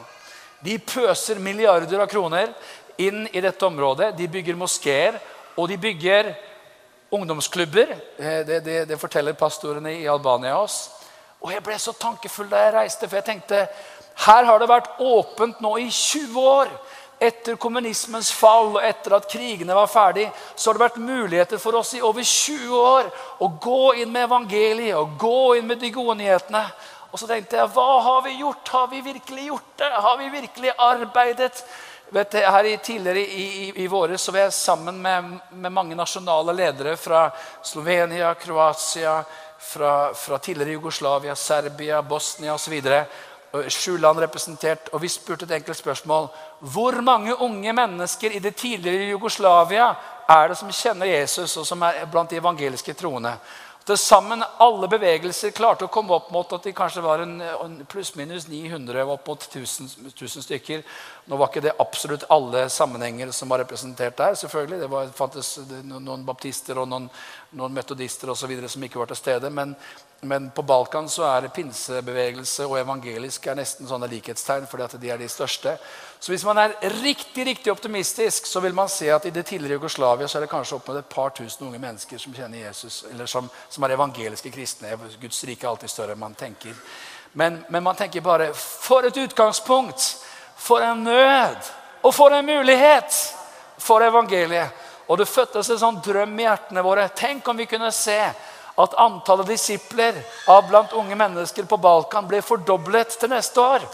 De 0.60 0.76
pøser 0.82 1.38
milliarder 1.40 2.02
av 2.02 2.10
kroner 2.10 2.50
inn 3.02 3.26
i 3.32 3.40
dette 3.40 3.66
området. 3.66 4.14
De 4.16 4.28
bygger 4.28 4.58
moskeer, 4.58 5.18
og 5.56 5.68
de 5.68 5.78
bygger 5.80 6.34
ungdomsklubber. 7.10 7.96
Det, 8.18 8.60
det, 8.64 8.88
det, 8.88 8.98
forteller 9.00 9.32
pastorene 9.38 9.94
i 10.00 10.08
Albania 10.08 10.58
oss. 10.58 10.90
Og 11.40 11.52
jeg 11.52 11.62
ble 11.64 11.78
så 11.78 11.94
tankefull 11.96 12.48
da 12.50 12.64
jeg 12.64 12.74
reiste, 12.74 13.08
for 13.08 13.20
jeg 13.20 13.28
tenkte 13.28 13.66
her 14.26 14.46
har 14.48 14.60
det 14.60 14.70
vært 14.70 15.00
åpent 15.04 15.60
nå 15.60 15.76
i 15.82 15.90
20 15.92 16.40
år. 16.40 16.72
Etter 17.16 17.56
kommunismens 17.56 18.28
fall 18.36 18.74
og 18.74 18.82
etter 18.84 19.14
at 19.16 19.28
krigene 19.30 19.76
var 19.76 19.88
ferdig, 19.88 20.26
så 20.52 20.68
har 20.68 20.76
det 20.76 20.84
vært 20.84 20.98
muligheter 21.00 21.60
for 21.60 21.78
oss 21.78 21.94
i 21.96 22.02
over 22.04 22.24
20 22.24 22.74
år 22.76 23.08
å 23.40 23.48
gå 23.62 23.94
inn 24.02 24.12
med 24.12 24.26
evangeliet 24.26 24.98
og 24.98 25.16
gå 25.20 25.54
inn 25.56 25.68
med 25.70 25.80
de 25.80 25.92
gode 25.94 26.18
nyhetene. 26.20 26.64
Og 27.12 27.20
så 27.20 27.28
tenkte 27.30 27.56
jeg, 27.56 27.72
hva 27.72 28.00
har 28.04 28.24
vi 28.26 28.34
gjort? 28.42 28.68
Har 28.68 28.90
vi 28.92 29.00
virkelig 29.00 29.46
gjort 29.46 29.70
det? 29.80 29.88
Har 30.04 30.18
vi 30.20 30.28
virkelig 30.34 30.74
arbeidet 30.76 31.62
Vet 32.08 32.30
du, 32.30 32.38
her 32.38 32.64
i, 32.64 32.76
tidligere 32.78 33.18
i, 33.20 33.44
i, 33.68 33.72
i 33.82 33.86
våre 33.86 34.18
så 34.18 34.32
var 34.32 34.44
jeg 34.44 34.52
sammen 34.54 35.00
med, 35.02 35.32
med, 35.50 35.72
mange 35.74 35.96
nasjonale 35.98 36.54
ledere 36.54 36.94
fra 36.96 37.24
Slovenia, 37.66 38.34
Kroatia, 38.38 39.16
fra, 39.58 40.14
fra 40.14 40.38
tidligere 40.38 40.76
Jugoslavia, 40.76 41.34
Serbia, 41.34 42.02
Bosnia 42.02 42.54
osv. 42.54 42.78
Sju 43.68 43.96
land 43.98 44.22
representert. 44.22 44.92
Og 44.94 45.02
vi 45.02 45.10
spurte 45.10 45.48
et 45.48 45.56
enkelt 45.58 45.78
spørsmål. 45.78 46.28
Hvor 46.60 47.00
mange 47.02 47.34
unge 47.34 47.72
mennesker 47.72 48.38
i 48.38 48.42
det 48.44 48.54
tidligere 48.54 49.10
Jugoslavia 49.10 49.90
er 50.30 50.48
det 50.48 50.60
som 50.62 50.70
kjenner 50.70 51.10
Jesus, 51.10 51.56
og 51.56 51.66
som 51.66 51.82
er 51.82 52.04
blant 52.12 52.30
de 52.30 52.38
evangeliske 52.38 52.94
troende? 52.94 53.34
Til 53.86 53.98
sammen 54.02 54.42
alle 54.58 54.88
bevegelser 54.90 55.52
klarte 55.54 55.86
å 55.86 55.90
komme 55.94 56.16
opp 56.16 56.32
mot 56.34 56.50
at 56.56 56.64
de 56.66 56.72
kanskje 56.74 57.04
var 57.04 57.20
en, 57.22 57.36
en 57.38 57.76
pluss-minus 57.86 58.48
900, 58.50 59.04
opp 59.06 59.28
mot 59.30 59.44
1000, 59.46 59.92
1000, 60.10 60.42
stykker. 60.42 60.82
Nå 61.26 61.36
var 61.36 61.48
ikke 61.50 61.60
det 61.64 61.72
absolutt 61.82 62.24
alle 62.30 62.68
sammenhenger 62.70 63.32
som 63.34 63.50
var 63.50 63.58
representert 63.58 64.16
der. 64.16 64.34
selvfølgelig. 64.34 64.80
Det 64.80 64.90
var, 64.90 65.08
fantes 65.10 65.58
noen 65.82 66.24
baptister 66.24 66.78
og 66.78 66.86
noen, 66.86 67.08
noen 67.50 67.72
metodister 67.74 68.30
og 68.30 68.36
så 68.38 68.46
som 68.68 68.84
ikke 68.84 68.98
var 68.98 69.10
til 69.10 69.16
stede. 69.16 69.50
Men, 69.50 69.74
men 70.20 70.50
på 70.54 70.62
Balkan 70.62 71.08
så 71.08 71.24
er 71.26 71.48
pinsebevegelse 71.48 72.66
og 72.66 72.78
evangelisk 72.78 73.46
er 73.46 73.58
nesten 73.58 73.88
sånne 73.88 74.06
likhetstegn, 74.06 74.68
fordi 74.70 74.84
at 74.84 74.94
de 75.00 75.10
er 75.10 75.18
de 75.18 75.28
største. 75.28 75.74
Så 76.20 76.30
hvis 76.30 76.44
man 76.44 76.58
er 76.58 76.76
riktig 77.02 77.46
riktig 77.46 77.72
optimistisk, 77.72 78.46
så 78.46 78.60
vil 78.60 78.74
man 78.74 78.88
se 78.88 79.10
at 79.10 79.26
i 79.26 79.34
det 79.34 79.46
tidligere 79.46 79.80
Jugoslavia 79.80 80.28
så 80.28 80.38
er 80.38 80.46
det 80.46 80.52
kanskje 80.54 80.78
opp 80.78 80.86
mot 80.88 80.96
et 80.96 81.10
par 81.10 81.34
tusen 81.34 81.66
unge 81.66 81.82
mennesker 81.82 82.22
som 82.22 82.38
kjenner 82.38 82.68
Jesus, 82.68 83.04
eller 83.10 83.26
som, 83.26 83.50
som 83.68 83.82
er 83.82 83.98
evangeliske 83.98 84.54
kristne. 84.54 84.94
Guds 85.20 85.42
rike 85.44 85.66
er 85.66 85.74
alltid 85.74 85.90
større 85.90 86.14
enn 86.14 86.22
man 86.22 86.38
tenker. 86.38 86.78
Men, 87.32 87.64
men 87.68 87.82
man 87.82 87.98
tenker 87.98 88.22
bare 88.22 88.52
For 88.54 89.02
et 89.10 89.22
utgangspunkt! 89.26 90.14
For 90.56 90.80
en 90.80 91.04
nød! 91.04 91.72
Og 92.02 92.14
for 92.14 92.34
en 92.34 92.46
mulighet 92.46 93.14
for 93.78 94.02
evangeliet! 94.02 94.84
Og 95.06 95.18
det 95.18 95.28
fødtes 95.30 95.70
en 95.70 95.78
sånn 95.78 96.00
drøm 96.02 96.34
i 96.40 96.46
hjertene 96.46 96.82
våre. 96.82 97.06
Tenk 97.14 97.46
om 97.48 97.56
vi 97.56 97.68
kunne 97.70 97.92
se 97.94 98.18
at 98.76 98.96
antallet 99.00 99.52
disipler 99.54 100.18
av 100.50 100.66
blant 100.68 100.92
unge 100.92 101.14
mennesker 101.16 101.68
på 101.68 101.78
Balkan 101.80 102.26
ble 102.28 102.42
fordoblet 102.42 103.14
til 103.20 103.30
neste 103.30 103.62
år. 103.62 103.86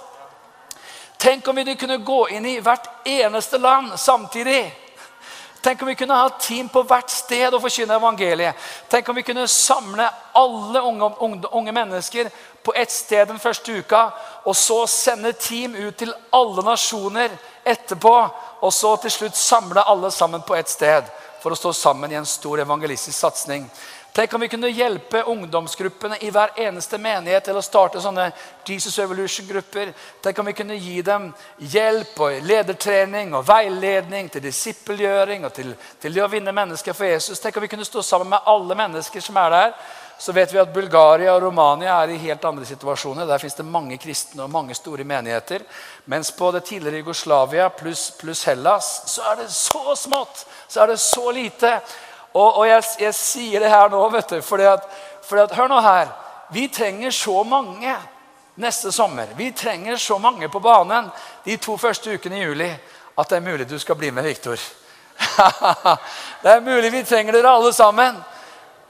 Tenk 1.22 1.48
om 1.48 1.60
vi 1.60 1.76
kunne 1.78 2.00
gå 2.02 2.22
inn 2.34 2.46
i 2.48 2.60
hvert 2.64 2.88
eneste 3.06 3.60
land 3.62 3.92
samtidig. 4.00 4.72
Tenk 5.62 5.82
om 5.82 5.88
vi 5.88 5.94
kunne 5.94 6.14
ha 6.14 6.28
team 6.28 6.68
på 6.68 6.82
hvert 6.82 7.10
sted 7.10 7.54
og 7.54 7.62
forkynne 7.62 7.94
evangeliet. 7.94 8.58
Tenk 8.90 9.08
om 9.08 9.16
vi 9.16 9.22
kunne 9.22 9.44
samle 9.46 10.08
alle 10.34 10.82
unge, 10.82 11.10
unge, 11.22 11.48
unge, 11.52 11.72
mennesker 11.72 12.30
på 12.62 12.74
ett 12.74 12.90
sted 12.90 13.28
den 13.28 13.38
første 13.38 13.72
uka, 13.78 14.08
og 14.44 14.56
så 14.58 14.80
sende 14.90 15.32
team 15.32 15.76
ut 15.78 15.96
til 15.96 16.10
alle 16.34 16.64
nasjoner 16.66 17.30
etterpå, 17.64 18.14
og 18.62 18.72
så 18.74 18.96
til 19.02 19.14
slutt 19.14 19.38
samle 19.38 19.86
alle 19.86 20.10
sammen 20.10 20.42
på 20.42 20.58
ett 20.58 20.70
sted 20.70 21.06
for 21.42 21.54
å 21.54 21.58
stå 21.58 21.72
sammen 21.74 22.10
i 22.10 22.18
en 22.18 22.26
stor 22.26 22.60
evangelistisk 22.62 23.18
satsing. 23.18 23.70
Tenk 24.12 24.34
om 24.34 24.40
vi 24.40 24.48
kunne 24.48 24.68
hjelpe 24.68 25.22
ungdomsgruppene 25.22 26.18
i 26.20 26.28
hver 26.30 26.50
eneste 26.60 26.98
menighet 27.00 27.46
til 27.48 27.56
å 27.56 27.62
starte 27.64 28.00
sånne 28.04 28.26
Jesus 28.68 28.98
Evolution-grupper. 29.00 29.94
Tenk 30.20 30.38
om 30.42 30.50
vi 30.50 30.56
kunne 30.58 30.76
gi 30.76 30.98
dem 31.06 31.30
hjelp 31.72 32.20
og 32.20 32.44
ledertrening 32.44 33.32
og 33.32 33.46
veiledning 33.48 34.28
til 34.28 34.44
disippelgjøring 34.44 35.48
og 35.48 35.54
til, 35.56 35.72
til 36.02 36.12
det 36.12 36.26
å 36.26 36.28
vinne 36.28 36.52
mennesker 36.52 36.92
for 36.92 37.08
Jesus. 37.08 37.40
Tenk 37.40 37.56
om 37.56 37.64
vi 37.64 37.72
kunne 37.72 37.88
stå 37.88 38.04
sammen 38.04 38.34
med 38.34 38.52
alle 38.52 38.76
mennesker 38.82 39.24
som 39.24 39.40
er 39.40 39.56
der. 39.56 39.74
Så 40.20 40.36
vet 40.36 40.52
vi 40.52 40.60
at 40.60 40.76
Bulgaria 40.76 41.32
og 41.32 41.42
Romania 41.48 41.96
er 42.04 42.12
i 42.12 42.20
helt 42.28 42.44
andre 42.44 42.68
situasjoner. 42.68 43.24
Der 43.26 43.40
fins 43.40 43.56
det 43.56 43.64
mange 43.66 43.96
kristne 43.98 44.44
og 44.44 44.52
mange 44.52 44.76
store 44.76 45.08
menigheter. 45.08 45.64
Mens 46.04 46.30
på 46.36 46.52
det 46.52 46.66
tidligere 46.68 47.00
Jugoslavia 47.00 47.72
pluss 47.72 48.10
plus 48.20 48.44
Hellas 48.44 48.92
så 49.16 49.24
er 49.32 49.40
det 49.40 49.50
så 49.56 49.96
smått. 49.96 50.44
Så 50.68 50.84
er 50.84 50.92
det 50.92 51.00
så 51.00 51.30
lite. 51.32 51.78
Og, 52.32 52.58
og 52.58 52.66
jeg, 52.68 52.82
jeg, 52.98 53.14
sier 53.14 53.60
det 53.60 53.70
her 53.70 53.90
nå, 53.92 54.00
vet 54.12 54.28
du, 54.28 54.40
fordi 54.42 54.64
at, 54.70 54.86
fordi 55.28 55.42
at 55.42 55.56
Hør 55.56 55.68
nå 55.68 55.80
her. 55.84 56.08
Vi 56.52 56.66
trenger 56.68 57.10
så 57.10 57.42
mange 57.44 57.94
neste 58.54 58.92
sommer. 58.92 59.26
Vi 59.36 59.52
trenger 59.52 59.96
så 59.96 60.18
mange 60.18 60.48
på 60.48 60.60
banen 60.60 61.10
de 61.44 61.56
to 61.56 61.76
første 61.76 62.12
ukene 62.14 62.40
i 62.40 62.44
juli 62.44 62.70
at 63.18 63.28
det 63.28 63.36
er 63.36 63.44
mulig 63.44 63.68
du 63.68 63.78
skal 63.78 63.96
bli 63.96 64.10
med, 64.10 64.24
Viktor. 64.24 64.60
det 66.42 66.50
er 66.50 66.64
mulig 66.64 66.92
vi 66.92 67.04
trenger 67.04 67.36
dere 67.36 67.52
alle 67.52 67.72
sammen. 67.72 68.16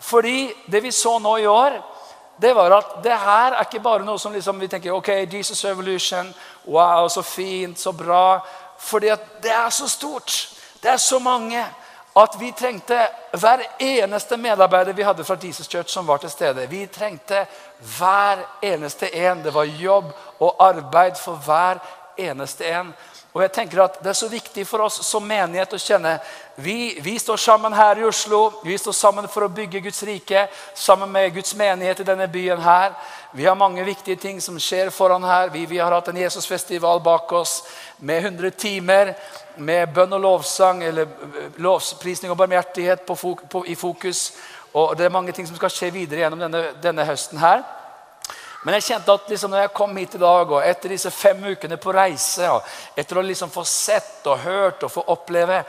Fordi 0.02 0.52
det 0.66 0.82
vi 0.82 0.90
så 0.90 1.18
nå 1.18 1.36
i 1.38 1.46
år, 1.46 1.78
det 2.42 2.54
var 2.54 2.74
at 2.78 2.96
det 3.04 3.18
her 3.18 3.54
er 3.54 3.66
ikke 3.66 3.82
bare 3.82 4.06
noe 4.06 4.18
som 4.18 4.32
liksom 4.34 4.58
vi 4.58 4.68
tenker 4.70 4.94
ok, 4.94 5.08
Jesus 5.30 5.64
Revolution, 5.64 6.32
wow, 6.64 7.08
så 7.08 7.22
fint, 7.22 7.78
så 7.78 7.92
bra. 7.92 8.40
Fordi 8.78 9.12
at 9.14 9.42
det 9.42 9.52
er 9.54 9.70
så 9.70 9.88
stort. 9.88 10.48
Det 10.82 10.90
er 10.90 10.96
så 10.96 11.18
mange 11.18 11.62
at 12.14 12.36
vi 12.40 12.52
trengte 12.52 13.08
hver 13.32 13.62
eneste 13.78 14.36
medarbeider 14.36 14.92
vi 14.92 15.02
hadde 15.02 15.24
fra 15.24 15.36
Jesus 15.42 15.68
Church 15.68 15.88
som 15.88 16.06
var 16.06 16.18
til 16.20 16.30
stede. 16.30 16.66
Vi 16.66 16.86
trengte 16.86 17.46
hver 17.98 18.44
eneste 18.60 19.08
en. 19.16 19.42
Det 19.42 19.54
var 19.54 19.64
jobb 19.64 20.12
og 20.38 20.56
arbeid 20.60 21.16
for 21.16 21.40
hver 21.40 21.80
eneste 22.18 22.68
en. 22.68 22.92
Og 23.32 23.40
jeg 23.42 23.52
tenker 23.52 23.80
at 23.80 23.94
Det 24.04 24.10
er 24.10 24.16
så 24.18 24.28
viktig 24.28 24.66
for 24.68 24.84
oss 24.84 24.98
som 25.08 25.24
menighet 25.24 25.72
å 25.72 25.80
kjenne 25.80 26.18
vi, 26.56 26.98
vi, 27.00 27.14
står 27.18 27.36
sammen 27.40 27.72
her 27.72 27.96
i 27.98 28.04
Oslo. 28.04 28.60
Vi 28.64 28.76
står 28.78 28.92
sammen 28.92 29.28
for 29.28 29.46
å 29.46 29.48
bygge 29.48 29.80
Guds 29.80 30.02
rike 30.04 30.44
sammen 30.76 31.08
med 31.08 31.32
Guds 31.32 31.54
menighet 31.56 32.00
i 32.00 32.04
denne 32.04 32.28
byen. 32.28 32.60
her. 32.60 32.92
Vi 33.32 33.46
har 33.46 33.56
mange 33.56 33.84
viktige 33.84 34.16
ting 34.16 34.40
som 34.40 34.58
skjer 34.60 34.90
foran 34.90 35.24
her. 35.24 35.48
Vi, 35.48 35.64
vi 35.66 35.78
har 35.78 35.92
hatt 35.92 36.08
en 36.08 36.20
Jesusfestival 36.20 37.00
bak 37.00 37.32
oss 37.32 37.62
med 37.96 38.24
100 38.24 38.50
timer 38.50 39.14
med 39.56 39.92
bønn 39.94 40.12
og 40.16 40.20
lovsang, 40.20 40.82
eller 40.84 41.08
lovprisning 41.62 42.32
og 42.32 42.38
barmhjertighet 42.38 43.06
på, 43.06 43.16
på, 43.50 43.64
i 43.66 43.74
fokus. 43.74 44.32
Og 44.72 44.96
Det 44.96 45.04
er 45.04 45.14
mange 45.14 45.32
ting 45.32 45.46
som 45.46 45.56
skal 45.56 45.72
skje 45.72 45.92
videre 45.92 46.24
gjennom 46.24 46.40
denne, 46.46 46.64
denne 46.82 47.06
høsten 47.06 47.40
her. 47.42 47.64
Men 48.62 48.76
jeg 48.78 48.92
kjente 48.92 49.14
at 49.14 49.30
liksom 49.30 49.50
når 49.50 49.64
jeg 49.64 49.74
kom 49.74 49.96
hit 49.98 50.14
i 50.14 50.22
dag, 50.22 50.52
og 50.54 50.64
etter 50.64 50.94
disse 50.94 51.10
fem 51.10 51.40
ukene 51.50 51.78
på 51.82 51.94
reise, 51.94 52.46
og 52.46 52.98
etter 52.98 53.18
å 53.18 53.24
liksom 53.26 53.50
få 53.50 53.64
sett 53.66 54.26
og 54.30 54.44
hørt 54.44 54.84
og 54.86 54.92
få 54.94 55.02
oppleve 55.10 55.64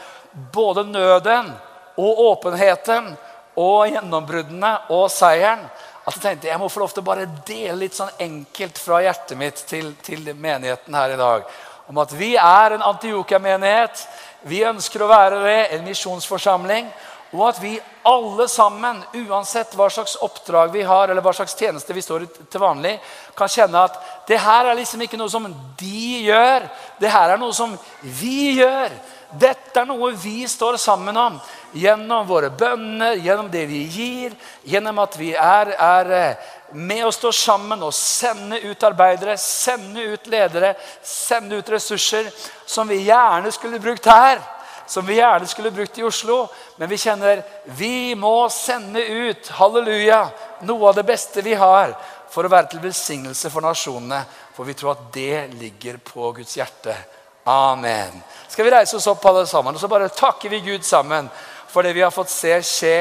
både 0.53 0.85
nøden 0.85 1.49
og 1.97 2.21
åpenheten 2.27 3.09
og 3.57 3.89
gjennombruddene 3.89 4.75
og 4.93 5.09
seieren, 5.13 5.65
at 6.03 6.17
jeg 6.17 6.23
tenkte 6.23 6.49
jeg 6.49 6.59
må 6.59 6.69
få 6.69 6.83
lov 6.83 6.93
til 6.93 7.03
å 7.03 7.07
bare 7.07 7.27
dele 7.47 7.77
litt 7.85 7.95
sånn 7.95 8.11
enkelt 8.21 8.79
fra 8.81 8.99
hjertet 9.05 9.39
mitt 9.39 9.61
til, 9.69 9.93
til 10.03 10.33
menigheten 10.35 10.97
her 10.97 11.13
i 11.15 11.19
dag. 11.19 11.45
Om 11.87 11.97
at 12.03 12.13
vi 12.15 12.35
er 12.39 12.75
en 12.75 12.85
Antiokia-menighet. 12.93 14.05
Vi 14.47 14.63
ønsker 14.67 15.03
å 15.03 15.09
være 15.11 15.41
det, 15.43 15.59
en 15.75 15.83
misjonsforsamling. 15.87 16.87
Og 17.33 17.47
at 17.47 17.59
vi 17.63 17.73
alle 18.05 18.45
sammen, 18.51 18.99
uansett 19.25 19.73
hva 19.73 19.87
slags 19.89 20.13
oppdrag 20.21 20.69
vi 20.73 20.83
har, 20.85 21.09
eller 21.09 21.23
hva 21.25 21.33
slags 21.33 21.55
tjeneste 21.57 21.95
vi 21.95 22.03
står 22.05 22.25
i 22.25 22.29
til 22.51 22.61
vanlig, 22.61 22.93
kan 23.35 23.49
kjenne 23.49 23.87
at 23.87 23.97
det 24.29 24.37
her 24.43 24.69
er 24.69 24.77
liksom 24.77 25.01
ikke 25.01 25.17
noe 25.17 25.31
som 25.33 25.47
de 25.79 26.03
gjør. 26.27 26.67
Det 27.01 27.09
her 27.09 27.33
er 27.33 27.41
noe 27.41 27.55
som 27.57 27.73
vi 28.19 28.59
gjør. 28.59 28.93
Dette 29.39 29.81
er 29.81 29.87
noe 29.89 30.11
vi 30.19 30.43
står 30.49 30.77
sammen 30.77 31.17
om 31.17 31.39
gjennom 31.73 32.27
våre 32.29 32.51
bønner, 32.53 33.17
gjennom 33.17 33.49
det 33.51 33.65
vi 33.69 33.83
gir, 33.89 34.35
gjennom 34.69 34.99
at 35.01 35.17
vi 35.17 35.31
er, 35.33 35.73
er 35.73 36.11
eh, 36.17 36.49
med 36.73 37.05
å 37.05 37.13
stå 37.13 37.31
sammen 37.33 37.81
og 37.85 37.93
sende 37.97 38.59
ut 38.61 38.85
arbeidere, 38.85 39.37
sende 39.41 40.05
ut 40.13 40.29
ledere, 40.29 40.75
sende 41.01 41.57
ut 41.57 41.71
ressurser 41.73 42.29
som 42.65 42.89
vi 42.89 43.03
gjerne 43.07 43.51
skulle 43.53 43.81
brukt 43.81 44.09
her 44.09 44.41
som 44.85 45.05
vi 45.05 45.15
gjerne 45.15 45.47
skulle 45.47 45.71
brukt 45.71 45.97
i 45.97 46.03
Oslo. 46.03 46.47
Men 46.77 46.89
vi 46.89 46.97
kjenner 46.97 47.43
vi 47.65 48.15
må 48.15 48.49
sende 48.51 49.01
ut 49.01 49.47
halleluja, 49.57 50.27
noe 50.67 50.89
av 50.89 50.99
det 50.99 51.07
beste 51.07 51.41
vi 51.45 51.55
har, 51.57 51.95
for 52.29 52.45
å 52.45 52.51
være 52.51 52.73
til 52.73 52.83
velsignelse 52.83 53.51
for 53.53 53.65
nasjonene. 53.65 54.23
For 54.53 54.67
vi 54.67 54.75
tror 54.77 54.95
at 54.95 55.09
det 55.15 55.47
ligger 55.55 55.99
på 56.03 56.31
Guds 56.37 56.57
hjerte. 56.57 56.95
Amen. 57.43 58.23
Skal 58.47 58.65
vi 58.65 58.71
reise 58.71 58.95
oss 58.95 59.07
opp 59.07 59.25
alle 59.25 59.45
sammen 59.47 59.75
og 59.75 59.81
så 59.81 59.89
bare 59.91 60.11
takker 60.13 60.49
vi 60.49 60.61
Gud 60.63 60.85
sammen 60.87 61.29
for 61.67 61.83
det 61.83 61.93
vi 61.93 62.03
har 62.05 62.11
fått 62.13 62.29
se 62.29 62.53
skje 62.63 62.97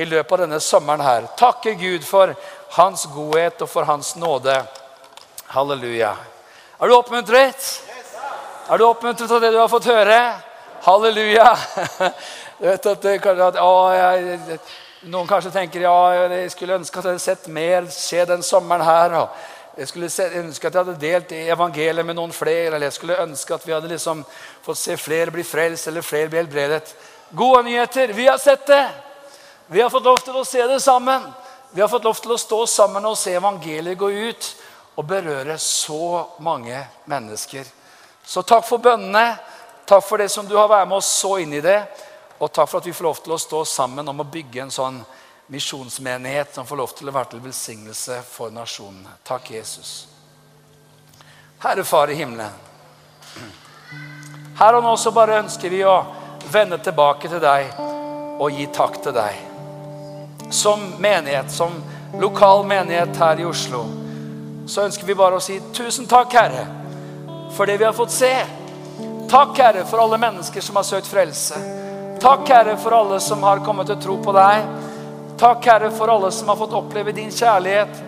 i 0.00 0.06
løpet 0.08 0.32
av 0.32 0.46
denne 0.46 0.60
sommeren 0.60 1.02
her. 1.04 1.26
Takker 1.36 1.76
Gud 1.78 2.06
for 2.06 2.32
hans 2.78 3.04
godhet 3.12 3.60
og 3.62 3.68
for 3.68 3.84
hans 3.84 4.14
nåde. 4.16 4.56
Halleluja. 5.52 6.14
Er 6.80 6.88
du 6.88 6.96
oppmuntret? 6.96 7.66
Er 8.70 8.80
du 8.80 8.86
oppmuntret 8.88 9.30
av 9.30 9.44
det 9.44 9.52
du 9.52 9.60
har 9.60 9.68
fått 9.68 9.90
høre? 9.92 10.18
Halleluja! 10.88 11.52
Du 12.54 12.68
vet 12.70 12.86
at, 12.86 13.06
at 13.26 13.56
å, 13.58 13.70
jeg, 13.90 14.58
Noen 15.10 15.26
kanskje 15.26 15.50
tenker 15.52 15.82
ja, 15.82 15.96
jeg 16.30 16.52
skulle 16.52 16.76
ønske 16.78 17.00
at 17.00 17.08
jeg 17.08 17.16
hadde 17.16 17.22
sett 17.24 17.48
mer 17.52 17.88
skje 17.92 18.22
den 18.30 18.44
sommeren 18.46 18.86
her. 18.86 19.16
Jeg 19.76 19.88
skulle 19.88 20.10
ønske 20.38 20.68
at 20.68 20.74
jeg 20.74 20.84
hadde 20.84 21.00
delt 21.00 21.32
evangeliet 21.34 22.06
med 22.06 22.14
noen 22.14 22.32
flere. 22.32 22.74
Eller 22.74 22.86
jeg 22.86 22.98
skulle 22.98 23.22
ønske 23.24 23.54
at 23.56 23.64
vi 23.66 23.74
hadde 23.74 23.90
liksom 23.90 24.22
fått 24.62 24.78
se 24.78 24.96
flere 25.00 25.34
bli 25.34 25.42
frelst 25.46 25.90
eller 25.90 26.06
flere 26.06 26.30
bli 26.30 26.38
helbredet. 26.38 26.94
Gode 27.34 27.64
nyheter! 27.66 28.12
Vi 28.14 28.26
har 28.28 28.38
sett 28.38 28.66
det! 28.66 28.84
Vi 29.66 29.80
har 29.80 29.90
fått 29.90 30.04
lov 30.04 30.20
til 30.22 30.36
å 30.36 30.44
se 30.46 30.62
det 30.68 30.78
sammen. 30.80 31.24
Vi 31.74 31.80
har 31.80 31.88
fått 31.90 32.04
lov 32.04 32.20
til 32.22 32.36
å 32.36 32.38
stå 32.38 32.60
sammen 32.70 33.06
og 33.08 33.18
se 33.18 33.32
evangeliet 33.34 33.98
gå 33.98 34.10
ut 34.10 34.50
og 34.94 35.06
berøre 35.08 35.56
så 35.58 36.22
mange 36.38 36.78
mennesker. 37.10 37.66
Så 38.22 38.44
takk 38.46 38.62
for 38.68 38.78
bønnene. 38.78 39.34
Takk 39.88 40.04
for 40.06 40.22
det 40.22 40.30
som 40.30 40.46
du 40.46 40.54
har 40.56 40.70
vært 40.70 40.86
med 40.88 41.00
oss 41.00 41.10
så 41.18 41.34
inn 41.42 41.56
i 41.56 41.64
det. 41.64 41.80
Og 42.38 42.52
takk 42.52 42.70
for 42.70 42.78
at 42.78 42.86
vi 42.86 42.94
får 42.94 43.08
lov 43.08 43.18
til 43.24 43.34
å 43.34 43.42
stå 43.42 43.64
sammen 43.66 44.08
om 44.08 44.22
å 44.22 44.30
bygge 44.30 44.62
en 44.62 44.72
sånn 44.74 45.02
misjonsmenighet 45.54 46.54
som 46.54 46.66
får 46.66 46.82
lov 46.82 46.92
til 46.98 47.08
å 47.08 47.14
være 47.14 47.30
til 47.34 47.44
velsignelse 47.44 48.18
for 48.26 48.50
nasjonene. 48.50 49.14
Takk, 49.22 49.52
Jesus. 49.54 49.92
Herre 51.62 51.84
Far 51.86 52.10
i 52.10 52.18
himmelen. 52.18 52.52
Her 54.58 54.76
og 54.78 54.84
nå 54.84 54.96
så 55.00 55.10
bare 55.14 55.38
ønsker 55.40 55.70
vi 55.70 55.80
å 55.86 55.96
vende 56.52 56.78
tilbake 56.82 57.30
til 57.30 57.40
deg 57.42 57.78
og 57.78 58.52
gi 58.52 58.66
takk 58.74 59.00
til 59.02 59.14
deg. 59.16 59.38
Som 60.54 60.84
menighet, 61.02 61.50
som 61.50 61.78
lokal 62.20 62.66
menighet 62.68 63.16
her 63.18 63.40
i 63.40 63.46
Oslo, 63.48 63.84
så 64.66 64.84
ønsker 64.84 65.06
vi 65.06 65.16
bare 65.18 65.38
å 65.38 65.42
si 65.42 65.60
tusen 65.74 66.06
takk, 66.10 66.34
Herre, 66.36 66.66
for 67.56 67.66
det 67.66 67.78
vi 67.80 67.86
har 67.86 67.96
fått 67.96 68.14
se. 68.14 68.32
Takk, 69.30 69.56
Herre, 69.58 69.86
for 69.88 70.02
alle 70.02 70.18
mennesker 70.20 70.62
som 70.62 70.76
har 70.78 70.86
søkt 70.86 71.10
frelse. 71.10 71.58
Takk, 72.22 72.48
Herre, 72.48 72.76
for 72.80 72.94
alle 72.96 73.20
som 73.20 73.42
har 73.44 73.64
kommet 73.64 73.88
til 73.90 73.98
å 73.98 74.04
tro 74.04 74.20
på 74.22 74.32
deg. 74.36 74.83
Takk, 75.38 75.66
Herre, 75.66 75.90
for 75.90 76.08
alle 76.08 76.30
som 76.32 76.48
har 76.48 76.56
fått 76.56 76.72
oppleve 76.72 77.12
din 77.12 77.30
kjærlighet. 77.30 78.02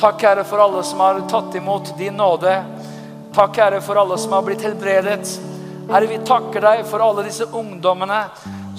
Takk, 0.00 0.22
Herre, 0.22 0.44
for 0.44 0.58
alle 0.58 0.82
som 0.82 1.00
har 1.00 1.20
tatt 1.28 1.54
imot 1.54 1.92
din 1.98 2.16
nåde. 2.16 2.54
Takk, 3.34 3.56
Herre, 3.56 3.80
for 3.80 4.00
alle 4.00 4.18
som 4.18 4.32
har 4.32 4.42
blitt 4.42 4.62
helbredet. 4.64 5.40
Herre, 5.90 6.06
vi 6.06 6.18
takker 6.24 6.64
deg 6.64 6.86
for 6.88 7.04
alle 7.04 7.26
disse 7.26 7.44
ungdommene 7.44 8.22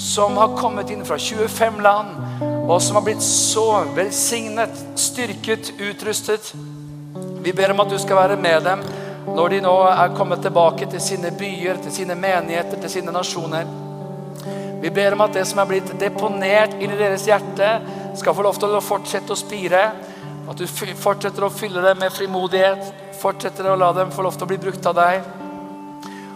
som 0.01 0.37
har 0.37 0.57
kommet 0.57 0.89
inn 0.89 1.05
fra 1.05 1.17
25 1.19 1.77
land, 1.83 2.17
og 2.65 2.81
som 2.81 2.97
har 2.97 3.05
blitt 3.05 3.21
så 3.21 3.83
velsignet, 3.95 4.73
styrket, 4.95 5.73
utrustet. 5.77 6.53
Vi 7.43 7.53
ber 7.53 7.75
om 7.75 7.85
at 7.85 7.93
du 7.93 7.99
skal 8.01 8.17
være 8.23 8.39
med 8.41 8.65
dem 8.65 8.83
når 9.27 9.53
de 9.53 9.61
nå 9.61 9.75
er 9.91 10.17
kommet 10.17 10.41
tilbake 10.41 10.89
til 10.89 11.01
sine 11.03 11.29
byer, 11.37 11.77
til 11.83 11.93
sine 11.93 12.17
menigheter, 12.17 12.81
til 12.81 12.89
sine 12.89 13.13
nasjoner. 13.13 13.90
Vi 14.81 14.89
ber 14.93 15.13
om 15.15 15.25
at 15.25 15.35
det 15.37 15.45
som 15.49 15.61
er 15.61 15.69
blitt 15.69 15.91
deponert 16.01 16.73
inn 16.79 16.93
i 16.93 16.99
deres 16.99 17.27
hjerte, 17.29 17.73
skal 18.17 18.35
få 18.35 18.45
lov 18.45 18.57
til 18.59 18.73
å 18.73 18.83
fortsette 18.83 19.33
å 19.33 19.39
spire. 19.39 19.83
At 20.49 20.57
du 20.57 20.65
fortsetter 20.67 21.45
å 21.45 21.53
fylle 21.53 21.83
dem 21.85 22.01
med 22.01 22.13
frimodighet, 22.15 22.89
fortsetter 23.21 23.69
å 23.69 23.77
la 23.77 23.91
dem 23.95 24.11
få 24.11 24.25
lov 24.25 24.35
til 24.35 24.47
å 24.47 24.51
bli 24.51 24.59
brukt 24.61 24.89
av 24.89 24.97
deg. 24.97 25.21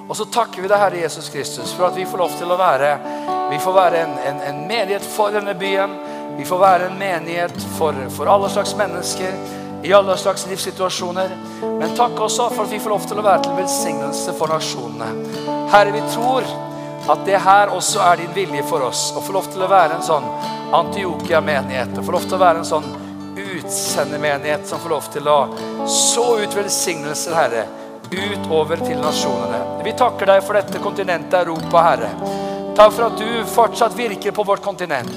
Og 0.06 0.14
så 0.14 0.28
takker 0.30 0.62
vi 0.62 0.70
deg, 0.70 0.78
Herre 0.78 1.02
Jesus 1.02 1.32
Kristus, 1.34 1.74
for 1.74 1.89
at 1.89 1.98
vi 1.98 2.06
får 2.06 2.22
lov 2.22 2.38
til 2.38 2.54
å 2.54 2.60
være 2.60 2.91
vi 3.50 3.60
får 3.60 3.74
være 3.74 3.98
en, 3.98 4.14
en, 4.26 4.39
en 4.41 4.68
menighet 4.68 5.04
for 5.06 5.34
denne 5.34 5.54
byen. 5.54 5.91
Vi 6.38 6.46
får 6.46 6.60
være 6.60 6.88
en 6.89 6.98
menighet 6.98 7.58
for, 7.78 7.98
for, 8.10 8.30
alle 8.30 8.50
slags 8.50 8.74
mennesker 8.78 9.36
i 9.86 9.93
alle 9.93 10.16
slags 10.18 10.48
livssituasjoner. 10.50 11.36
Men 11.62 11.93
takk 11.98 12.18
også 12.26 12.50
for 12.56 12.66
at 12.66 12.74
vi 12.74 12.80
får 12.82 12.96
lov 12.96 13.06
til 13.06 13.22
å 13.22 13.26
være 13.26 13.43
til 13.46 13.60
velsignelse 13.60 14.34
for 14.39 14.50
nasjonene. 14.50 15.12
Herre, 15.70 15.93
vi 15.93 16.02
tror 16.16 16.50
at 17.10 17.26
det 17.26 17.38
her 17.45 17.72
også 17.74 18.01
er 18.01 18.24
din 18.24 18.34
vilje 18.34 18.64
for 18.70 18.88
oss. 18.88 19.08
Å 19.16 19.22
få 19.22 19.36
lov 19.36 19.49
til 19.53 19.64
å 19.66 19.70
være 19.72 19.99
en 19.99 20.06
sånn 20.06 20.28
Antiokia-menighet. 20.76 21.97
Å 21.99 22.06
få 22.06 22.16
lov 22.18 22.28
til 22.28 22.38
å 22.38 22.43
være 22.43 22.64
en 22.64 22.70
sånn 22.70 22.91
utsendemenighet 23.36 24.68
som 24.68 24.82
får 24.82 24.95
lov 24.95 25.10
til 25.14 25.28
å 25.30 25.39
så 25.89 26.30
ut 26.41 26.56
velsignelser, 26.58 27.36
Herre 27.38 27.66
utover 28.12 28.78
til 28.78 28.99
nasjonene. 29.01 29.84
Vi 29.84 29.93
takker 29.97 30.30
deg 30.30 30.43
for 30.45 30.58
dette 30.58 30.82
kontinentet 30.84 31.39
Europa, 31.41 31.82
Herre. 31.86 32.12
Takk 32.76 32.93
for 32.93 33.08
at 33.08 33.18
du 33.20 33.45
fortsatt 33.49 33.95
virker 33.97 34.36
på 34.36 34.43
vårt 34.43 34.64
kontinent. 34.64 35.12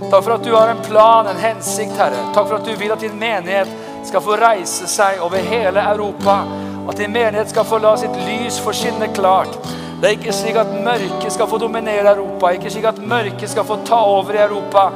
Takk 0.00 0.22
for 0.24 0.36
at 0.36 0.44
du 0.44 0.52
har 0.54 0.70
en 0.72 0.82
plan, 0.84 1.26
en 1.26 1.40
hensikt, 1.40 1.96
Herre. 1.98 2.22
Takk 2.34 2.48
for 2.48 2.60
at 2.60 2.68
du 2.68 2.74
vil 2.78 2.94
at 2.94 3.02
din 3.02 3.18
menighet 3.18 3.70
skal 4.08 4.24
få 4.24 4.38
reise 4.40 4.88
seg 4.88 5.20
over 5.24 5.44
hele 5.44 5.84
Europa. 5.92 6.40
At 6.88 6.96
din 6.96 7.12
menighet 7.12 7.52
skal 7.52 7.66
få 7.68 7.80
la 7.82 7.96
sitt 8.00 8.16
lys 8.24 8.60
få 8.62 8.74
skinne 8.76 9.10
klart. 9.14 9.58
Det 10.00 10.08
er 10.08 10.14
ikke 10.16 10.32
slik 10.32 10.56
at 10.56 10.70
mørket 10.72 11.32
skal 11.34 11.48
få 11.48 11.58
dominere 11.60 12.14
Europa, 12.14 12.54
ikke 12.56 12.70
slik 12.72 12.86
at 12.88 13.00
mørket 13.04 13.50
skal 13.52 13.66
få 13.68 13.76
ta 13.84 13.98
over 14.08 14.32
i 14.32 14.40
Europa. 14.40 14.86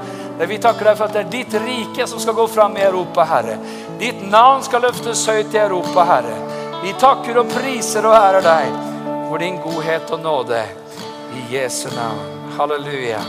Vi 0.49 0.57
takker 0.59 0.89
deg 0.89 0.97
for 0.97 1.05
at 1.05 1.13
det 1.13 1.21
er 1.27 1.33
ditt 1.35 1.57
rike 1.61 2.07
som 2.09 2.23
skal 2.23 2.37
gå 2.39 2.47
fram 2.49 2.79
i 2.81 2.87
Europa, 2.87 3.27
Herre. 3.29 3.59
Ditt 4.01 4.23
navn 4.33 4.65
skal 4.65 4.81
løftes 4.87 5.27
høyt 5.29 5.53
i 5.53 5.61
Europa, 5.61 6.07
Herre. 6.09 6.39
Vi 6.81 6.95
takker 7.01 7.37
og 7.43 7.53
priser 7.53 8.09
og 8.09 8.17
ærer 8.17 8.45
deg 8.45 8.79
for 9.29 9.45
din 9.45 9.61
godhet 9.61 10.15
og 10.17 10.25
nåde. 10.25 10.63
I 11.35 11.45
Jesu 11.53 11.91
navn. 11.93 12.25
Halleluja. 12.57 13.21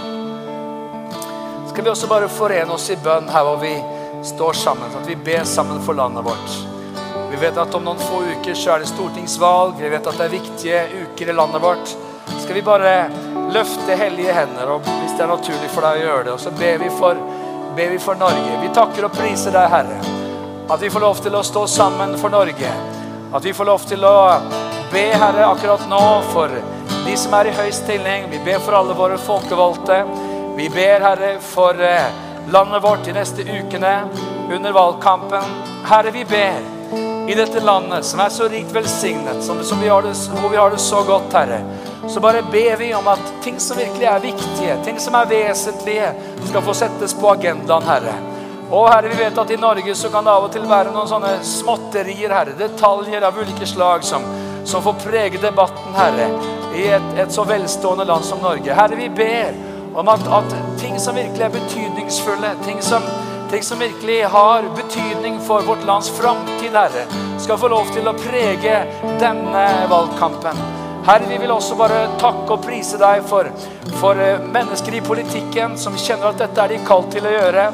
Skal 1.74 1.84
vi 1.84 1.92
også 1.92 2.08
bare 2.08 2.30
forene 2.32 2.72
oss 2.78 2.88
i 2.94 2.96
bønn 3.04 3.28
her 3.34 3.44
hvor 3.44 3.60
vi 3.60 3.74
står 4.24 4.56
sammen, 4.64 4.96
at 4.96 5.10
vi 5.10 5.20
ber 5.28 5.44
sammen 5.44 5.84
for 5.84 5.98
landet 5.98 6.24
vårt. 6.24 6.75
Vi 7.32 7.38
vet 7.42 7.58
at 7.58 7.76
om 7.76 7.84
noen 7.84 8.00
få 8.00 8.22
uker 8.32 8.58
så 8.58 8.76
er 8.76 8.84
det 8.84 8.90
stortingsvalg. 8.92 9.80
Vi 9.80 9.90
vet 9.92 10.08
at 10.08 10.20
det 10.20 10.28
er 10.28 10.34
viktige 10.34 10.82
uker 11.06 11.32
i 11.32 11.36
landet 11.36 11.64
vårt. 11.64 11.96
Skal 12.42 12.58
vi 12.58 12.66
bare 12.66 12.94
løfte 13.54 13.96
hellige 13.98 14.34
hender, 14.34 14.76
og 14.76 14.86
hvis 14.86 15.16
det 15.16 15.26
er 15.26 15.32
naturlig 15.32 15.70
for 15.74 15.86
deg 15.86 16.00
å 16.00 16.06
gjøre 16.06 16.24
det, 16.28 16.34
og 16.36 16.42
så 16.42 16.54
ber 16.56 16.80
vi 16.82 16.92
for, 16.94 17.20
ber 17.78 17.92
vi 17.94 18.00
for 18.02 18.20
Norge. 18.20 18.60
Vi 18.62 18.72
takker 18.76 19.08
og 19.08 19.16
priser 19.16 19.56
deg, 19.56 19.70
Herre, 19.72 20.00
at 20.70 20.82
vi 20.82 20.92
får 20.94 21.04
lov 21.06 21.22
til 21.24 21.38
å 21.38 21.44
stå 21.46 21.66
sammen 21.70 22.16
for 22.22 22.34
Norge. 22.34 22.72
At 23.36 23.46
vi 23.46 23.54
får 23.54 23.70
lov 23.70 23.86
til 23.90 24.06
å 24.08 24.16
be, 24.92 25.06
Herre, 25.14 25.50
akkurat 25.50 25.86
nå 25.92 26.04
for 26.32 26.54
de 27.06 27.18
som 27.20 27.36
er 27.38 27.50
i 27.50 27.56
høy 27.58 27.72
stilling. 27.76 28.30
Vi 28.32 28.42
ber 28.46 28.62
for 28.64 28.78
alle 28.78 28.96
våre 28.98 29.18
folkevalgte. 29.22 30.04
Vi 30.58 30.70
ber, 30.74 31.04
Herre, 31.06 31.36
for 31.44 31.82
eh, 31.84 32.08
landet 32.54 32.84
vårt 32.86 33.06
de 33.06 33.18
neste 33.18 33.46
ukene 33.46 33.98
under 34.54 34.74
valgkampen. 34.76 35.60
Herre, 35.86 36.14
vi 36.16 36.26
ber 36.30 36.75
i 37.28 37.36
dette 37.36 37.60
landet 37.60 38.06
som 38.06 38.20
er 38.22 38.30
så 38.30 38.48
rikt 38.50 38.74
velsignet, 38.76 39.44
som, 39.44 39.64
som 39.64 39.82
vi 39.82 39.90
det, 39.90 40.14
hvor 40.30 40.50
vi 40.50 40.58
har 40.58 40.72
det 40.72 40.82
så 40.82 41.02
godt, 41.04 41.34
Herre. 41.34 41.62
Så 42.08 42.20
bare 42.20 42.44
ber 42.52 42.78
vi 42.78 42.94
om 42.94 43.08
at 43.08 43.22
ting 43.44 43.60
som 43.60 43.78
virkelig 43.78 44.06
er 44.06 44.20
viktige, 44.20 44.78
ting 44.86 45.00
som 45.00 45.16
er 45.16 45.30
vesentlige, 45.30 46.12
skal 46.46 46.62
få 46.62 46.74
settes 46.78 47.14
på 47.18 47.32
agendaen, 47.34 47.88
Herre. 47.90 48.14
Og 48.70 48.90
Herre, 48.90 49.10
vi 49.10 49.18
vet 49.24 49.38
at 49.38 49.52
i 49.52 49.58
Norge 49.58 49.96
så 49.96 50.10
kan 50.14 50.26
det 50.26 50.34
av 50.34 50.46
og 50.48 50.54
til 50.54 50.66
være 50.70 50.94
noen 50.94 51.10
sånne 51.10 51.36
småtterier, 51.46 52.34
Herre. 52.34 52.56
Detaljer 52.60 53.26
av 53.26 53.38
ulike 53.38 53.66
slag 53.70 54.06
som, 54.06 54.26
som 54.66 54.86
får 54.86 55.02
prege 55.06 55.42
debatten, 55.42 55.98
Herre, 55.98 56.30
i 56.76 56.88
et, 56.94 57.12
et, 57.18 57.34
så 57.34 57.46
velstående 57.48 58.06
land 58.06 58.26
som 58.26 58.42
Norge. 58.44 58.74
Herre, 58.74 58.98
vi 59.00 59.10
ber 59.10 59.54
om 59.96 60.10
at, 60.12 60.26
at 60.42 60.58
ting 60.82 60.98
som 61.02 61.18
virkelig 61.18 61.46
er 61.46 61.54
betydningsfulle, 61.54 62.54
ting 62.66 62.82
som, 62.86 63.06
ting 63.52 63.64
som 63.64 63.80
virkelig 63.80 64.24
har 64.34 64.70
betydning 64.76 65.40
for 65.48 65.62
vårt 65.62 65.86
lands 65.86 66.10
framtid, 66.10 66.74
Herre, 66.74 67.06
skal 67.40 67.60
få 67.62 67.70
lov 67.72 67.92
til 67.94 68.08
å 68.08 68.16
prege 68.18 68.82
denne 69.22 69.68
valgkampen. 69.92 70.66
Herre, 71.06 71.28
vi 71.30 71.38
vil 71.38 71.52
også 71.54 71.76
bare 71.78 72.00
takke 72.18 72.56
og 72.56 72.64
prise 72.66 72.98
deg 72.98 73.22
for, 73.30 73.52
for 74.00 74.18
eh, 74.18 74.42
mennesker 74.42 74.96
i 74.98 75.04
politikken 75.06 75.76
som 75.78 75.98
kjenner 76.02 76.32
at 76.32 76.40
dette 76.42 76.64
er 76.64 76.74
de 76.74 76.80
kalt 76.88 77.12
til 77.14 77.28
å 77.30 77.34
gjøre. 77.36 77.68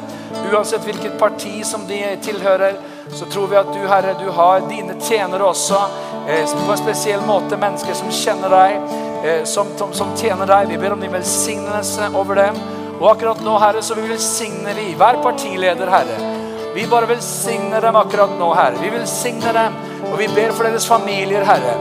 Uansett 0.52 0.84
hvilket 0.84 1.16
parti 1.20 1.62
som 1.64 1.86
de 1.88 2.02
tilhører, 2.24 2.76
så 3.08 3.28
tror 3.32 3.48
vi 3.48 3.56
at 3.56 3.72
du, 3.72 3.80
Herre, 3.88 4.12
du 4.20 4.28
har 4.36 4.66
dine 4.68 4.98
tjenere 5.00 5.48
også. 5.48 5.80
Eh, 6.28 6.44
på 6.44 6.68
en 6.74 6.82
spesiell 6.82 7.24
måte 7.24 7.56
mennesker 7.56 7.96
som 7.96 8.12
kjenner 8.12 8.52
deg, 8.52 9.00
eh, 9.24 9.42
som, 9.48 9.72
som, 9.80 9.96
som, 9.96 10.12
tjener 10.20 10.52
deg. 10.52 10.68
Vi 10.68 10.78
ber 10.84 10.92
om 10.92 11.00
din 11.00 11.16
velsignelse 11.16 12.12
over 12.12 12.36
dem. 12.44 12.60
Og 13.02 13.10
akkurat 13.10 13.42
nå, 13.42 13.56
Herre, 13.58 13.82
så 13.82 13.98
vi 13.98 14.06
velsigner 14.06 14.78
vi 14.78 14.92
hver 14.94 15.18
partileder, 15.24 15.90
Herre. 15.90 16.30
Vi 16.72 16.86
bare 16.88 17.10
velsigner 17.10 17.82
dem 17.82 17.98
akkurat 17.98 18.38
nå, 18.38 18.54
Herre. 18.54 18.78
Vi 18.80 18.94
velsigner 18.94 19.58
dem, 19.58 19.76
og 20.12 20.16
vi 20.22 20.30
ber 20.32 20.54
for 20.54 20.70
deres 20.70 20.86
familier, 20.88 21.44
Herre 21.44 21.76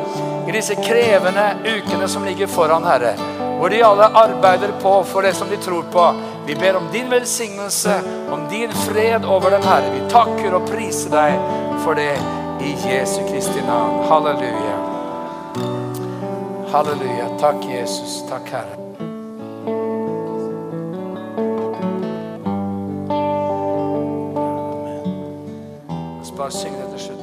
i 0.48 0.52
disse 0.52 0.76
krevende 0.76 1.56
ukene 1.66 2.08
som 2.08 2.26
ligger 2.26 2.48
foran, 2.48 2.84
Herre. 2.84 3.14
Hvor 3.60 3.70
de 3.70 3.84
alle 3.84 4.04
arbeider 4.04 4.74
på 4.82 5.04
for 5.04 5.22
det 5.22 5.34
som 5.34 5.50
de 5.50 5.58
tror 5.58 5.84
på. 5.92 6.14
Vi 6.46 6.56
ber 6.56 6.76
om 6.76 6.88
din 6.92 7.10
velsignelse, 7.10 8.02
om 8.32 8.48
din 8.50 8.72
fred 8.72 9.26
over 9.26 9.52
dem, 9.52 9.64
Herre. 9.64 9.94
Vi 9.94 10.10
takker 10.10 10.58
og 10.58 10.68
priser 10.70 11.14
deg 11.14 11.38
for 11.86 11.96
det 11.96 12.18
i 12.62 12.76
Jesu 12.90 13.22
Kristi 13.30 13.64
navn. 13.68 14.04
Halleluja. 14.10 14.78
Halleluja. 16.74 17.34
Takk, 17.40 17.66
Jesus. 17.70 18.24
Takk, 18.30 18.50
Herre. 18.50 18.81
Bare 26.42 26.52
syng 26.52 26.74
det 26.74 26.90
til 26.90 27.00
slutt. 27.00 27.21